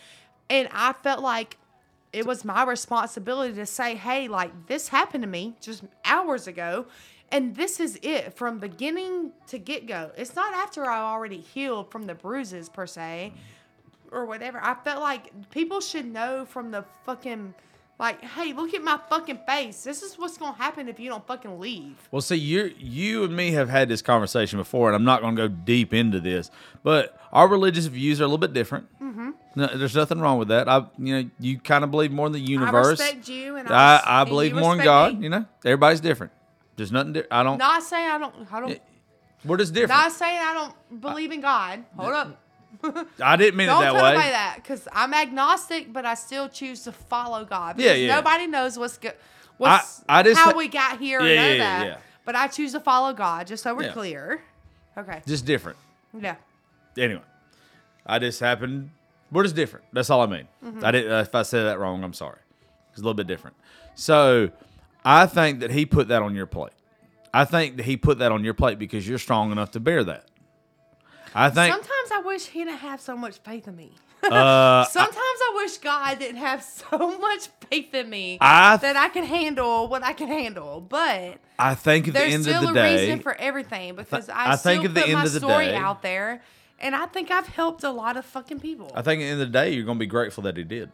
[0.50, 1.58] And I felt like
[2.14, 6.88] it was my responsibility to say, hey, like this happened to me just hours ago.
[7.30, 10.12] And this is it from beginning to get go.
[10.16, 13.34] It's not after I already healed from the bruises per se
[14.12, 14.60] or whatever.
[14.64, 17.54] I felt like people should know from the fucking
[18.00, 19.84] like, hey, look at my fucking face.
[19.84, 21.96] This is what's gonna happen if you don't fucking leave.
[22.12, 25.36] Well, see, you you and me have had this conversation before, and I'm not going
[25.36, 26.52] to go deep into this,
[26.84, 28.88] but our religious views are a little bit different.
[29.02, 29.32] Mm-hmm.
[29.56, 30.70] No, there's nothing wrong with that.
[30.70, 32.86] I, you know, you kind of believe more in the universe.
[32.86, 35.18] I respect you, and I, I, res- I believe more in God.
[35.18, 35.24] me.
[35.24, 36.32] You know, everybody's different.
[36.76, 37.14] There's nothing.
[37.14, 37.58] Di- I don't.
[37.58, 38.54] Not saying I don't.
[38.54, 38.82] I don't.
[39.44, 40.00] we're just different.
[40.00, 41.84] Not saying I don't believe in God.
[41.98, 42.42] Hold up.
[43.24, 44.12] I didn't mean Don't it that way.
[44.18, 47.80] me that because I'm agnostic, but I still choose to follow God.
[47.80, 48.16] Yeah, because yeah.
[48.16, 49.14] Nobody knows what's good.
[49.58, 51.86] What's I just how we got here or Yeah, yeah, yeah, that.
[51.88, 51.98] yeah.
[52.26, 53.94] But I choose to follow God, just so we're Yeah.
[53.94, 54.42] clear.
[54.98, 55.22] Okay.
[55.26, 55.78] Just different.
[56.20, 56.36] Yeah.
[56.98, 57.22] Anyway,
[58.06, 58.92] I just happened.
[59.32, 59.86] We're just different.
[59.94, 60.48] That's all I mean.
[60.64, 60.86] Mm-hmm.
[60.86, 61.12] I didn't.
[61.12, 62.40] If I said that wrong, I'm sorry.
[62.92, 63.56] It's a little bit different.
[63.96, 64.50] So,
[65.04, 66.72] I think that he put that on your plate.
[67.34, 70.04] I think that he put that on your plate because you're strong enough to bear
[70.06, 70.26] that.
[71.36, 71.74] I think.
[71.74, 73.92] Sometimes I wish he didn't have so much faith in me.
[74.24, 79.10] Uh, Sometimes I wish God didn't have so much faith in me I that I
[79.10, 80.82] can handle what I can handle.
[80.82, 83.96] But I think at the there's end still of a the day, reason for everything
[83.96, 86.02] because I, I still think at the put end my of the story day- out
[86.02, 86.42] there,
[86.80, 88.92] and I think I've helped a lot of fucking people.
[88.96, 90.64] I think at the end of the day, you're going to be grateful that he
[90.64, 90.90] did.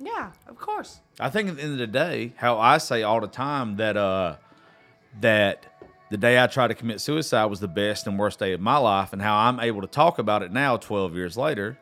[0.00, 1.00] yeah, of course.
[1.20, 3.96] I think at the end of the day, how I say all the time that
[3.96, 4.36] uh
[5.20, 5.66] that
[6.12, 8.76] the day I tried to commit suicide was the best and worst day of my
[8.76, 11.78] life, and how I'm able to talk about it now, 12 years later,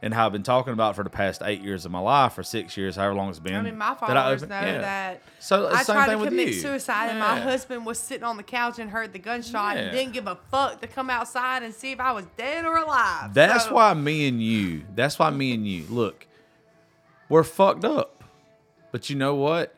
[0.00, 2.38] and how I've been talking about it for the past eight years of my life,
[2.38, 3.56] or six years, however long it's been.
[3.56, 4.78] I mean, my that followers opened- know yeah.
[4.80, 6.52] that So I same tried thing to with commit you.
[6.54, 9.82] suicide, and my husband was sitting on the couch and heard the gunshot Yeah.
[9.82, 12.76] and didn't give a fuck to come outside and see if I was dead or
[12.76, 13.34] alive.
[13.34, 14.84] That's So- why me and you.
[14.94, 15.86] That's why me and you.
[15.88, 16.28] Look,
[17.28, 18.22] we're fucked up,
[18.92, 19.74] but you know what?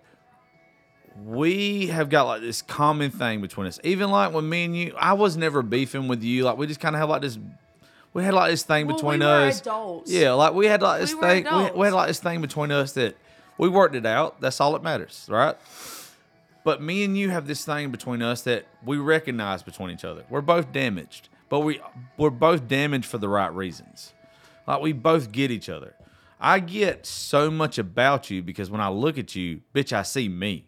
[1.22, 3.78] We have got like this common thing between us.
[3.84, 6.44] Even like when me and you, I was never beefing with you.
[6.44, 7.38] Like we just kind of have like this.
[8.12, 9.60] we had like this thing Well, between we were us.
[9.60, 10.10] adults.
[10.10, 11.44] Yeah, like we had like this We thing.
[11.44, 13.16] We, we had like this thing between us that
[13.58, 14.40] we worked it out.
[14.40, 15.56] That's all that matters, right?
[16.64, 20.24] But me and you have this thing between us that we recognize between each other.
[20.30, 21.80] We're both damaged, but we
[22.16, 24.12] we're both damaged for the right reasons.
[24.66, 25.94] Like we both get each other.
[26.40, 30.28] I get so much about you because when I look at you, bitch, I see
[30.28, 30.66] me.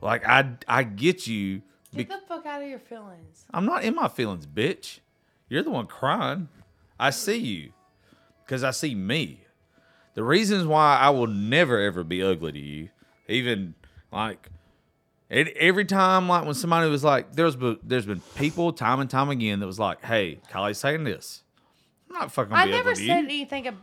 [0.00, 1.62] Like I I get you.
[1.94, 3.46] Get the fuck out of your feelings.
[3.52, 5.00] I'm not in my feelings, bitch.
[5.48, 6.48] You're the one crying.
[6.98, 7.72] I see you
[8.44, 9.42] because I see me.
[10.14, 12.88] The reasons why I will never ever be ugly to you,
[13.28, 13.74] even
[14.10, 14.48] like
[15.28, 19.10] it, every time, like when somebody was like, there's been, there's been people time and
[19.10, 21.42] time again that was like, hey, Kylie's saying this.
[22.08, 22.52] I'm not fucking.
[22.52, 23.12] I be never said you.
[23.12, 23.76] anything.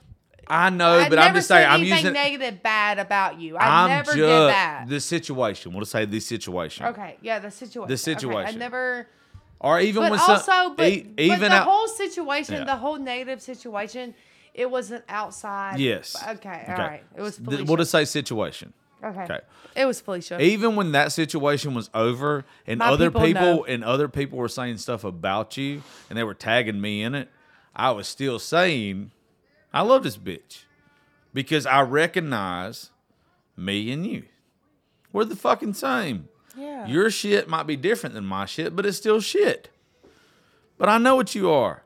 [0.48, 1.68] I know, I but I'm just saying.
[1.70, 2.14] I'm using.
[2.14, 3.57] negative bad about you.
[3.57, 4.86] I I'm never just did that.
[4.88, 5.74] the situation.
[5.74, 7.88] We'll say the situation, Okay, yeah, the situation.
[7.88, 8.56] The Okay, situation.
[8.56, 9.07] I never.
[9.60, 11.68] or even But when also, some, but, e- but even the out.
[11.68, 12.64] whole situation, Yeah.
[12.65, 14.14] the whole negative situation,
[14.53, 15.80] it wasn't outside.
[15.80, 16.15] yes.
[16.28, 16.65] Okay.
[16.68, 16.82] All Okay.
[16.84, 17.03] right.
[17.15, 17.64] It was Felicia.
[17.64, 18.74] We'll just say situation.
[19.03, 19.22] okay.
[19.24, 19.40] Okay.
[19.76, 20.40] It was Felicia.
[20.41, 24.48] even when that situation was over and My other people people, and other people were
[24.49, 27.28] saying stuff about you and they were tagging me in it
[27.76, 29.10] i was still saying
[29.74, 30.64] i love this bitch
[31.34, 32.91] because i recognize
[33.58, 34.24] me and you
[35.12, 36.28] we're the fucking same
[36.58, 36.86] yeah.
[36.88, 39.70] your shit might be different than my shit but it's still shit
[40.78, 41.84] but i know what you are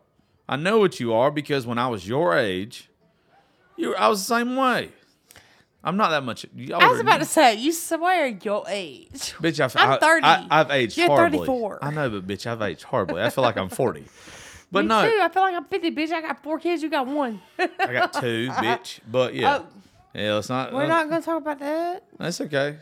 [0.48, 2.90] i know what you are because when i was your age
[3.76, 4.90] you i was the same way
[5.84, 9.34] i'm not that much I was about to say, you swear your age.
[9.40, 10.26] Bitch, I've, I'm I- 30.
[10.26, 11.40] I, have aged You're horribly.
[11.40, 11.80] 34.
[11.82, 13.22] I know, but bitch, I've aged horribly.
[13.22, 14.04] I feel like I'm 40.
[14.72, 15.20] But Me no, too.
[15.22, 16.12] I feel like I'm 50, bitch.
[16.12, 16.84] I got four kids.
[16.84, 17.42] You got one.
[17.60, 19.00] I got two, bitch.
[19.10, 19.66] But yeah, Oh,
[20.14, 20.74] yeah, it's not.
[20.74, 22.04] we're uh, not going to talk about that.
[22.18, 22.78] That's okay.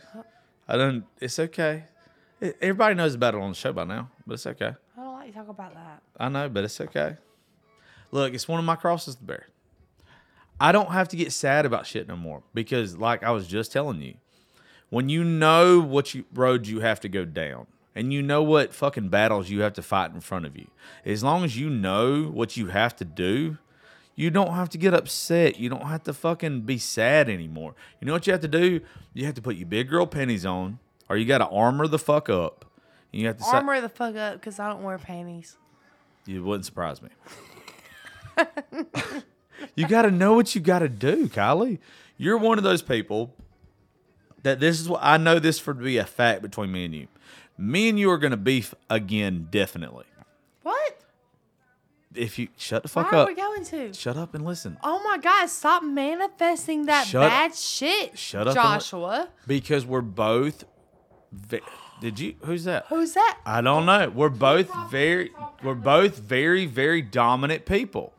[0.68, 1.04] I don't.
[1.20, 1.84] It's okay.
[2.42, 4.74] E- Everybody knows about it on the show by now, but it's okay.
[4.98, 6.02] I don't like to talk about that.
[6.18, 7.16] I know, but it's okay.
[8.10, 9.46] Look, it's one of my crosses to bear.
[10.60, 13.70] I don't have to get sad about shit no more because, like I was just
[13.72, 14.14] telling you,
[14.90, 18.74] when you know what you, road you have to go down and you know what
[18.74, 20.68] fucking battles you have to fight in front of you,
[21.04, 23.56] as long as you know what you have to do,
[24.14, 25.58] you don't have to get upset.
[25.58, 27.74] You don't have to fucking be sad anymore.
[28.00, 28.82] You know what you have to do?
[29.14, 30.78] You have to put your big girl panties on,
[31.08, 32.66] or you got to armor the fuck up.
[33.12, 35.56] And you have to Armor the fuck up because I don't wear panties.
[36.26, 37.08] you wouldn't surprise me.
[39.74, 41.78] you got to know what you got to do, Kylie.
[42.18, 43.34] You're one of those people
[44.42, 46.94] that this is what I know this for to be a fact between me and
[46.94, 47.08] you.
[47.58, 50.04] Me and you are going to beef again, definitely.
[50.62, 51.00] What?
[52.14, 53.92] If you shut the fuck Why fuck are up, we going to?
[53.92, 54.78] shut up and listen.
[54.82, 55.46] Oh my God!
[55.48, 59.28] Stop manifesting that Shut- bad shit, shut up and Joshua.
[59.46, 60.64] Because we're both.
[61.32, 61.60] Ve-
[62.00, 62.34] Did you?
[62.42, 62.86] Who's that?
[62.88, 63.38] Who's that?
[63.44, 64.08] I don't know.
[64.08, 65.30] We're both very.
[65.62, 68.14] We're both very, very dominant people.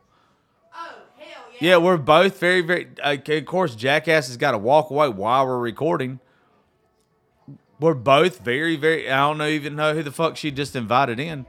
[0.72, 0.78] Oh
[1.18, 1.28] hell
[1.60, 1.70] yeah.
[1.70, 2.88] Yeah, we're both very, very.
[3.04, 6.20] Okay, of course, Jackass has got to walk away while we're recording.
[7.80, 9.08] We're both very, very.
[9.10, 11.46] I don't know even know who the fuck she just invited in,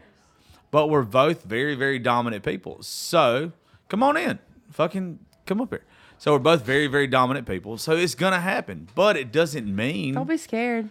[0.72, 2.78] but we're both very, very dominant people.
[2.82, 3.52] So
[3.88, 4.40] come on in,
[4.72, 5.84] fucking come up here.
[6.18, 7.78] So we're both very, very dominant people.
[7.78, 10.90] So it's gonna happen, but it doesn't mean Don't be scared.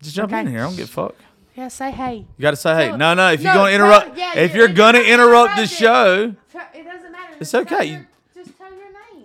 [0.00, 0.60] just jump in here.
[0.60, 1.14] I don't give a fuck.
[1.54, 2.18] Yeah, say hey.
[2.36, 3.32] You got to say, hey, No, no, no.
[3.32, 6.34] If you're gonna interrupt, yeah, if yeah, you're gonna interrupt the show,
[6.72, 7.36] It doesn't matter.
[7.40, 7.84] It's okay.
[7.84, 8.06] You-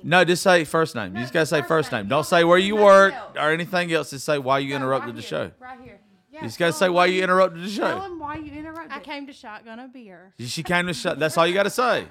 [0.04, 1.16] no, just say first name.
[1.16, 2.02] You just gotta say first first name.
[2.02, 2.10] name.
[2.10, 4.10] Don't don't say where you work or anything else.
[4.12, 5.52] Just say why you No, interrupted right the here, show.
[5.60, 6.00] Right here.
[6.32, 8.16] Yeah, You just gotta say why you interrupted the Tell show.
[8.16, 8.92] why you interrupted.
[8.92, 10.34] I came to shotgun a beer.
[10.40, 11.20] She came to shut.
[11.20, 12.08] That's all you gotta say.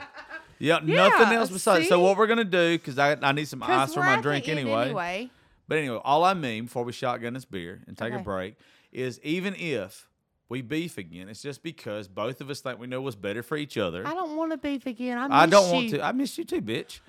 [0.59, 1.89] Yeah, Yeah, nothing else besides.
[1.89, 2.79] So what we're gonna do?
[2.79, 4.85] Because I I need some ice for my drink anyway.
[4.87, 5.31] anyway.
[5.69, 8.57] But anyway, all I mean before we shotgun this beer and take a break
[8.93, 10.09] is even if
[10.49, 13.57] we beef again, it's just because both of us think we know what's better for
[13.57, 14.07] each other.
[14.07, 15.17] I don't want to beef again.
[15.17, 16.05] I, miss I don't want to.
[16.05, 17.01] I miss you too, bitch.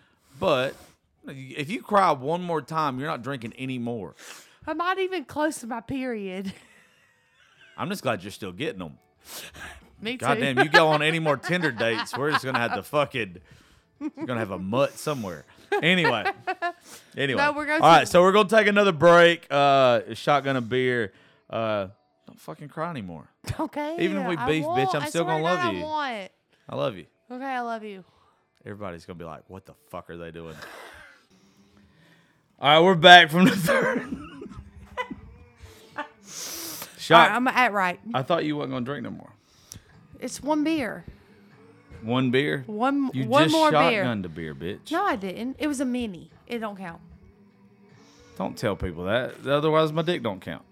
[0.44, 0.76] But
[1.26, 4.14] if you cry one more time, you're not drinking anymore.
[4.68, 6.52] I'm not even close to my period.
[7.78, 8.98] I'm just glad you're still getting them.
[10.02, 10.26] Me too.
[10.26, 13.38] Goddamn, you go on any more Tinder dates, we're just gonna have to fucking,
[14.02, 15.46] you're gonna have a mutt somewhere.
[15.82, 16.26] Anyway,
[17.16, 17.42] anyway.
[17.42, 19.48] No, we're gonna All right, so we're gonna take another break.
[19.50, 21.14] Uh, shotgun a beer.
[21.50, 21.88] Uh,
[22.28, 23.30] don't fucking cry anymore.
[23.62, 23.96] okay.
[23.98, 24.96] Even if we I beef, bitch, won't.
[24.96, 25.80] I'm I still swear gonna to love you.
[25.80, 26.32] I want.
[26.68, 27.06] I love you.
[27.32, 28.04] Okay, I love you.
[28.66, 30.56] Everybody's gonna be like, "What the fuck are they doing?"
[32.60, 34.08] All right, we're back from the third.
[36.98, 37.28] Shot.
[37.30, 38.00] right, I'm at right.
[38.14, 39.32] I thought you wasn't gonna drink no more.
[40.22, 41.04] It's one beer.
[42.02, 42.64] One beer.
[42.66, 44.06] One You one just more beer.
[44.06, 44.92] shotgunned a beer, bitch.
[44.92, 45.58] No, I didn't.
[45.60, 46.30] It was a mini.
[46.48, 47.02] It don't count.
[48.38, 49.46] Don't tell people that.
[49.46, 50.64] Otherwise, my dick don't count.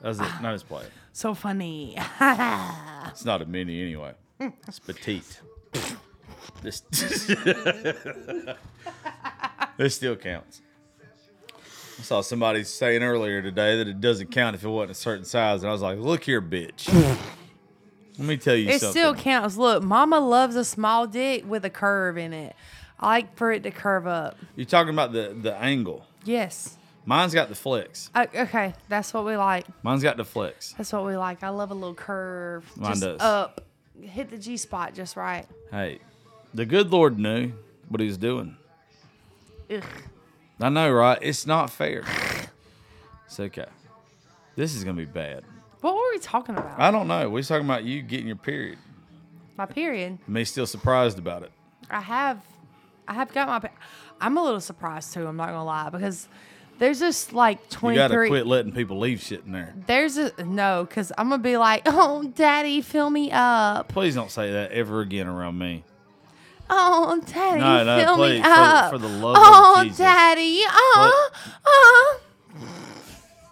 [0.00, 0.28] That was it.
[0.40, 0.84] Not his play.
[1.16, 1.96] So funny.
[3.06, 4.14] It's not a mini anyway.
[4.66, 5.40] It's petite.
[6.62, 6.80] This,
[9.76, 10.60] this still counts.
[11.98, 15.24] I saw somebody saying earlier today that it doesn't count if it wasn't a certain
[15.24, 16.88] size, and I was like, "Look here, bitch.
[18.18, 19.56] Let me tell you It something." still counts.
[19.56, 22.56] Look, Mama loves a small dick with a curve in it.
[22.98, 24.36] I like for it to curve up.
[24.56, 26.06] You're talking about the the angle.
[26.24, 26.76] Yes.
[27.06, 28.10] Mine's got the flex.
[28.14, 29.66] Uh, okay, that's what we like.
[29.82, 30.72] Mine's got the flex.
[30.78, 31.42] That's what we like.
[31.42, 32.64] I love a little curve.
[32.76, 33.20] Mine just does.
[33.20, 33.60] up.
[34.00, 35.46] Hit the G spot just right.
[35.70, 35.98] Hey,
[36.52, 37.52] the good Lord knew
[37.88, 38.56] what he was doing.
[39.70, 39.82] Ugh.
[40.60, 41.18] I know, right?
[41.20, 42.04] It's not fair.
[43.26, 43.66] It's okay.
[44.56, 45.44] This is gonna be bad.
[45.80, 46.78] What were we talking about?
[46.78, 47.28] I don't know.
[47.28, 48.78] We was talking about you getting your period.
[49.56, 50.18] my period.
[50.28, 51.52] Me still surprised about it.
[51.90, 52.40] I have,
[53.06, 53.70] I have got my.
[54.20, 55.26] I'm a little surprised too.
[55.26, 56.28] I'm not gonna lie because
[56.78, 57.96] there's just like You 23.
[57.96, 59.74] gotta quit letting people leave shit in there.
[59.86, 63.88] There's a no, because I'm gonna be like, oh, daddy, fill me up.
[63.88, 65.84] Please don't say that ever again around me.
[66.70, 68.90] Oh, daddy, No, no, fill please, me up.
[68.90, 69.98] for the love of oh, Jesus.
[69.98, 71.30] daddy, oh,
[71.66, 72.20] oh.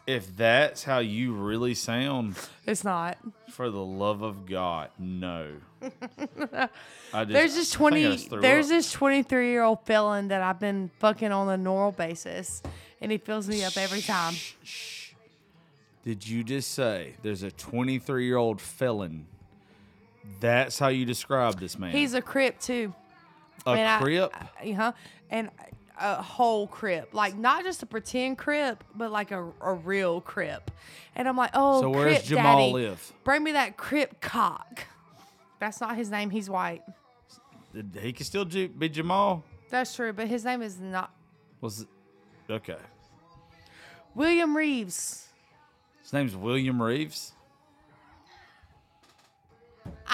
[0.06, 2.36] If that's how you really sound,
[2.66, 3.18] It's not.
[3.50, 5.52] for the love of God, no.
[5.82, 8.16] I just, There's this twenty.
[8.16, 8.70] There's up.
[8.70, 12.62] this twenty three year old felon that I've been fucking on a normal basis,
[13.02, 14.34] and he fills me up every time.
[16.04, 19.26] Did you just say there's a 23 year old felon?
[20.40, 21.90] That's how you describe this man.
[21.90, 22.94] He's a crip too.
[23.66, 24.32] a and crip.
[24.34, 24.92] Uh huh.
[25.30, 25.50] And
[26.00, 30.70] a whole crip, like not just a pretend crip, but like a, a real crip.
[31.14, 33.12] And I'm like, oh, so where's crip Jamal daddy, live?
[33.24, 34.84] Bring me that crip cock.
[35.60, 36.30] That's not his name.
[36.30, 36.82] He's white.
[38.00, 39.44] He can still be Jamal.
[39.70, 41.12] That's true, but his name is not
[41.60, 41.86] Was
[42.50, 42.76] okay.
[44.14, 45.28] William Reeves.
[46.02, 47.32] His name's William Reeves.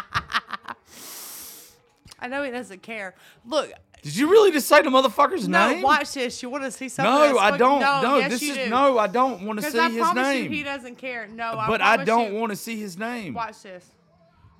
[2.20, 3.14] I know he doesn't care.
[3.46, 3.70] Look,
[4.02, 5.82] Did you really just say the motherfucker's no, name?
[5.82, 6.42] watch this.
[6.42, 7.12] You want to see something?
[7.34, 7.80] No, I don't.
[7.80, 8.68] No, No, yes, this is do.
[8.68, 8.98] no.
[8.98, 10.44] I don't want to see I his name.
[10.44, 11.26] you, he doesn't care.
[11.28, 13.34] No, I but I don't want to see his name.
[13.34, 13.84] Watch this.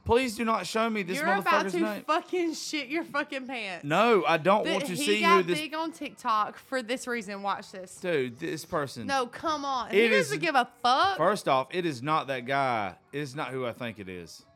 [0.09, 2.02] Please do not show me this You're about motherfucker's to name.
[2.06, 3.85] fucking shit your fucking pants.
[3.85, 7.06] no, I don't want to he see got who this big on TikTok for this
[7.06, 7.43] reason.
[7.43, 7.94] Watch this.
[7.97, 8.39] dude.
[8.40, 9.06] This person.
[9.06, 9.89] No, come on.
[9.90, 11.18] It he is- doesn't give a fuck.
[11.18, 12.94] First off, it is not that guy.
[13.12, 14.47] It is not who I think it is.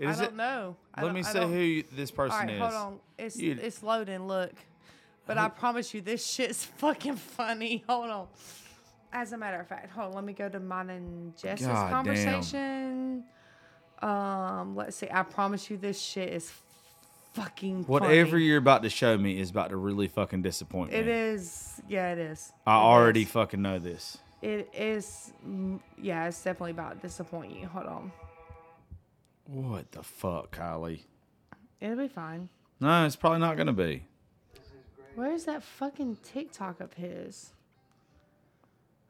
[0.00, 0.36] I Is don't it?
[0.36, 0.76] know.
[0.94, 2.58] I Let don't- me I see don't- who you- this person right, is.
[2.58, 2.98] hold on.
[3.18, 4.26] It's You- it's loading.
[4.26, 4.54] Look,
[5.26, 7.84] but I promise you, this shit's fucking funny.
[7.86, 8.26] Hold on.
[9.12, 10.14] As a matter of fact, hold on.
[10.14, 11.90] Let me go to mine and Jess's God damn.
[11.90, 13.24] conversation.
[14.02, 15.08] Um, let's see.
[15.12, 16.52] I promise you, this shit is
[17.34, 18.44] fucking Whatever funny.
[18.44, 20.96] you're about to show me is about to really fucking disappoint me.
[20.98, 21.80] It is.
[21.88, 22.52] Yeah, it is.
[22.66, 23.30] I It already is.
[23.30, 24.18] fucking know this.
[24.42, 25.32] It is.
[25.46, 27.66] mm, Yeah, it's definitely about to disappoint you.
[27.68, 28.12] Hold on.
[29.46, 31.00] What the fuck, Kylie?
[31.80, 32.48] It'll be fine.
[32.80, 34.04] No, it's probably not gonna be.
[35.14, 37.52] Where's that fucking TikTok of his?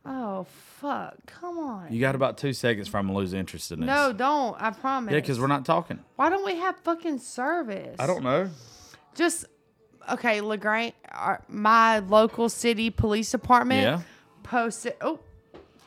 [0.04, 0.46] Oh
[0.80, 1.14] fuck!
[1.26, 1.92] Come on.
[1.92, 3.86] You got about two seconds for I'm gonna lose interest in this.
[3.86, 4.60] no, don't.
[4.60, 5.12] I promise.
[5.12, 6.00] Yeah, because we're not talking.
[6.16, 7.96] Why don't we have fucking service?
[8.00, 8.50] I don't know.
[9.14, 9.44] Just
[10.10, 10.94] okay, LaGrange.
[11.10, 14.00] Our, my local city police department Yeah.
[14.42, 14.94] posted.
[15.00, 15.20] Oh,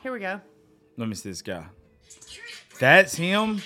[0.02, 0.40] here we go.
[0.96, 1.66] Let me see this guy.
[2.80, 3.60] That's him.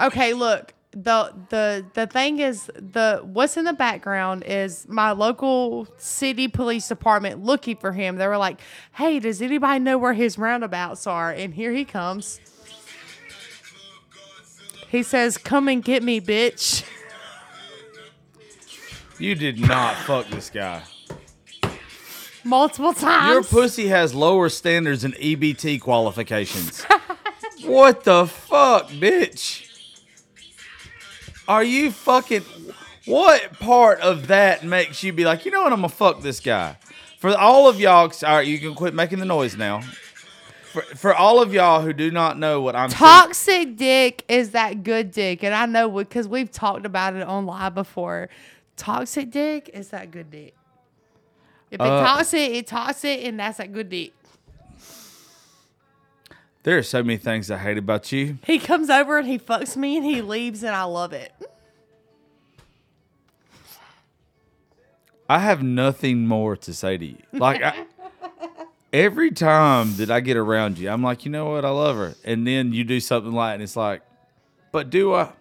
[0.00, 0.74] Okay, look.
[0.94, 6.86] The the the thing is the what's in the background is my local city police
[6.86, 8.16] department looking for him.
[8.16, 8.60] They were like,
[8.92, 12.40] "Hey, does anybody know where his roundabouts are?" And here he comes.
[14.88, 16.84] He says, "Come and get me, bitch."
[19.18, 20.82] You did not fuck this guy.
[22.44, 23.32] Multiple times.
[23.32, 26.84] Your pussy has lower standards than EBT qualifications.
[27.64, 29.73] what the fuck, bitch?
[31.48, 32.42] Are you fucking.
[33.06, 36.40] What part of that makes you be like, you know what, I'm gonna fuck this
[36.40, 36.78] guy?
[37.18, 39.82] For all of y'all, all right, you can quit making the noise now.
[40.72, 44.82] For, for all of y'all who do not know what I'm Toxic dick is that
[44.82, 48.30] good dick, and I know because we've talked about it on live before.
[48.76, 50.54] Toxic dick is that good dick.
[51.70, 54.12] If it Uh, toxic, it toxic, and that's that good dick.
[56.64, 58.38] There are so many things I hate about you.
[58.44, 61.32] He comes over and he fucks me and he leaves, and I love it.
[65.28, 67.18] I have nothing more to say to you.
[67.32, 67.84] Like I,
[68.92, 72.14] every time that I get around you, I'm like, you know what, I love her,
[72.24, 74.02] and then you do something like, and it's like,
[74.72, 75.32] but do I?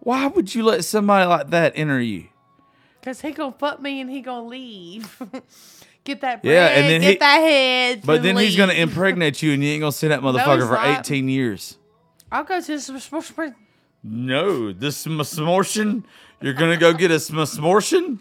[0.00, 2.28] Why would you let somebody like that enter you?
[3.02, 5.22] Cause he gonna fuck me and he gonna leave.
[6.14, 8.02] get that bread, Yeah, and then get he- that head.
[8.04, 10.74] But then he's gonna impregnate you, and you ain't gonna see that motherfucker he's for
[10.74, 11.00] not.
[11.00, 11.76] 18 years.
[12.32, 12.88] I'll go to this.
[14.02, 16.04] No, this smortion.
[16.40, 18.18] You're gonna go get a smortion.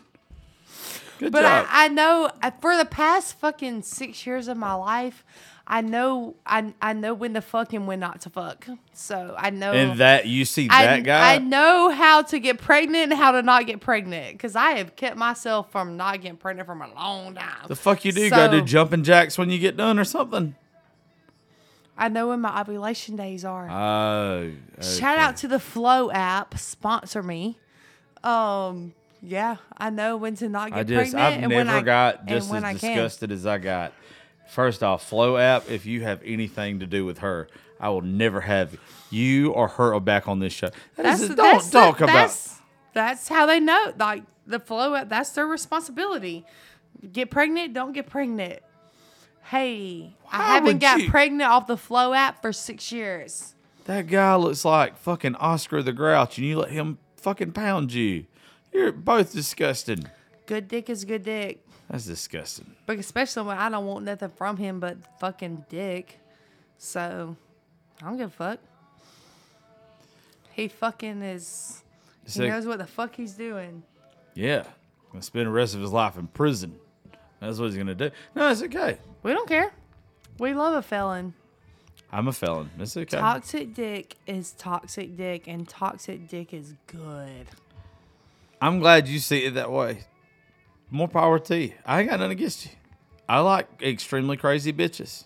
[1.19, 1.67] Good But job.
[1.69, 5.23] I, I know uh, for the past fucking six years of my life,
[5.71, 8.67] I know I I know when to fuck and when not to fuck.
[8.93, 11.35] So I know and that you see I, that guy.
[11.35, 14.95] I know how to get pregnant and how to not get pregnant because I have
[14.95, 17.67] kept myself from not getting pregnant from a long time.
[17.67, 18.21] the fuck you do?
[18.21, 20.55] You gotta do jumping jacks when you get done or something.
[21.95, 23.69] I know when my ovulation days are.
[23.69, 24.51] Oh,
[24.81, 27.59] Shout out to the Flo app, sponsor me.
[28.23, 31.79] Um, yeah, I know when to not get I just pregnant I've and when never
[31.79, 33.93] I got just as I disgusted as I got.
[34.49, 35.69] First off, Flo app.
[35.69, 37.47] If you have anything to do with her,
[37.79, 38.77] I will never have
[39.09, 40.69] you or her back on this show.
[40.95, 42.13] That That's is- don't that's the- talk about.
[42.13, 42.55] That's,
[42.93, 43.93] that's how they know.
[43.97, 46.45] Like the Flo app, that's their responsibility.
[47.13, 48.59] Get pregnant, don't get pregnant.
[49.45, 53.55] Hey, I haven't got you- pregnant off the Flo app for six years.
[53.85, 58.25] That guy looks like fucking Oscar the Grouch, and you let him fucking pound you.
[58.71, 60.07] You're both disgusting.
[60.45, 61.65] Good dick is good dick.
[61.89, 62.75] That's disgusting.
[62.85, 66.19] But especially when I don't want nothing from him but fucking dick.
[66.77, 67.35] So
[68.01, 68.59] I don't give a fuck.
[70.51, 71.83] He fucking is.
[72.25, 72.49] He Sick.
[72.49, 73.83] knows what the fuck he's doing.
[74.35, 74.63] Yeah,
[75.11, 76.75] gonna spend the rest of his life in prison.
[77.39, 78.11] That's what he's gonna do.
[78.35, 78.97] No, it's okay.
[79.23, 79.71] We don't care.
[80.37, 81.33] We love a felon.
[82.11, 82.69] I'm a felon.
[82.79, 83.17] It's okay.
[83.17, 87.47] Toxic dick is toxic dick, and toxic dick is good.
[88.61, 90.05] I'm glad you see it that way.
[90.91, 91.73] More power to you.
[91.85, 92.71] I ain't got nothing against you.
[93.27, 95.25] I like extremely crazy bitches.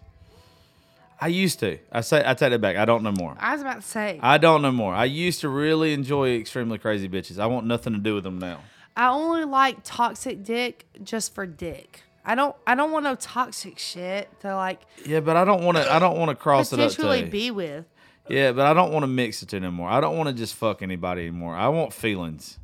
[1.21, 1.77] I used to.
[1.89, 2.75] I say I take that back.
[2.75, 3.35] I don't know more.
[3.39, 4.93] I was about to say, I don't know more.
[4.93, 7.39] I used to really enjoy extremely crazy bitches.
[7.39, 8.59] I want nothing to do with them now.
[8.97, 12.03] I only like toxic dick just for dick.
[12.25, 12.55] I don't.
[12.67, 15.89] I don't want no toxic shit to like Yeah, but I don't want to.
[15.91, 17.27] I don't want to cross it up potentially to.
[17.29, 17.85] be with.
[18.27, 19.89] Yeah, but I don't want to mix it anymore.
[19.89, 21.55] I don't want to just fuck anybody anymore.
[21.55, 22.57] I want feelings.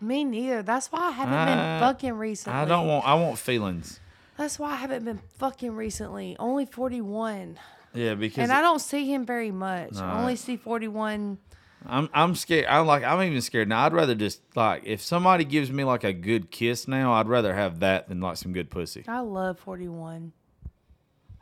[0.00, 0.62] Me neither.
[0.62, 2.58] That's why I haven't been fucking recently.
[2.58, 3.06] I don't want.
[3.06, 4.00] I want feelings.
[4.36, 6.36] That's why I haven't been fucking recently.
[6.38, 7.58] Only 41.
[7.94, 9.96] Yeah, because And I don't see him very much.
[9.96, 11.38] I only see 41.
[11.86, 12.66] I'm I'm scared.
[12.66, 13.84] I'm like I'm even scared now.
[13.84, 17.54] I'd rather just like if somebody gives me like a good kiss now, I'd rather
[17.54, 19.04] have that than like some good pussy.
[19.06, 20.32] I love 41.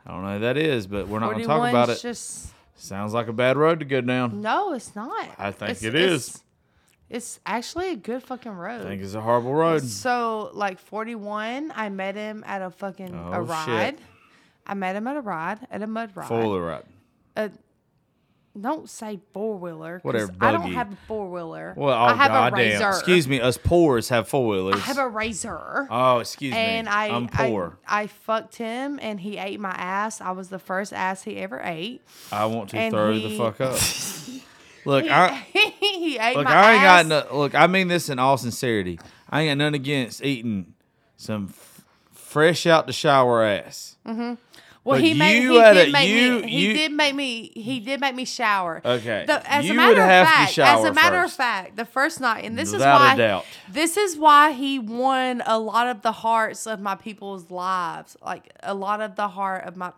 [0.05, 1.99] I don't know who that is, but we're not gonna talk about it.
[2.01, 4.41] just Sounds like a bad road to go down.
[4.41, 5.29] no, it's not.
[5.39, 6.42] I think it's, it is.
[7.13, 8.81] It's actually a good fucking road.
[8.81, 9.83] I think it's a horrible road.
[9.83, 13.47] So like 41, I met him at a fucking Oh, a shit.
[13.49, 13.97] ride.
[14.65, 16.27] I met him at a ride at a mud ride.
[16.27, 16.83] Four ride.
[17.37, 17.49] Uh,
[18.59, 19.99] don't say four wheeler.
[20.01, 21.75] Whatever, I don't have a four wheeler.
[21.77, 22.57] Well, oh I have a goddamn.
[22.57, 22.89] razor.
[22.89, 24.75] Excuse me, us poors have four wheelers.
[24.75, 25.87] I have a razor.
[25.91, 26.91] Oh, excuse and me.
[26.91, 27.77] I, I'm I poor.
[27.87, 30.19] I fucked him and he ate my ass.
[30.19, 32.01] I was the first ass he ever ate.
[32.31, 33.77] I, want to and throw he- the fuck up.
[34.85, 35.45] look, I
[36.35, 36.47] look.
[36.47, 37.07] I ain't ass.
[37.07, 37.37] got no.
[37.37, 38.99] Look, I mean this in all sincerity.
[39.29, 40.73] I ain't got nothing against eating
[41.17, 41.83] some f-
[42.13, 43.95] fresh out the shower ass.
[44.05, 44.21] Mm-hmm.
[44.21, 44.37] well,
[44.85, 47.51] but he made you he did a- make you- me he you- did make me
[47.55, 48.81] he did make me shower.
[48.83, 49.23] Okay.
[49.25, 51.33] The- as You a matter would of have to fact, as a matter first.
[51.33, 55.41] of fact, the first night, and this Without is why this is why he won
[55.45, 58.17] a lot of the hearts of my people's lives.
[58.23, 59.91] Like a lot of the heart of my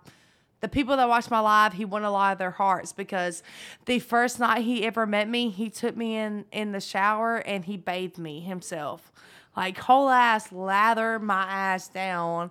[0.66, 3.44] the people that watch my live, he won a lot of their hearts because
[3.86, 7.66] the first night he ever met me, he took me in in the shower and
[7.66, 9.12] he bathed me himself.
[9.56, 12.50] Like whole ass lather my ass down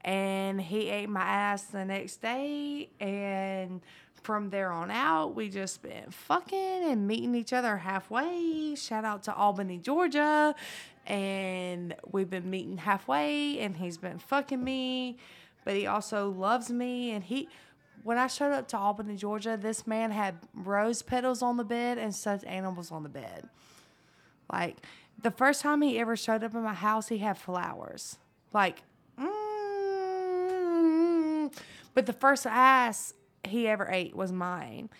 [0.00, 2.88] and he ate my ass the next day.
[2.98, 3.80] And
[4.24, 8.74] from there on out we just been fucking and meeting each other halfway.
[8.74, 10.56] Shout out to albany georgia.
[11.06, 15.18] And we've been meeting halfway and he's been fucking me
[15.64, 17.48] but he also loves me and he
[18.04, 21.98] when i showed up to albany georgia this man had rose petals on the bed
[21.98, 23.48] and stuffed animals on the bed
[24.52, 24.78] like
[25.22, 28.18] the first time he ever showed up in my house, he had flowers.
[28.52, 28.82] Like,
[30.22, 31.52] mm,
[31.94, 33.14] but the first ass
[33.44, 34.90] he ever ate was mine.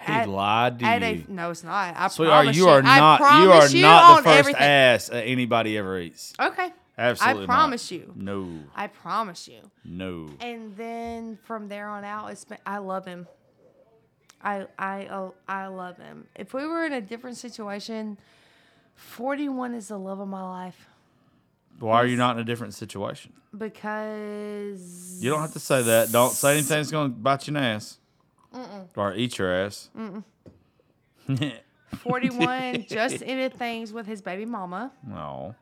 [0.00, 1.24] He At- lied to at you.
[1.28, 1.94] a, no, it's not.
[1.96, 3.20] I Sweetheart, promise you are not.
[3.20, 4.62] You are you not the first everything.
[4.62, 6.32] ass anybody ever eats.
[6.40, 6.72] Okay.
[7.00, 7.44] Absolutely.
[7.44, 7.52] I not.
[7.52, 8.12] promise you.
[8.14, 8.48] No.
[8.76, 9.70] I promise you.
[9.84, 10.28] No.
[10.40, 13.26] And then from there on out, it's been, I love him.
[14.42, 16.26] I I oh, I love him.
[16.36, 18.18] If we were in a different situation,
[18.94, 20.86] forty one is the love of my life
[21.78, 23.32] Why are you not in a different situation?
[23.56, 26.12] because You don't have to say that.
[26.12, 27.98] Don't say anything that's going to bite you in the ass.
[28.96, 29.90] Or eat your ass.
[31.98, 34.92] 41 just ended things with his baby mama.
[35.06, 35.54] no.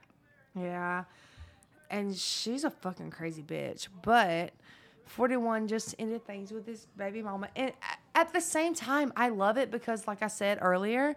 [0.55, 1.05] Yeah.
[1.91, 3.89] And she's a fucking crazy bitch.
[4.03, 4.53] But
[5.07, 7.49] 41 just ended things with his baby mama.
[7.57, 7.73] And
[8.15, 11.17] at the same time, I love it because, like I said earlier,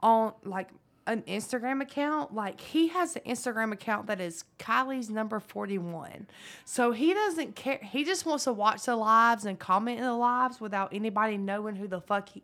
[0.00, 0.68] on like
[1.06, 6.26] an Instagram account, like he has an Instagram account that is Kylie's number 41.
[6.64, 7.80] So he doesn't care.
[7.82, 11.76] He just wants to watch the lives and comment in the lives without anybody knowing
[11.76, 12.42] who the fuck he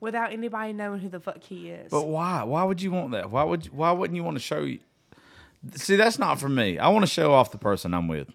[0.00, 1.90] without anybody knowing who the fuck he is.
[1.90, 2.42] But why?
[2.44, 3.30] Why would you want that?
[3.30, 3.66] Why would?
[3.72, 4.60] Why wouldn't you want to show?
[4.60, 4.78] You?
[5.74, 6.78] See, that's not for me.
[6.78, 8.28] I want to show off the person I'm with.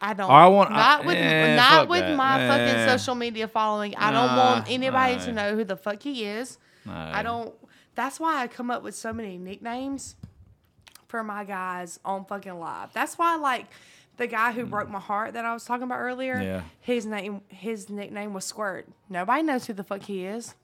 [0.00, 0.28] I don't.
[0.30, 2.16] I want- not I- with eh, not with that.
[2.16, 2.48] my Eh.
[2.48, 3.94] fucking social media following.
[3.96, 6.58] I don't want anybody to know who the fuck he is.
[6.88, 7.54] I don't.
[7.94, 10.16] That's why I come up with so many nicknames
[11.08, 12.92] for my guys on fucking live.
[12.92, 13.66] That's why like
[14.16, 16.40] the guy who broke my heart that I was talking about earlier.
[16.40, 16.62] Yeah.
[16.80, 18.88] His name his nickname was Squirt.
[19.08, 20.54] Nobody knows who the fuck he is.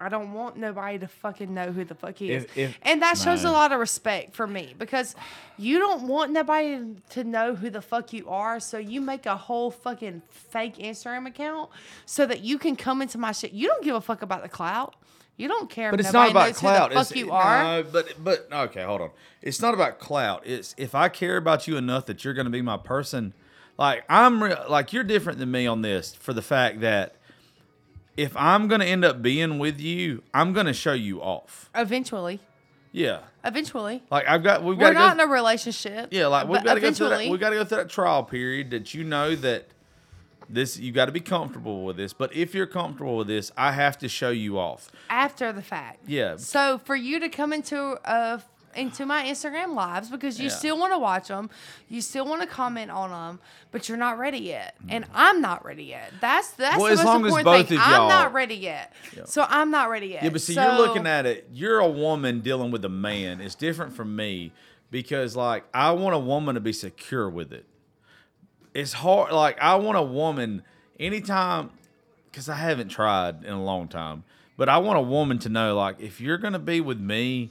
[0.00, 2.44] I don't want nobody to fucking know who the fuck he is.
[2.44, 3.50] If- if- and that shows no.
[3.50, 5.14] a lot of respect for me because
[5.58, 8.60] you don't want nobody to know who the fuck you are.
[8.60, 11.70] So you make a whole fucking fake Instagram account
[12.04, 13.52] so that you can come into my shit.
[13.52, 14.94] You don't give a fuck about the clout.
[15.38, 16.88] You don't care But it's not about clout.
[16.90, 17.62] who the It's, fuck you are.
[17.62, 19.10] No, but but okay, hold on.
[19.42, 20.42] It's not about clout.
[20.46, 23.34] It's if I care about you enough that you're going to be my person.
[23.78, 27.16] Like I'm re- like you're different than me on this for the fact that
[28.16, 31.70] if I'm going to end up being with you, I'm going to show you off.
[31.74, 32.40] Eventually.
[32.92, 33.20] Yeah.
[33.44, 34.02] Eventually.
[34.10, 36.08] Like I've got we've got We're not to in a relationship.
[36.12, 37.28] Yeah, like we've got to go through that.
[37.28, 39.68] We've got to go through that trial period that you know that
[40.48, 42.12] this you got to be comfortable with this.
[42.12, 44.90] But if you're comfortable with this, I have to show you off.
[45.10, 46.08] after the fact.
[46.08, 46.36] Yeah.
[46.36, 47.78] So for you to come into
[48.08, 48.40] uh
[48.76, 50.54] into my Instagram lives because you Yeah.
[50.56, 51.50] still want to watch them,
[51.88, 53.40] you still want to comment on them,
[53.72, 54.88] but you're not ready yet, mm.
[54.90, 56.12] and I'm not ready yet.
[56.20, 57.78] That's that's Well, the as most long as important both thing.
[57.78, 58.92] of I'm y'all- not ready yet,
[59.24, 60.22] so I'm not ready yet.
[60.24, 61.48] Yeah, but see, So- you're looking at it.
[61.52, 63.40] You're a woman dealing with a man.
[63.40, 64.52] It's different from me
[64.90, 67.66] because, like, I want a woman to be secure with it.
[68.74, 69.32] It's hard.
[69.32, 70.62] Like, I want a woman
[71.00, 71.70] anytime
[72.30, 74.24] because I haven't tried in a long time,
[74.58, 77.50] but I want a woman to know, like, if you're gonna be with me,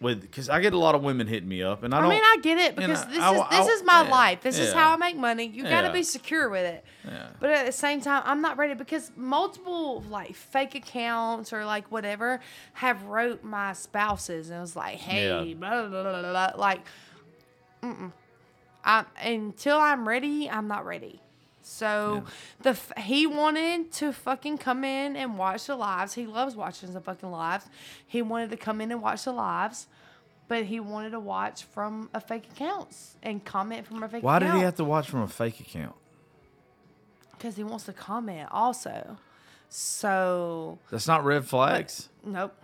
[0.00, 2.10] with because I get a lot of women hitting me up, and I I don't.
[2.10, 4.40] I mean, I get it because this I- is this is my yeah, life.
[4.42, 5.46] This is how I make money.
[5.46, 5.92] You got to Yeah.
[5.92, 6.84] be secure with it.
[7.06, 7.28] Yeah.
[7.40, 11.90] But at the same time, I'm not ready because multiple like fake accounts or like
[11.90, 12.40] whatever
[12.74, 15.54] have wrote my spouses and it was like, hey, Yeah.
[15.54, 16.60] blah, blah, blah, blah, blah.
[16.60, 16.80] like,
[17.82, 18.12] mm-mm.
[18.84, 21.20] I, until I'm ready, I'm not ready.
[21.68, 22.22] So
[22.62, 26.14] the f- he wanted to fucking come in and watch the lives.
[26.14, 27.66] He loves watching the fucking lives.
[28.06, 29.88] He wanted to come in and watch the lives,
[30.46, 34.36] but he wanted to watch from a fake accounts and comment from a fake Why
[34.36, 34.52] account.
[34.52, 35.96] did he have to watch from a fake account?
[37.32, 39.18] Because he wants to comment also.
[39.68, 42.08] So, That's not red flags.
[42.24, 42.54] nope.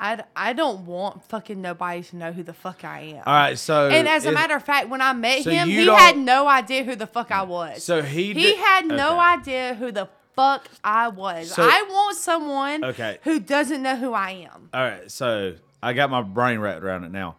[0.00, 3.22] I, I don't want fucking nobody to know who the fuck I am.
[3.26, 5.84] All right, so and as a matter of fact, when I met So him, he
[5.84, 7.84] don't- had no idea who the fuck I was.
[7.84, 9.20] So he he did- had no okay.
[9.20, 11.52] idea who the fuck I was.
[11.52, 13.18] So- I want someone Okay.
[13.24, 14.70] who doesn't know who I am.
[14.72, 17.36] All right, so I got my brain wrapped around it now.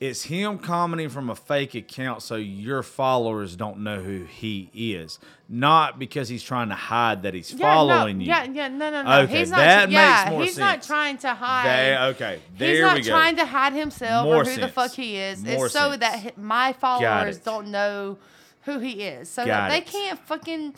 [0.00, 5.18] It's him commenting from a fake account so your followers don't know who he is,
[5.48, 8.52] not because he's trying to hide that he's following yeah, you.
[8.54, 9.20] Yeah, yeah, no, no, no.
[9.22, 9.56] Okay, he's not.
[9.56, 11.66] that yeah, makes more he's not trying to hide.
[11.66, 13.10] Okay, there- okay, there he's not we go.
[13.10, 15.42] trying to hide himself More or who the fuck he is.
[15.42, 16.00] More it's so sense.
[16.00, 18.18] that my followers don't know
[18.62, 20.74] who he is, so Got that they can't fucking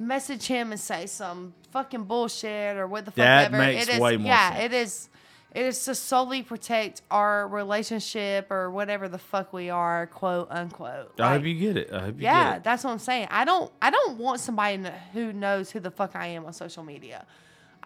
[0.00, 3.58] message him and say some fucking bullshit or what the fuck That ever.
[3.58, 4.64] makes it is, way more yeah, sense.
[4.64, 5.08] it is.
[5.54, 11.12] It is to solely protect our relationship or whatever the fuck we are, quote unquote.
[11.18, 11.92] I Like, hope you get it.
[11.92, 12.64] I hope you yeah, get it.
[12.64, 13.28] that's what I'm saying.
[13.30, 14.82] I don't I don't want somebody
[15.12, 17.24] who knows who the fuck I am on social media.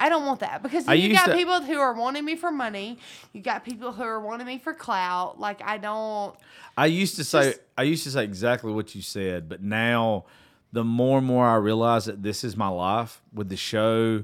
[0.00, 2.50] I don't want that because I you got to- people who are wanting me for
[2.50, 2.98] money.
[3.32, 5.38] You got people who are wanting me for clout.
[5.38, 6.34] Like I don't.
[6.76, 10.24] I used to say I used to say exactly what you said, but now
[10.72, 14.22] the more and more I realize that this is my life with the show,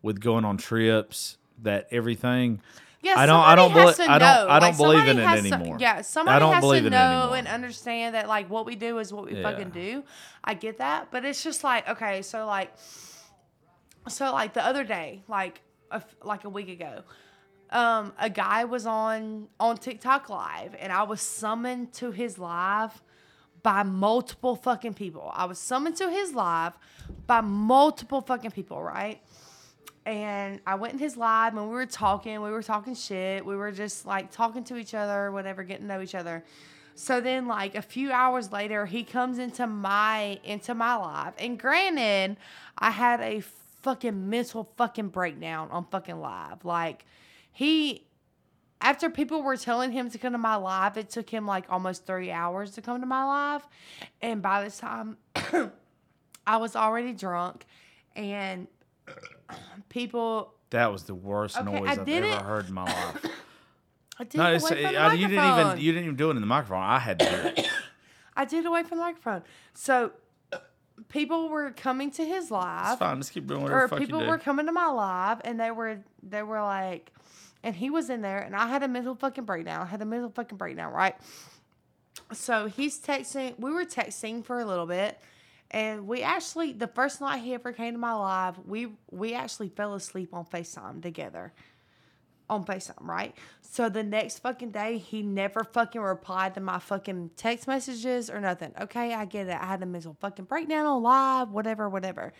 [0.00, 2.62] with going on trips, that everything.
[3.06, 5.18] Yeah, I don't- I don't has belie- to I don't- I don't Like, believe in
[5.18, 5.76] it has to- anymore.
[5.80, 8.98] yeah, I somebody don't has believe to know and understand that like what we do
[8.98, 9.42] is what we Yeah.
[9.42, 10.02] fucking do.
[10.44, 12.72] I get that, but it's just like okay, so like,
[14.08, 15.60] so like the other day, like
[15.90, 17.02] a, like a week ago,
[17.70, 23.02] um, a guy was on on TikTok live, and I was summoned to his live
[23.62, 25.30] by multiple fucking people.
[25.34, 26.78] I was summoned to his live
[27.26, 29.20] by multiple fucking people, right?
[30.06, 33.56] And I went in his live and we were talking, we were talking shit, we
[33.56, 36.44] were just like talking to each other, whatever, getting to know each other.
[36.94, 41.34] So then like a few hours later, he comes into my into my live.
[41.38, 42.36] And granted,
[42.78, 43.40] I had a
[43.82, 46.64] fucking mental fucking breakdown on fucking live.
[46.64, 47.04] Like
[47.50, 48.06] he
[48.80, 52.06] after people were telling him to come to my live, it took him like almost
[52.06, 53.66] three hours to come to my live.
[54.22, 55.16] And by this time,
[56.46, 57.66] I was already drunk
[58.14, 58.68] and
[59.88, 60.54] people.
[60.70, 62.34] That was the worst Okay, noise I I've ever it.
[62.42, 63.26] heard in my life.
[64.18, 66.28] I did no, it away from the uh, you didn't even you didn't even do
[66.28, 66.82] it in the microphone.
[66.82, 67.68] I had to do it.
[68.36, 69.42] I did it away from the microphone.
[69.74, 70.12] So
[71.08, 72.92] people were coming to his live.
[72.92, 73.16] It's fine.
[73.16, 74.30] Let's keep doing whatever or the fuck people you do.
[74.30, 77.12] were coming to my live and they were they were like
[77.62, 79.82] and he was in there and I had a mental fucking breakdown.
[79.82, 81.14] I had a mental fucking breakdown, right?
[82.32, 85.18] So he's texting we were texting for a little bit
[85.70, 89.68] and we actually the first night he ever came to my live, we we actually
[89.68, 91.52] fell asleep on FaceTime together.
[92.48, 93.34] On FaceTime, right?
[93.60, 98.40] So the next fucking day, he never fucking replied to my fucking text messages or
[98.40, 98.72] nothing.
[98.80, 99.56] Okay, I get it.
[99.60, 102.32] I had a mental fucking breakdown on live, whatever, whatever.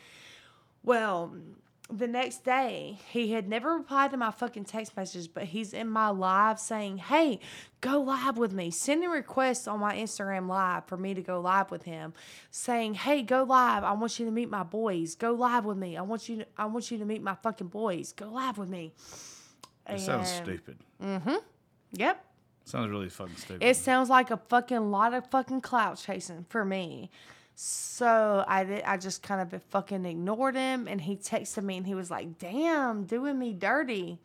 [0.84, 1.34] Well,
[1.90, 5.88] the next day, he had never replied to my fucking text messages, but he's in
[5.88, 7.38] my live saying, Hey,
[7.80, 8.70] go live with me.
[8.70, 12.12] Sending requests on my Instagram live for me to go live with him,
[12.50, 13.84] saying, Hey, go live.
[13.84, 15.14] I want you to meet my boys.
[15.14, 15.96] Go live with me.
[15.96, 18.12] I want you to, I want you to meet my fucking boys.
[18.12, 18.92] Go live with me.
[19.88, 20.78] It sounds stupid.
[21.02, 21.36] Mm-hmm.
[21.92, 22.24] Yep.
[22.64, 23.62] sounds really fucking stupid.
[23.62, 27.10] It sounds like a fucking lot of fucking clout chasing for me.
[27.58, 28.82] So I did.
[28.84, 32.38] I just kind of fucking ignored him, and he texted me, and he was like,
[32.38, 34.18] "Damn, doing me dirty."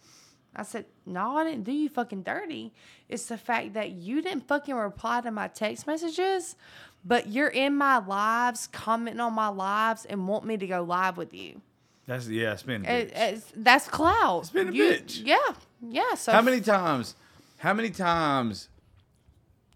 [0.54, 2.74] I said, "No, I didn't do you fucking dirty.
[3.08, 6.58] It's the fact that you didn't fucking reply to my text messages,
[7.06, 11.16] but you're in my lives, commenting on my lives, and want me to go live
[11.16, 11.62] with you.
[12.08, 12.52] That's yeah.
[12.52, 12.86] It's been.
[12.86, 14.42] a It, it's, that's clout.
[14.42, 15.26] It's been a bitch.
[15.26, 15.38] Yeah,
[15.82, 16.16] yeah.
[16.16, 17.16] So How many times?
[17.60, 18.68] How many times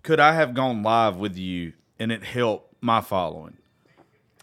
[0.04, 3.58] could I have gone live with you and it helped my following?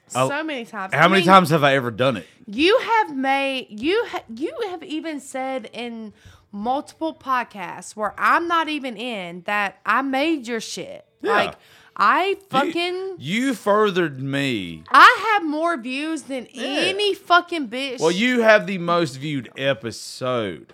[0.08, 0.92] so many times.
[0.92, 2.26] How I many mean, times have I ever done it?
[2.46, 6.12] You have made you ha, you have even said in
[6.50, 11.06] multiple podcasts where I'm not even in that I made your shit.
[11.22, 11.32] Yeah.
[11.32, 11.54] Like
[11.96, 14.82] I fucking You, furthered me.
[14.90, 18.00] I have more views than any fucking bitch.
[18.00, 20.72] Well, you have the most viewed episode.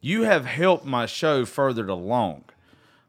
[0.00, 2.44] You have helped my show furthered along.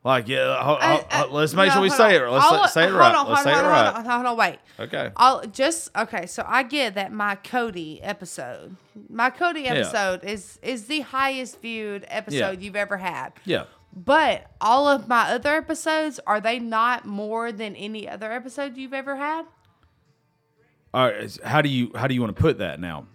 [0.03, 2.27] Like, yeah, ho- uh, let's make no, sure we say on.
[2.27, 2.31] it.
[2.31, 3.15] Let's I'll- say, it hold right.
[3.15, 3.95] on, let's hold say on, it hold right.
[3.95, 4.59] on, hold on, wait.
[4.77, 5.11] Okay.
[5.15, 6.25] I'll just okay.
[6.25, 8.75] So I get that my Cody episode,
[9.09, 13.31] my Cody episode is is the highest viewed episode you've ever had.
[13.45, 13.63] Yeah.
[13.95, 18.93] But all of my other episodes are they not more than any other episode you've
[18.93, 19.45] ever had?
[20.93, 21.37] All right.
[21.45, 23.05] How do you how do you want to put that now?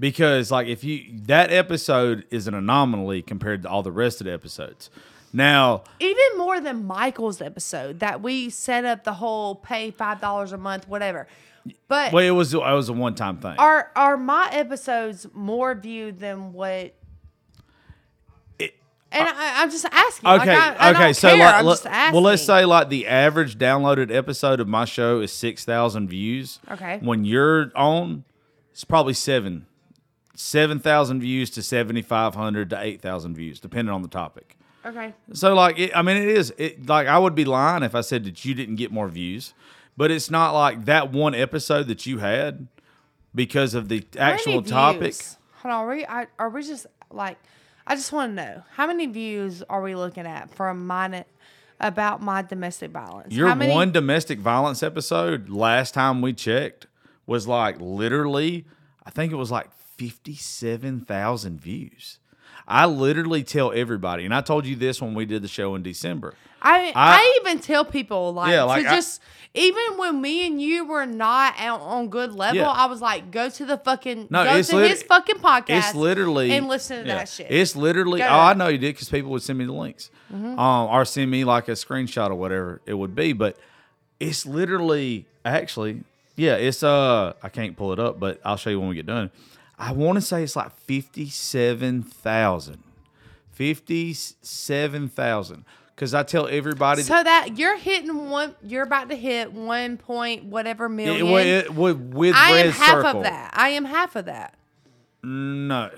[0.00, 4.24] Because like if you that episode is an anomaly compared to all the rest of
[4.24, 4.88] the episodes.
[5.32, 10.52] Now, Even more than Michael's episode that we set up the whole pay five dollars
[10.52, 11.26] a month, whatever.
[11.88, 13.54] But well, it was it was a one time thing.
[13.58, 16.94] are are my episodes more viewed than what?
[18.58, 18.74] It-
[19.10, 20.28] and uh, I, I'm just asking.
[20.28, 21.12] like, Okay, I, I okay.
[21.12, 22.12] So, care, like, asking.
[22.14, 26.58] well, let's say like the average downloaded episode of my show is six thousand views.
[26.70, 26.98] Okay.
[27.00, 28.24] When you're on,
[28.72, 29.66] it's probably seven,
[30.34, 34.56] seven thousand views to seventy five hundred to eight thousand views, depending on the topic.
[34.84, 35.14] Okay.
[35.32, 38.00] So, like, it, I mean, it is it like I would be lying if I
[38.00, 39.54] said that you didn't get more views,
[39.96, 42.66] but it's not like that one episode that you had
[43.34, 45.14] because of the actual topic.
[45.62, 47.38] Hold on, are we I, are we just like?
[47.86, 51.24] I just want to know how many views are we looking at from mine
[51.80, 53.34] about my domestic violence?
[53.34, 56.86] Your how many, one domestic violence episode last time we checked
[57.26, 58.66] was like literally,
[59.04, 62.18] I think it was like 57,000 views.
[62.72, 65.82] I literally tell everybody, and I told you this when we did the show in
[65.82, 66.34] December.
[66.60, 69.20] I, I- I even tell people like, Yeah, like, to I- just
[69.54, 72.70] even when me and you were not out on good level, Yeah.
[72.70, 75.78] I was like, go to the fucking No, go it's to lit- his fucking podcast.
[75.90, 77.16] It's literally and listen to yeah.
[77.16, 77.48] that shit.
[77.50, 78.20] It's literally.
[78.20, 80.58] Go Oh, I know you did because people would send me the links, Mm-hmm.
[80.58, 83.34] um, or send me like a screenshot or whatever it would be.
[83.34, 83.58] But
[84.18, 86.04] it's literally actually,
[86.36, 86.54] yeah.
[86.54, 89.30] It's uh, I can't pull it up, but I'll show you when we get done.
[89.82, 92.84] I want to say it's like fifty-seven thousand.
[93.50, 95.64] Fifty-seven thousand.
[95.94, 97.02] Because I tell everybody.
[97.02, 101.26] so that you're hitting one, you're about to hit one point whatever million.
[101.26, 103.18] it, it, with, with I am half Circle.
[103.18, 103.52] of that.
[103.56, 104.54] I am half of that.
[105.24, 105.90] No.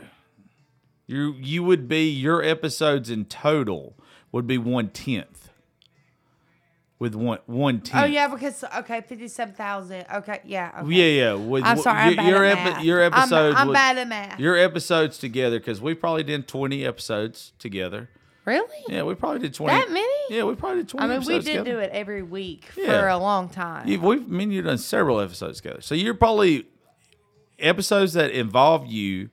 [1.06, 3.94] You you would be your episodes in total
[4.32, 5.43] would be one tenth.
[7.05, 8.02] With one one oh, tenth.
[8.02, 10.06] Oh yeah, because okay, fifty-seven thousand.
[10.10, 10.81] Okay, yeah.
[10.81, 10.90] Okay.
[10.94, 11.35] Yeah, yeah.
[11.35, 12.85] With, I'm sorry, I'm your, bad your, at epi- math.
[12.85, 13.56] your I'm- episodes.
[13.59, 14.40] I'm would- bad at math.
[14.40, 18.09] Your episodes together, because we probably did twenty episodes together.
[18.47, 18.85] Really?
[18.89, 19.78] Yeah, we probably did twenty.
[19.78, 20.06] That many?
[20.31, 21.05] Yeah, we probably did twenty.
[21.05, 21.72] I mean, we did together.
[21.72, 23.86] do it every week for a long time.
[23.86, 25.82] You, we've I mean you've done several episodes together.
[25.82, 26.64] So you're probably
[27.59, 29.28] episodes that involve you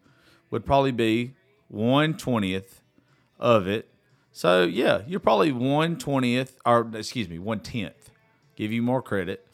[0.49, 1.35] would probably be
[1.69, 2.81] one twentieth
[3.39, 3.88] of it.
[4.31, 8.09] So yeah, you're probably one twentieth or excuse me, one tenth.
[8.55, 9.45] Give you more credit.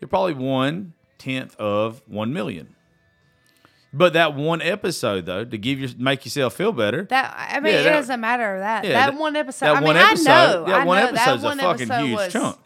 [0.00, 2.74] You're probably one tenth of one million.
[3.92, 7.04] But that one episode though, to give you make yourself feel better.
[7.04, 9.66] That I mean, Yeah, it that- doesn't matter that yeah, that, that- one episode.
[9.66, 11.90] that I mean, one I know, that I one know, episode's that one a fucking
[11.90, 12.58] episode huge was, chunk.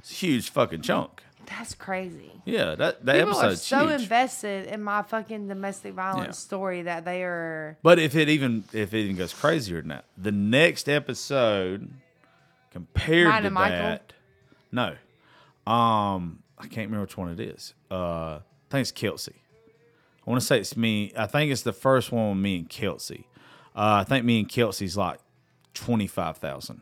[0.00, 1.22] It's a huge fucking chunk.
[1.46, 2.30] That's crazy.
[2.44, 4.02] Yeah, that that People are so huge.
[4.02, 6.46] invested in my fucking domestic violence Yeah.
[6.46, 7.76] story that they are.
[7.82, 11.90] But if it even if it even goes crazier than that, the next episode
[12.70, 13.76] compared Mine to and Michael?
[13.78, 14.12] that,
[14.72, 14.88] no,
[15.70, 17.74] um, I can't remember which one it is.
[17.90, 18.40] Uh, I
[18.70, 19.34] think it's Kelsey.
[20.26, 21.12] I want to say it's me.
[21.16, 23.26] I think it's the first one with me and Kelsey.
[23.76, 25.20] Uh, I think me and Kelsey's like
[25.74, 26.80] twenty five thousand.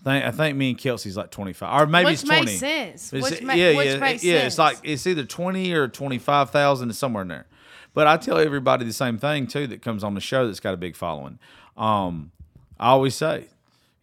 [0.00, 2.44] I think I think me and Kelsey's like twenty five, or maybe Which it's twenty.
[2.46, 3.12] makes sense.
[3.12, 4.34] It's- Which, ma- yeah, which yeah, makes yeah.
[4.40, 4.46] sense.
[4.54, 7.46] It's like it's either twenty or twenty five thousand, somewhere in there.
[7.94, 10.74] But I tell everybody the same thing too that comes on the show that's got
[10.74, 11.38] a big following.
[11.76, 12.32] Um,
[12.78, 13.46] I always say,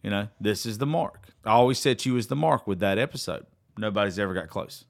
[0.02, 1.28] you know, this is the mark.
[1.44, 3.46] I always set you as the mark with that episode.
[3.78, 4.84] Nobody's ever got close.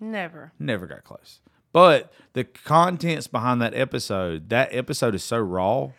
[0.00, 0.52] never.
[0.58, 1.40] Never got close.
[1.72, 5.90] But the contents behind that episode, that episode is so raw.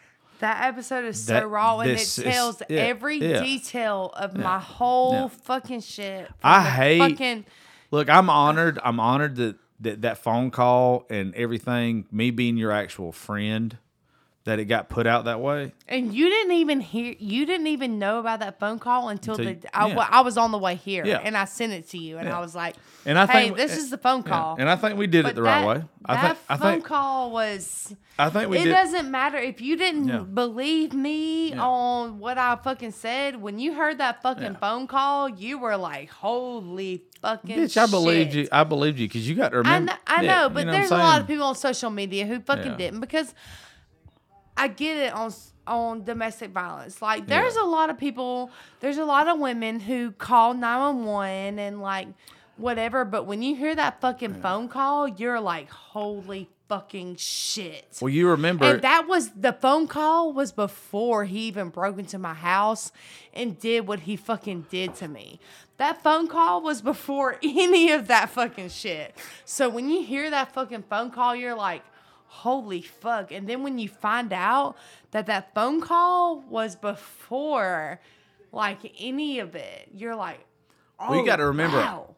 [0.44, 3.42] That episode is so That- raw and it this is- tells yeah, every yeah.
[3.42, 5.28] detail of my whole yeah.
[5.30, 6.30] fucking shit.
[6.44, 7.46] I hate- fucking.
[7.92, 8.78] Look, I'm honored.
[8.84, 13.78] I'm honored that, that that phone call and everything, me being your actual friend,
[14.46, 15.72] that it got put out that way.
[15.88, 17.16] And you didn't even hear.
[17.18, 19.78] You didn't even know about that phone call until, Until the.
[19.78, 20.08] I, yeah.
[20.12, 21.22] I was on the way here, Yeah.
[21.24, 22.38] and I sent it to you, and Yeah.
[22.38, 22.76] I was like,
[23.06, 25.36] And I "Hey, think this is the phone call." And I think we did it
[25.36, 25.84] the that, right way.
[26.06, 27.96] I that think I phone think call was.
[28.20, 28.72] I think we it did.
[28.72, 33.42] doesn't matter if you didn't believe me on what I fucking said.
[33.42, 38.34] When you heard that fucking phone call, you were like, "Holy fucking Bitch, I believed
[38.34, 38.50] shit." you.
[38.52, 39.92] I believed you because you got to I remember.
[39.94, 42.76] know, I know you but there's a lot of people on social media who fucking
[42.78, 43.34] didn't because
[44.58, 45.34] I get it on
[45.66, 47.02] on domestic violence.
[47.02, 51.82] Like there's a lot of people, there's a lot of women who call 911 and
[51.82, 52.08] like
[52.58, 58.10] whatever, but when you hear that fucking phone call, you're like, "Holy fucking shit." Well,
[58.10, 58.66] you remember.
[58.66, 62.92] And that was the phone call was before he even broke into my house
[63.34, 65.40] and did what he fucking did to me.
[65.78, 69.16] That phone call was before any of that fucking shit.
[69.46, 71.84] So when you hear that fucking phone call, you're like,
[72.34, 73.32] holy fuck.
[73.32, 74.76] And then when you find out
[75.12, 78.00] that that phone call was before
[78.52, 80.40] like any of it, you're like,
[81.00, 82.16] oh, Well, you gotta remember- wow.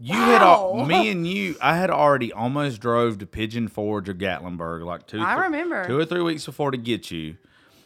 [0.00, 0.84] You had al- Wow.
[0.84, 1.56] me and you.
[1.60, 5.20] I had already almost drove to Pigeon Forge or Gatlinburg like two.
[5.20, 5.80] I thr- remember.
[5.82, 5.90] Mm-hmm.
[5.90, 7.36] two or three weeks before to get you.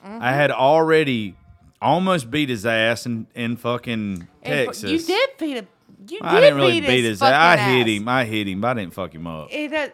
[0.05, 1.37] I had already
[1.81, 4.91] almost beat his ass in in fucking Texas.
[4.91, 5.69] You did beat him.
[6.07, 7.59] You I didn't really beat, beat his, his ass.
[7.59, 8.07] I hit him.
[8.09, 9.49] I hit him, but I didn't fuck him up.
[9.51, 9.89] It, uh,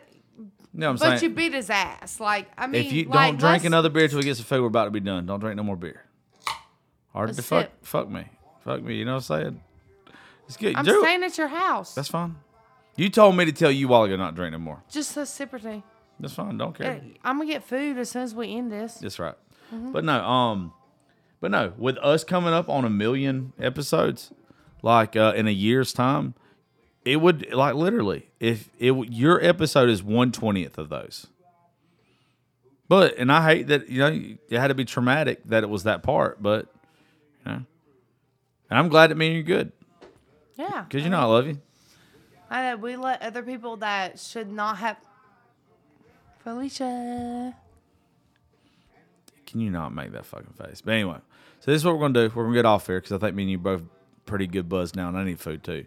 [0.74, 1.30] You know what but I'm saying?
[1.30, 2.20] you beat his ass.
[2.20, 4.60] Like I mean, if you like, don't drink another beer till we get some food,
[4.60, 5.26] we're about to be done.
[5.26, 6.04] Don't drink no more beer.
[7.12, 7.72] Hard to fuck, sip.
[7.82, 8.26] fuck me,
[8.64, 8.96] fuck me.
[8.96, 9.60] You know what I'm saying?
[10.46, 10.76] It's good.
[10.76, 11.02] I'm Do it.
[11.02, 11.94] staying at your house.
[11.94, 12.36] That's fine.
[12.96, 14.82] You told me to tell you while ago not drink no more.
[14.90, 15.82] just a sip or two.
[16.20, 16.58] That's fine.
[16.58, 17.00] Don't care.
[17.22, 18.94] I'm gonna get food as soon as we end this.
[18.94, 19.36] That's right.
[19.72, 19.92] Mm-hmm.
[19.92, 20.72] But no, um,
[21.40, 24.32] but no, with us coming up on a million episodes,
[24.82, 26.34] like uh, in a year's time,
[27.08, 31.26] it would like literally if it your episode is one twentieth of those.
[32.88, 34.08] But and I hate that you know
[34.48, 36.66] it had to be traumatic that it was that part, but
[37.44, 37.62] you know,
[38.70, 39.72] and I'm glad that me and you're good
[40.56, 41.60] Yeah, because you know I love you.
[42.50, 44.96] I know we let other people that should not have.
[46.44, 47.54] Felicia.
[49.46, 50.80] Can you not make that fucking face?
[50.82, 51.18] But anyway,
[51.60, 52.34] so this is what we're gonna do.
[52.34, 53.82] We're gonna get off here because I think me and you both
[54.26, 55.84] pretty good buzz now, and I need food too.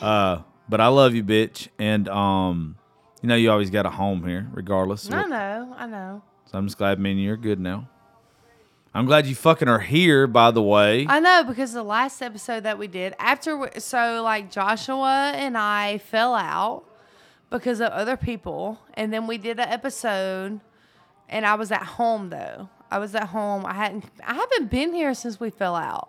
[0.00, 0.38] Uh,
[0.68, 2.76] but I love you, bitch, and um,
[3.22, 5.10] you know you always got a home here, regardless.
[5.10, 6.22] I what- know, I know.
[6.46, 7.88] So I'm just glad me and you are good now.
[8.94, 11.06] I'm glad you fucking are here, by the way.
[11.08, 15.58] I know because the last episode that we did after, we, so like Joshua and
[15.58, 16.84] I fell out
[17.50, 20.60] because of other people, and then we did an episode,
[21.28, 22.70] and I was at home though.
[22.90, 23.66] I was at home.
[23.66, 24.04] I hadn't.
[24.26, 26.08] I haven't been here since we fell out.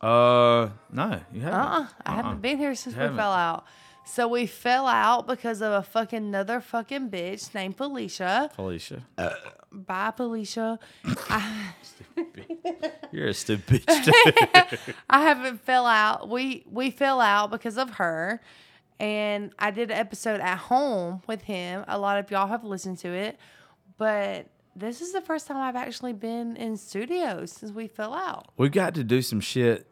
[0.00, 1.60] Uh, no, you haven't.
[1.60, 1.86] Uh-uh.
[2.06, 2.16] I Uh-uh.
[2.16, 3.16] haven't been here since we haven't.
[3.16, 3.64] fell out.
[4.06, 8.50] So we fell out because of a fucking another fucking bitch named Felicia.
[8.54, 9.06] Felicia,
[9.72, 10.78] Bye, Felicia.
[11.30, 11.72] I,
[13.12, 14.94] you're a stupid bitch.
[15.10, 16.28] I haven't fell out.
[16.28, 18.40] We we fell out because of her.
[19.00, 21.84] And I did an episode at home with him.
[21.88, 23.38] A lot of y'all have listened to it.
[23.98, 24.46] But
[24.76, 28.48] this is the first time I've actually been in studio since we fell out.
[28.56, 29.86] we got to do some shit,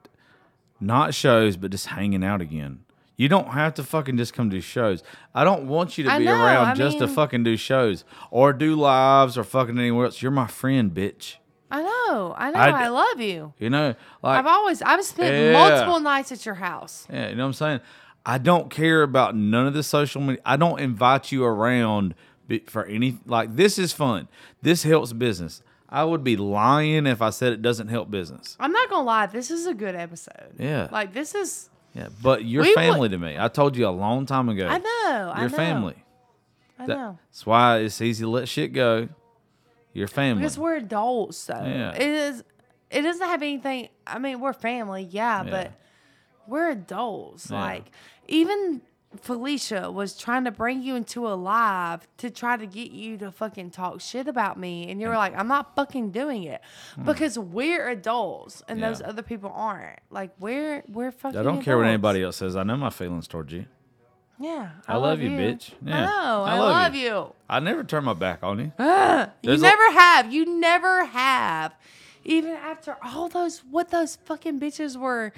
[0.81, 2.81] not shows, but just hanging out again.
[3.17, 5.03] You don't have to fucking just come do shows.
[5.35, 8.05] I don't want you to I be know, around I just to fucking do shows
[8.31, 10.23] or do lives or fucking anywhere else.
[10.23, 11.37] You're my friend, bitch.
[11.71, 12.35] I know.
[12.37, 12.59] I know.
[12.59, 13.53] I love you.
[13.59, 15.53] You know, like I've always I've spent Yeah.
[15.53, 17.07] multiple nights at your house.
[17.13, 17.81] Yeah, you know what I'm saying?
[18.27, 20.43] I don't care about none of the social media.
[20.45, 22.15] I don't invite you around
[22.61, 24.29] for any like this is fun.
[24.63, 25.63] This helps business.
[25.89, 28.57] I would be lying if I said it doesn't help business.
[28.59, 30.55] I'm not gonna lie, this is a good episode.
[30.59, 30.89] Yeah.
[30.91, 33.37] Like this is Yeah, but would- family to me.
[33.39, 34.67] I told you a long time ago.
[34.69, 35.33] I know.
[35.35, 36.03] I know, family.
[36.79, 37.19] I That- know.
[37.31, 39.09] That's why it's easy to let shit go.
[39.93, 40.41] You're family.
[40.41, 41.63] Because we're adults though.
[41.63, 41.93] Yeah.
[41.95, 42.45] It is
[42.91, 45.51] it doesn't have anything I mean, we're family, yeah, Yeah.
[45.51, 45.73] but
[46.47, 47.51] we're adults.
[47.51, 47.61] Yeah.
[47.61, 47.91] Like
[48.29, 48.81] even
[49.21, 53.31] Felicia was trying to bring you into a live to try to get you to
[53.31, 54.91] fucking talk shit about me.
[54.91, 56.61] And you were like, I'm not fucking doing it.
[57.05, 59.03] Because we're adults and those Hmm.
[59.05, 59.09] Yeah.
[59.11, 59.99] other people aren't.
[60.11, 61.93] Like we're we're fucking I don't care what adults.
[61.95, 62.57] anybody else says.
[62.57, 63.67] I know my feelings towards you.
[64.39, 64.71] Yeah.
[64.89, 65.73] I love you, bitch.
[65.85, 66.43] Yeah, I know.
[66.43, 67.33] I I, love you.
[67.49, 68.73] I never turn my back on you.
[68.79, 70.33] You There's a- never have.
[70.33, 71.75] You never have.
[72.25, 75.33] Even after all those, what those fucking bitches were.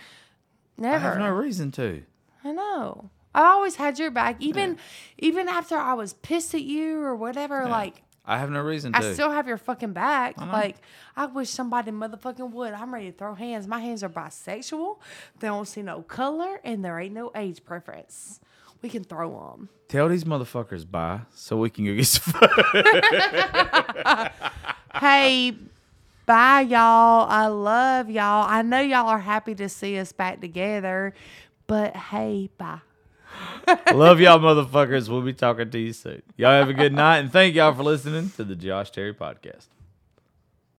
[0.78, 0.94] Never.
[0.96, 1.08] I Never.
[1.10, 2.02] have no reason to.
[2.44, 3.10] I know.
[3.34, 4.36] I always had your back.
[4.40, 4.78] Even,
[5.18, 7.66] even after I was pissed at you or whatever.
[7.66, 8.98] Like I have no reason to.
[8.98, 10.38] I still have your fucking back.
[10.38, 10.46] know.
[10.46, 10.76] Like
[11.16, 12.72] I wish somebody motherfucking would.
[12.72, 13.66] I'm ready to throw hands.
[13.66, 14.98] My hands are bisexual.
[15.40, 18.40] They don't see no color and there ain't no age preference.
[18.80, 19.68] We can throw them.
[19.88, 22.34] Tell these motherfuckers bye so we can go get some
[25.00, 25.56] hey,
[26.26, 27.26] bye, y'all.
[27.28, 28.46] I love y'all.
[28.48, 31.14] I know y'all are happy to see us back together,
[31.66, 32.80] but hey, bye.
[33.94, 35.08] Love y'all motherfuckers.
[35.08, 36.22] We'll be talking to you soon.
[36.36, 39.66] Y'all have a good night and thank y'all for listening to the Josh Terry podcast.